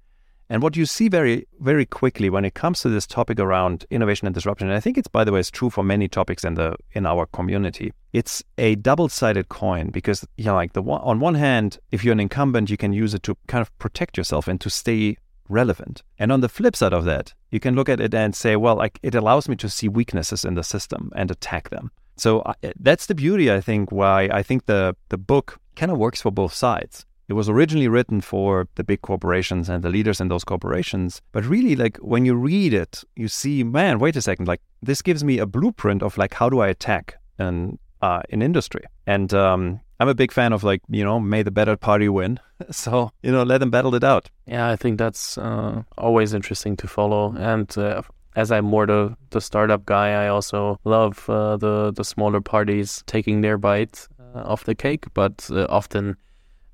And 0.50 0.62
what 0.62 0.76
you 0.76 0.87
see 0.87 1.08
very, 1.08 1.46
very 1.61 1.84
quickly 1.84 2.30
when 2.30 2.44
it 2.44 2.54
comes 2.54 2.80
to 2.80 2.88
this 2.88 3.06
topic 3.06 3.38
around 3.38 3.84
innovation 3.90 4.26
and 4.26 4.34
disruption, 4.34 4.68
and 4.68 4.76
I 4.76 4.80
think 4.80 4.96
it's, 4.96 5.08
by 5.08 5.24
the 5.24 5.32
way, 5.32 5.40
it's 5.40 5.50
true 5.50 5.68
for 5.68 5.84
many 5.84 6.08
topics 6.08 6.42
in 6.42 6.54
the 6.54 6.74
in 6.92 7.04
our 7.04 7.26
community. 7.26 7.92
It's 8.14 8.42
a 8.56 8.74
double-sided 8.76 9.50
coin 9.50 9.90
because, 9.90 10.26
you 10.38 10.46
know, 10.46 10.54
like 10.54 10.72
the 10.72 10.82
on 10.82 11.20
one 11.20 11.34
hand, 11.34 11.78
if 11.92 12.02
you're 12.02 12.14
an 12.14 12.20
incumbent, 12.20 12.70
you 12.70 12.78
can 12.78 12.94
use 12.94 13.12
it 13.12 13.22
to 13.24 13.37
kind 13.46 13.61
of 13.61 13.76
protect 13.78 14.16
yourself 14.16 14.48
and 14.48 14.58
to 14.62 14.70
stay 14.70 15.18
relevant. 15.50 16.02
And 16.18 16.32
on 16.32 16.40
the 16.40 16.48
flip 16.48 16.76
side 16.76 16.94
of 16.94 17.04
that, 17.04 17.34
you 17.50 17.61
can 17.61 17.74
look 17.74 17.88
at 17.88 18.00
it 18.00 18.14
and 18.14 18.34
say, 18.34 18.56
well, 18.56 18.76
like 18.76 18.98
it 19.02 19.14
allows 19.14 19.48
me 19.48 19.56
to 19.56 19.68
see 19.68 19.88
weaknesses 19.88 20.44
in 20.44 20.54
the 20.54 20.64
system 20.64 21.11
and 21.14 21.30
attack 21.30 21.68
them. 21.68 21.90
So 22.16 22.40
uh, 22.40 22.54
that's 22.80 23.06
the 23.06 23.14
beauty, 23.14 23.52
I 23.52 23.61
think, 23.61 23.92
why 23.92 24.28
I 24.32 24.42
think 24.42 24.64
the 24.64 24.96
the 25.11 25.18
book 25.18 25.58
kind 25.76 25.92
of 25.92 25.98
works 25.98 26.22
for 26.22 26.32
both 26.32 26.54
sides. 26.54 27.04
It 27.29 27.35
was 27.35 27.49
originally 27.49 27.88
written 27.88 28.23
for 28.23 28.69
the 28.77 28.85
big 28.85 29.03
corporations 29.03 29.69
and 29.69 29.85
the 29.85 29.91
leaders 29.91 30.21
in 30.21 30.29
those 30.29 30.45
corporations. 30.45 31.21
But 31.33 31.45
really, 31.45 31.77
like 31.77 31.99
when 31.99 32.25
you 32.25 32.35
read 32.35 32.73
it, 32.73 33.05
you 33.17 33.29
see, 33.29 33.62
man, 33.62 33.99
wait 33.99 34.17
a 34.17 34.23
second, 34.23 34.49
like 34.49 34.62
this 34.83 35.03
gives 35.03 35.23
me 35.23 35.38
a 35.38 35.47
blueprint 35.47 36.03
of 36.03 36.17
like 36.17 36.33
how 36.35 36.49
do 36.49 36.61
I 36.61 36.69
attack 36.69 37.17
an 37.38 37.79
uh, 38.01 38.23
an 38.31 38.41
industry. 38.41 38.85
And 39.07 39.35
um, 39.35 39.81
I'm 40.01 40.09
a 40.09 40.14
big 40.14 40.33
fan 40.33 40.55
of 40.55 40.64
like 40.64 40.81
you 40.88 41.05
know, 41.05 41.21
may 41.21 41.43
the 41.43 41.51
better 41.51 41.77
party 41.77 42.09
win. 42.09 42.41
so 42.71 43.11
you 43.23 43.31
know, 43.31 43.43
let 43.43 43.59
them 43.59 43.71
battle 43.71 43.95
it 43.95 44.05
out. 44.05 44.31
Yeah, 44.47 44.71
I 44.71 44.77
think 44.77 44.99
that's 44.99 45.37
uh, 45.37 45.83
always 45.99 46.33
interesting 46.33 46.77
to 46.79 46.88
follow. 46.88 47.35
And 47.37 47.77
uh, 47.77 48.03
as 48.37 48.51
I'm 48.51 48.64
more 48.64 48.87
the, 48.87 49.17
the 49.31 49.41
startup 49.43 49.85
guy, 49.85 50.25
I 50.25 50.29
also 50.29 50.81
love 50.85 51.29
uh, 51.29 51.59
the 51.59 51.93
the 51.95 52.05
smaller 52.05 52.41
parties 52.41 53.03
taking 53.07 53.43
their 53.43 53.59
bite 53.59 54.09
uh, 54.19 54.38
of 54.38 54.64
the 54.64 54.75
cake, 54.75 55.05
but 55.12 55.47
uh, 55.53 55.67
often 55.69 56.17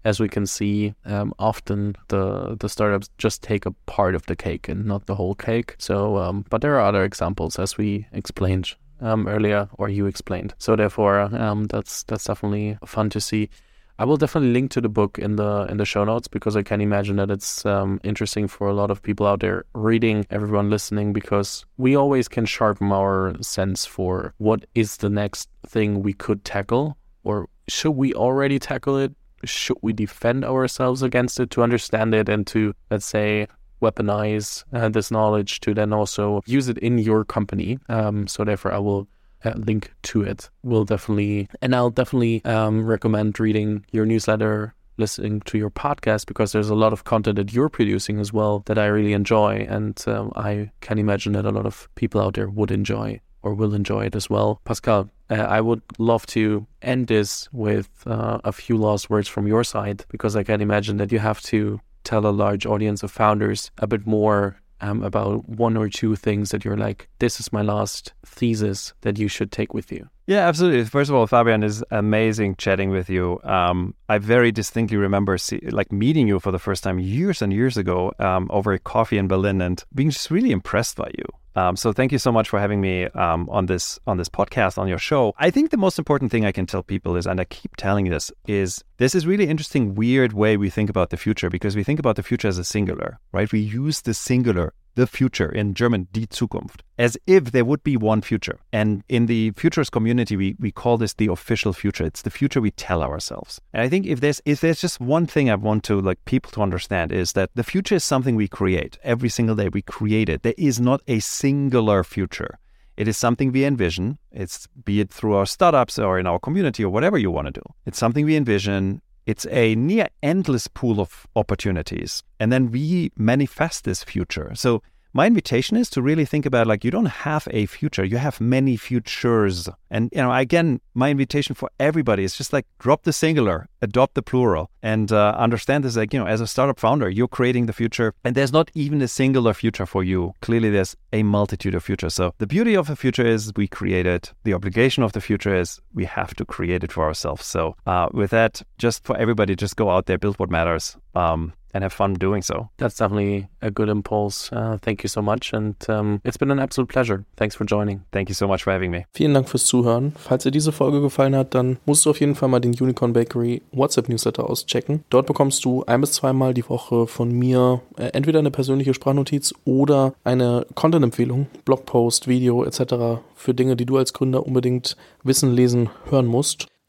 as 0.05 0.21
we 0.21 0.29
can 0.29 0.47
see, 0.47 0.95
um, 1.07 1.33
often 1.39 1.97
the 2.09 2.57
the 2.61 2.69
startups 2.69 3.11
just 3.19 3.43
take 3.43 3.67
a 3.67 3.73
part 3.87 4.15
of 4.15 4.27
the 4.27 4.37
cake 4.37 4.69
and 4.69 4.85
not 4.85 5.07
the 5.07 5.15
whole 5.15 5.35
cake. 5.35 5.77
So, 5.79 6.19
um, 6.19 6.45
but 6.51 6.61
there 6.61 6.75
are 6.75 6.87
other 6.87 7.05
examples, 7.05 7.59
as 7.59 7.79
we 7.79 8.07
explained 8.13 8.75
um, 9.01 9.27
earlier, 9.27 9.69
or 9.79 9.89
you 9.89 10.07
explained. 10.07 10.55
So, 10.59 10.77
therefore, 10.77 11.21
um, 11.21 11.65
that's 11.65 12.03
that's 12.05 12.25
definitely 12.25 12.79
fun 12.85 13.11
to 13.11 13.21
see. 13.21 13.49
I 13.97 14.05
will 14.05 14.17
definitely 14.17 14.53
link 14.53 14.73
to 14.73 14.81
the 14.81 14.89
book 14.89 15.19
in 15.21 15.37
the 15.37 15.67
in 15.71 15.77
the 15.77 15.85
show 15.85 16.05
notes 16.05 16.27
because 16.29 16.57
I 16.57 16.63
can 16.63 16.81
imagine 16.81 17.17
that 17.17 17.31
it's 17.31 17.65
um, 17.65 18.01
interesting 18.03 18.49
for 18.49 18.69
a 18.69 18.75
lot 18.75 18.91
of 18.91 19.01
people 19.01 19.25
out 19.25 19.41
there 19.41 19.65
reading, 19.73 20.27
everyone 20.31 20.69
listening, 20.69 21.13
because 21.13 21.65
we 21.79 21.97
always 21.97 22.29
can 22.29 22.45
sharpen 22.45 22.91
our 22.93 23.37
sense 23.41 23.87
for 23.87 24.35
what 24.39 24.67
is 24.75 24.97
the 24.97 25.11
next 25.11 25.49
thing 25.67 26.03
we 26.03 26.13
could 26.13 26.45
tackle, 26.45 26.99
or 27.23 27.49
should 27.69 27.93
we 27.93 28.13
already 28.13 28.59
tackle 28.59 28.99
it? 28.99 29.15
Should 29.49 29.79
we 29.83 29.93
defend 29.93 30.45
ourselves 30.45 31.03
against 31.03 31.41
it 31.41 31.51
to 31.51 31.63
understand 31.63 32.15
it 32.15 32.29
and 32.29 32.47
to, 32.49 32.75
let's 32.91 33.07
say, 33.07 33.47
weaponize 33.83 34.65
uh, 34.73 34.89
this 34.89 35.11
knowledge 35.11 35.61
to 35.61 35.75
then 35.75 35.93
also 35.93 36.43
use 36.47 36.69
it 36.69 36.79
in 36.79 36.99
your 36.99 37.25
company? 37.25 37.79
Um, 37.89 38.27
so, 38.27 38.45
therefore, 38.45 38.73
I 38.73 38.79
will 38.79 39.09
uh, 39.45 39.53
link 39.57 39.93
to 40.05 40.23
it. 40.23 40.49
Will 40.63 40.85
definitely, 40.85 41.49
and 41.61 41.75
I'll 41.75 41.91
definitely 41.91 42.45
um, 42.45 42.85
recommend 42.85 43.39
reading 43.39 43.85
your 43.93 44.07
newsletter, 44.07 44.75
listening 44.97 45.41
to 45.43 45.59
your 45.59 45.71
podcast 45.71 46.27
because 46.27 46.53
there's 46.53 46.71
a 46.71 46.75
lot 46.75 46.93
of 46.93 47.05
content 47.05 47.37
that 47.37 47.53
you're 47.53 47.69
producing 47.69 48.21
as 48.21 48.33
well 48.33 48.63
that 48.67 48.79
I 48.79 48.87
really 48.87 49.13
enjoy, 49.13 49.67
and 49.69 50.03
um, 50.07 50.33
I 50.37 50.71
can 50.81 50.99
imagine 50.99 51.33
that 51.33 51.47
a 51.47 51.51
lot 51.51 51.67
of 51.67 51.89
people 51.95 52.21
out 52.21 52.35
there 52.35 52.49
would 52.49 52.71
enjoy 52.71 53.21
or 53.45 53.55
will 53.55 53.75
enjoy 53.75 54.07
it 54.07 54.17
as 54.17 54.29
well. 54.29 54.61
Pascal, 54.65 55.11
uh, 55.31 55.35
I 55.35 55.61
would 55.61 55.83
love 55.99 56.27
to 56.29 56.67
end 56.83 57.07
this 57.07 57.49
with 57.53 57.89
uh, 58.07 58.39
a 58.43 58.53
few 58.53 58.77
last 58.77 59.11
words 59.11 59.29
from 59.29 59.47
your 59.47 59.63
side 59.63 60.05
because 60.09 60.35
I 60.35 60.43
can 60.43 60.61
imagine 60.61 60.97
that 60.97 61.13
you 61.13 61.19
have 61.19 61.41
to 61.43 61.81
tell 62.03 62.27
a 62.27 62.39
large 62.45 62.67
audience 62.67 63.03
of 63.03 63.11
founders 63.11 63.71
a 63.79 63.87
bit 63.87 64.07
more 64.07 64.57
um, 64.81 65.03
about 65.03 65.49
one 65.49 65.77
or 65.77 65.89
two 65.89 66.17
things 66.17 66.51
that 66.51 66.65
you're 66.65 66.77
like, 66.77 67.09
this 67.19 67.39
is 67.39 67.53
my 67.53 67.63
last 67.63 68.13
thesis 68.25 68.93
that 69.03 69.19
you 69.19 69.29
should 69.29 69.53
take 69.53 69.73
with 69.73 69.93
you. 69.93 70.09
Yeah, 70.27 70.49
absolutely. 70.49 70.85
First 70.85 71.11
of 71.11 71.17
all, 71.17 71.27
Fabian 71.27 71.63
is 71.63 71.85
amazing 71.91 72.57
chatting 72.57 72.89
with 72.89 73.11
you. 73.11 73.41
Um, 73.45 73.95
I 74.09 74.17
very 74.17 74.53
distinctly 74.53 74.97
remember 74.97 75.37
see, 75.37 75.61
like 75.71 75.93
meeting 75.93 76.27
you 76.27 76.41
for 76.41 76.51
the 76.51 76.59
first 76.59 76.83
time 76.83 76.99
years 76.99 77.43
and 77.43 77.53
years 77.53 77.77
ago 77.77 78.13
um, 78.19 78.49
over 78.51 78.73
a 78.73 78.79
coffee 78.79 79.19
in 79.19 79.29
Berlin 79.29 79.61
and 79.61 79.85
being 79.95 80.09
just 80.09 80.31
really 80.31 80.51
impressed 80.51 80.97
by 80.97 81.11
you. 81.19 81.25
Um, 81.57 81.77
so 81.77 81.93
thank 81.93 82.11
you 82.11 82.19
so 82.19 82.33
much 82.33 82.49
for 82.49 82.59
having 82.59 82.81
me 82.81 83.05
um, 83.05 83.49
on 83.49 83.67
this 83.67 83.99
on 84.07 84.17
this 84.17 84.29
podcast 84.29 84.77
on 84.77 84.89
your 84.89 84.99
show. 84.99 85.35
I 85.39 85.51
think 85.51 85.71
the 85.71 85.77
most 85.77 85.99
important 85.99 86.33
thing 86.33 86.45
I 86.45 86.53
can 86.53 86.67
tell 86.67 86.83
people 86.83 87.17
is, 87.17 87.27
and 87.27 87.41
I 87.41 87.45
keep 87.45 87.77
telling 87.77 88.07
this, 88.07 88.33
is 88.49 88.83
this 88.97 89.15
is 89.15 89.27
really 89.27 89.47
interesting, 89.47 89.95
weird 89.95 90.33
way 90.33 90.57
we 90.57 90.71
think 90.71 90.91
about 90.91 91.11
the 91.11 91.17
future 91.17 91.51
because 91.51 91.77
we 91.77 91.85
think 91.85 92.01
about 92.01 92.17
the 92.17 92.25
future 92.25 92.49
as 92.49 92.59
a 92.59 92.65
singular, 92.65 93.21
right? 93.31 93.53
We 93.53 93.61
use 93.61 94.01
the 94.01 94.15
singular 94.15 94.73
the 94.95 95.07
future, 95.07 95.51
in 95.51 95.75
German, 95.75 96.09
die 96.13 96.27
Zukunft, 96.27 96.81
as 96.99 97.17
if 97.27 97.53
there 97.53 97.65
would 97.65 97.83
be 97.83 97.97
one 97.97 98.23
future. 98.23 98.59
And 98.73 99.03
in 99.09 99.27
the 99.27 99.53
futures 99.53 99.91
community, 99.91 100.37
we, 100.37 100.57
we 100.59 100.71
call 100.71 100.97
this 100.97 101.15
the 101.15 101.27
official 101.27 101.73
future. 101.73 102.05
It's 102.05 102.23
the 102.23 102.31
future 102.31 102.61
we 102.61 102.71
tell 102.71 103.03
ourselves. 103.03 103.61
And 103.73 103.83
I 103.83 103.89
think 103.89 104.07
if 104.07 104.21
there's 104.21 104.41
if 104.45 104.61
there's 104.61 104.81
just 104.81 105.01
one 105.01 105.27
thing 105.27 105.51
I 105.51 105.55
want 105.55 105.85
to 105.85 106.01
like 106.01 106.25
people 106.25 106.51
to 106.53 106.63
understand 106.63 107.13
is 107.13 107.33
that 107.33 107.51
the 107.55 107.65
future 107.65 107.97
is 107.97 108.05
something 108.05 108.37
we 108.37 108.49
create 108.49 108.99
every 109.03 109.29
single 109.29 109.57
day. 109.57 109.69
We 109.69 109.83
create 109.83 110.29
it. 110.29 110.43
There 110.43 110.55
is 110.57 110.81
not 110.81 111.01
a 111.09 111.21
singular 111.21 112.05
future. 112.05 112.59
It 112.97 113.09
is 113.09 113.17
something 113.17 113.51
we 113.51 113.65
envision. 113.65 114.19
It's 114.31 114.69
be 114.85 115.01
it 115.01 115.11
through 115.11 115.35
our 115.35 115.47
startups 115.47 115.99
or 115.99 116.19
in 116.19 116.27
our 116.27 116.39
community 116.39 116.85
or 116.85 116.91
whatever 116.91 117.19
you 117.19 117.31
want 117.31 117.47
to 117.49 117.53
do. 117.53 117.63
It's 117.87 117.99
something 117.99 118.25
we 118.25 118.37
envision. 118.37 119.03
It's 119.27 119.47
a 119.47 119.75
near 119.75 120.09
endless 120.23 120.69
pool 120.69 121.01
of 121.01 121.27
opportunities. 121.35 122.23
And 122.39 122.53
then 122.53 122.71
we 122.71 123.13
manifest 123.17 123.85
this 123.85 124.05
future. 124.05 124.53
So 124.55 124.83
my 125.17 125.29
invitation 125.29 125.77
is 125.77 125.89
to 125.89 126.03
really 126.03 126.25
think 126.25 126.45
about 126.45 126.67
like 126.67 126.85
you 126.85 126.91
don't 126.91 127.07
have 127.07 127.47
a 127.53 127.67
future 127.67 128.05
you 128.05 128.17
have 128.19 128.41
many 128.41 128.77
futures. 128.77 129.69
And 129.91 130.11
you 130.13 130.21
know 130.21 130.33
again 130.33 130.81
my 130.93 131.11
invitation 131.11 131.55
for 131.55 131.71
everybody 131.79 132.25
is 132.25 132.37
just 132.37 132.53
like 132.53 132.67
drop 132.81 133.05
the 133.05 133.13
singular 133.13 133.69
adopt 133.81 134.15
the 134.15 134.23
plural 134.23 134.71
and 134.83 135.13
uh, 135.13 135.35
understand 135.39 135.85
this 135.85 135.97
like 135.97 136.13
you 136.13 136.19
know 136.19 136.27
as 136.27 136.41
a 136.41 136.47
startup 136.47 136.81
founder 136.81 137.09
you're 137.09 137.29
creating 137.29 137.67
the 137.67 137.73
future 137.73 138.13
and 138.25 138.35
there's 138.35 138.53
not 138.53 138.71
even 138.75 139.01
a 139.03 139.09
singular 139.09 139.55
future 139.55 139.87
for 139.87 140.03
you. 140.03 140.35
Clearly 140.43 140.71
there's 140.71 140.97
a 141.13 141.23
multitude 141.23 141.77
of 141.77 141.85
futures. 141.85 142.15
So 142.15 142.35
the 142.39 142.47
beauty 142.47 142.75
of 142.75 142.89
the 142.89 142.97
future 142.97 143.27
is 143.27 143.53
we 143.57 143.69
create 143.69 144.07
it 144.07 144.33
the 144.43 144.55
obligation 144.55 145.05
of 145.05 145.13
the 145.13 145.21
future 145.21 145.55
is 145.55 145.81
we 145.95 146.05
have 146.07 146.35
to 146.35 146.45
create 146.45 146.83
it 146.83 146.91
for 146.91 147.05
ourselves. 147.05 147.47
So 147.47 147.77
uh, 147.87 148.09
with 148.13 148.31
that 148.31 148.63
just 148.79 149.05
for 149.05 149.17
everybody 149.17 149.55
just 149.55 149.77
go 149.77 149.91
out 149.91 150.07
there 150.07 150.19
build 150.19 150.41
what 150.41 150.51
matters 150.51 150.97
um, 151.15 151.53
and 151.75 151.83
have 151.83 151.93
fun 151.93 152.15
doing 152.15 152.41
so. 152.41 152.71
That's 152.79 152.97
definitely 152.97 153.49
a 153.61 153.71
good 153.71 153.89
impulse. 153.89 154.51
Uh, 154.53 154.79
thank 154.81 155.03
you 155.03 155.09
so 155.09 155.21
much. 155.21 155.53
And 155.53 155.75
um, 155.91 156.21
it's 156.25 156.37
been 156.37 156.53
an 156.53 156.61
absolute 156.61 156.89
pleasure. 156.89 157.25
Thanks 157.37 157.57
for 157.57 157.65
joining. 157.65 158.05
Thank 158.13 158.29
you 158.29 158.35
so 158.35 158.47
much 158.47 158.63
for 158.63 158.73
having 158.73 158.91
me. 158.91 159.07
Vielen 159.13 159.35
Dank 159.35 159.49
fürs 159.49 159.67
Zuhören. 159.67 160.13
Falls 160.17 160.45
dir 160.45 160.53
diese 160.53 160.73
Folge 160.73 161.01
gefallen 161.01 161.35
hat, 161.35 161.55
dann 161.55 161.79
musst 161.85 162.07
du 162.07 162.11
auf 162.11 162.21
jeden 162.21 162.37
Fall 162.37 162.49
mal 162.49 162.61
den 162.61 162.73
Unicorn 162.73 163.13
Bakery 163.13 163.63
WhatsApp 163.73 164.09
Newsletter 164.09 164.49
auschecken. 164.49 165.05
Dort 165.11 165.27
bekommst 165.27 165.65
du 165.65 165.85
ein 165.87 166.01
bis 166.01 166.13
zweimal 166.13 166.55
die 166.55 166.69
Woche 166.69 167.09
von 167.09 167.33
mir 167.33 167.81
äh, 167.99 168.07
entweder 168.13 168.39
eine 168.39 168.53
persönliche 168.53 168.95
Sprachnotiz 168.95 169.53
oder 169.65 170.15
eine 170.23 170.67
Content-Empfehlung, 170.75 171.49
Blogpost, 171.65 172.29
Video 172.29 172.65
etc. 172.65 173.21
für 173.35 173.55
Dinge, 173.55 173.75
die 173.75 173.87
du 173.87 173.97
als 173.97 174.13
Gründer 174.13 174.47
unbedingt 174.47 174.97
wissen, 175.25 175.53
lesen, 175.53 175.91
hören 176.09 176.27
musst. 176.27 176.69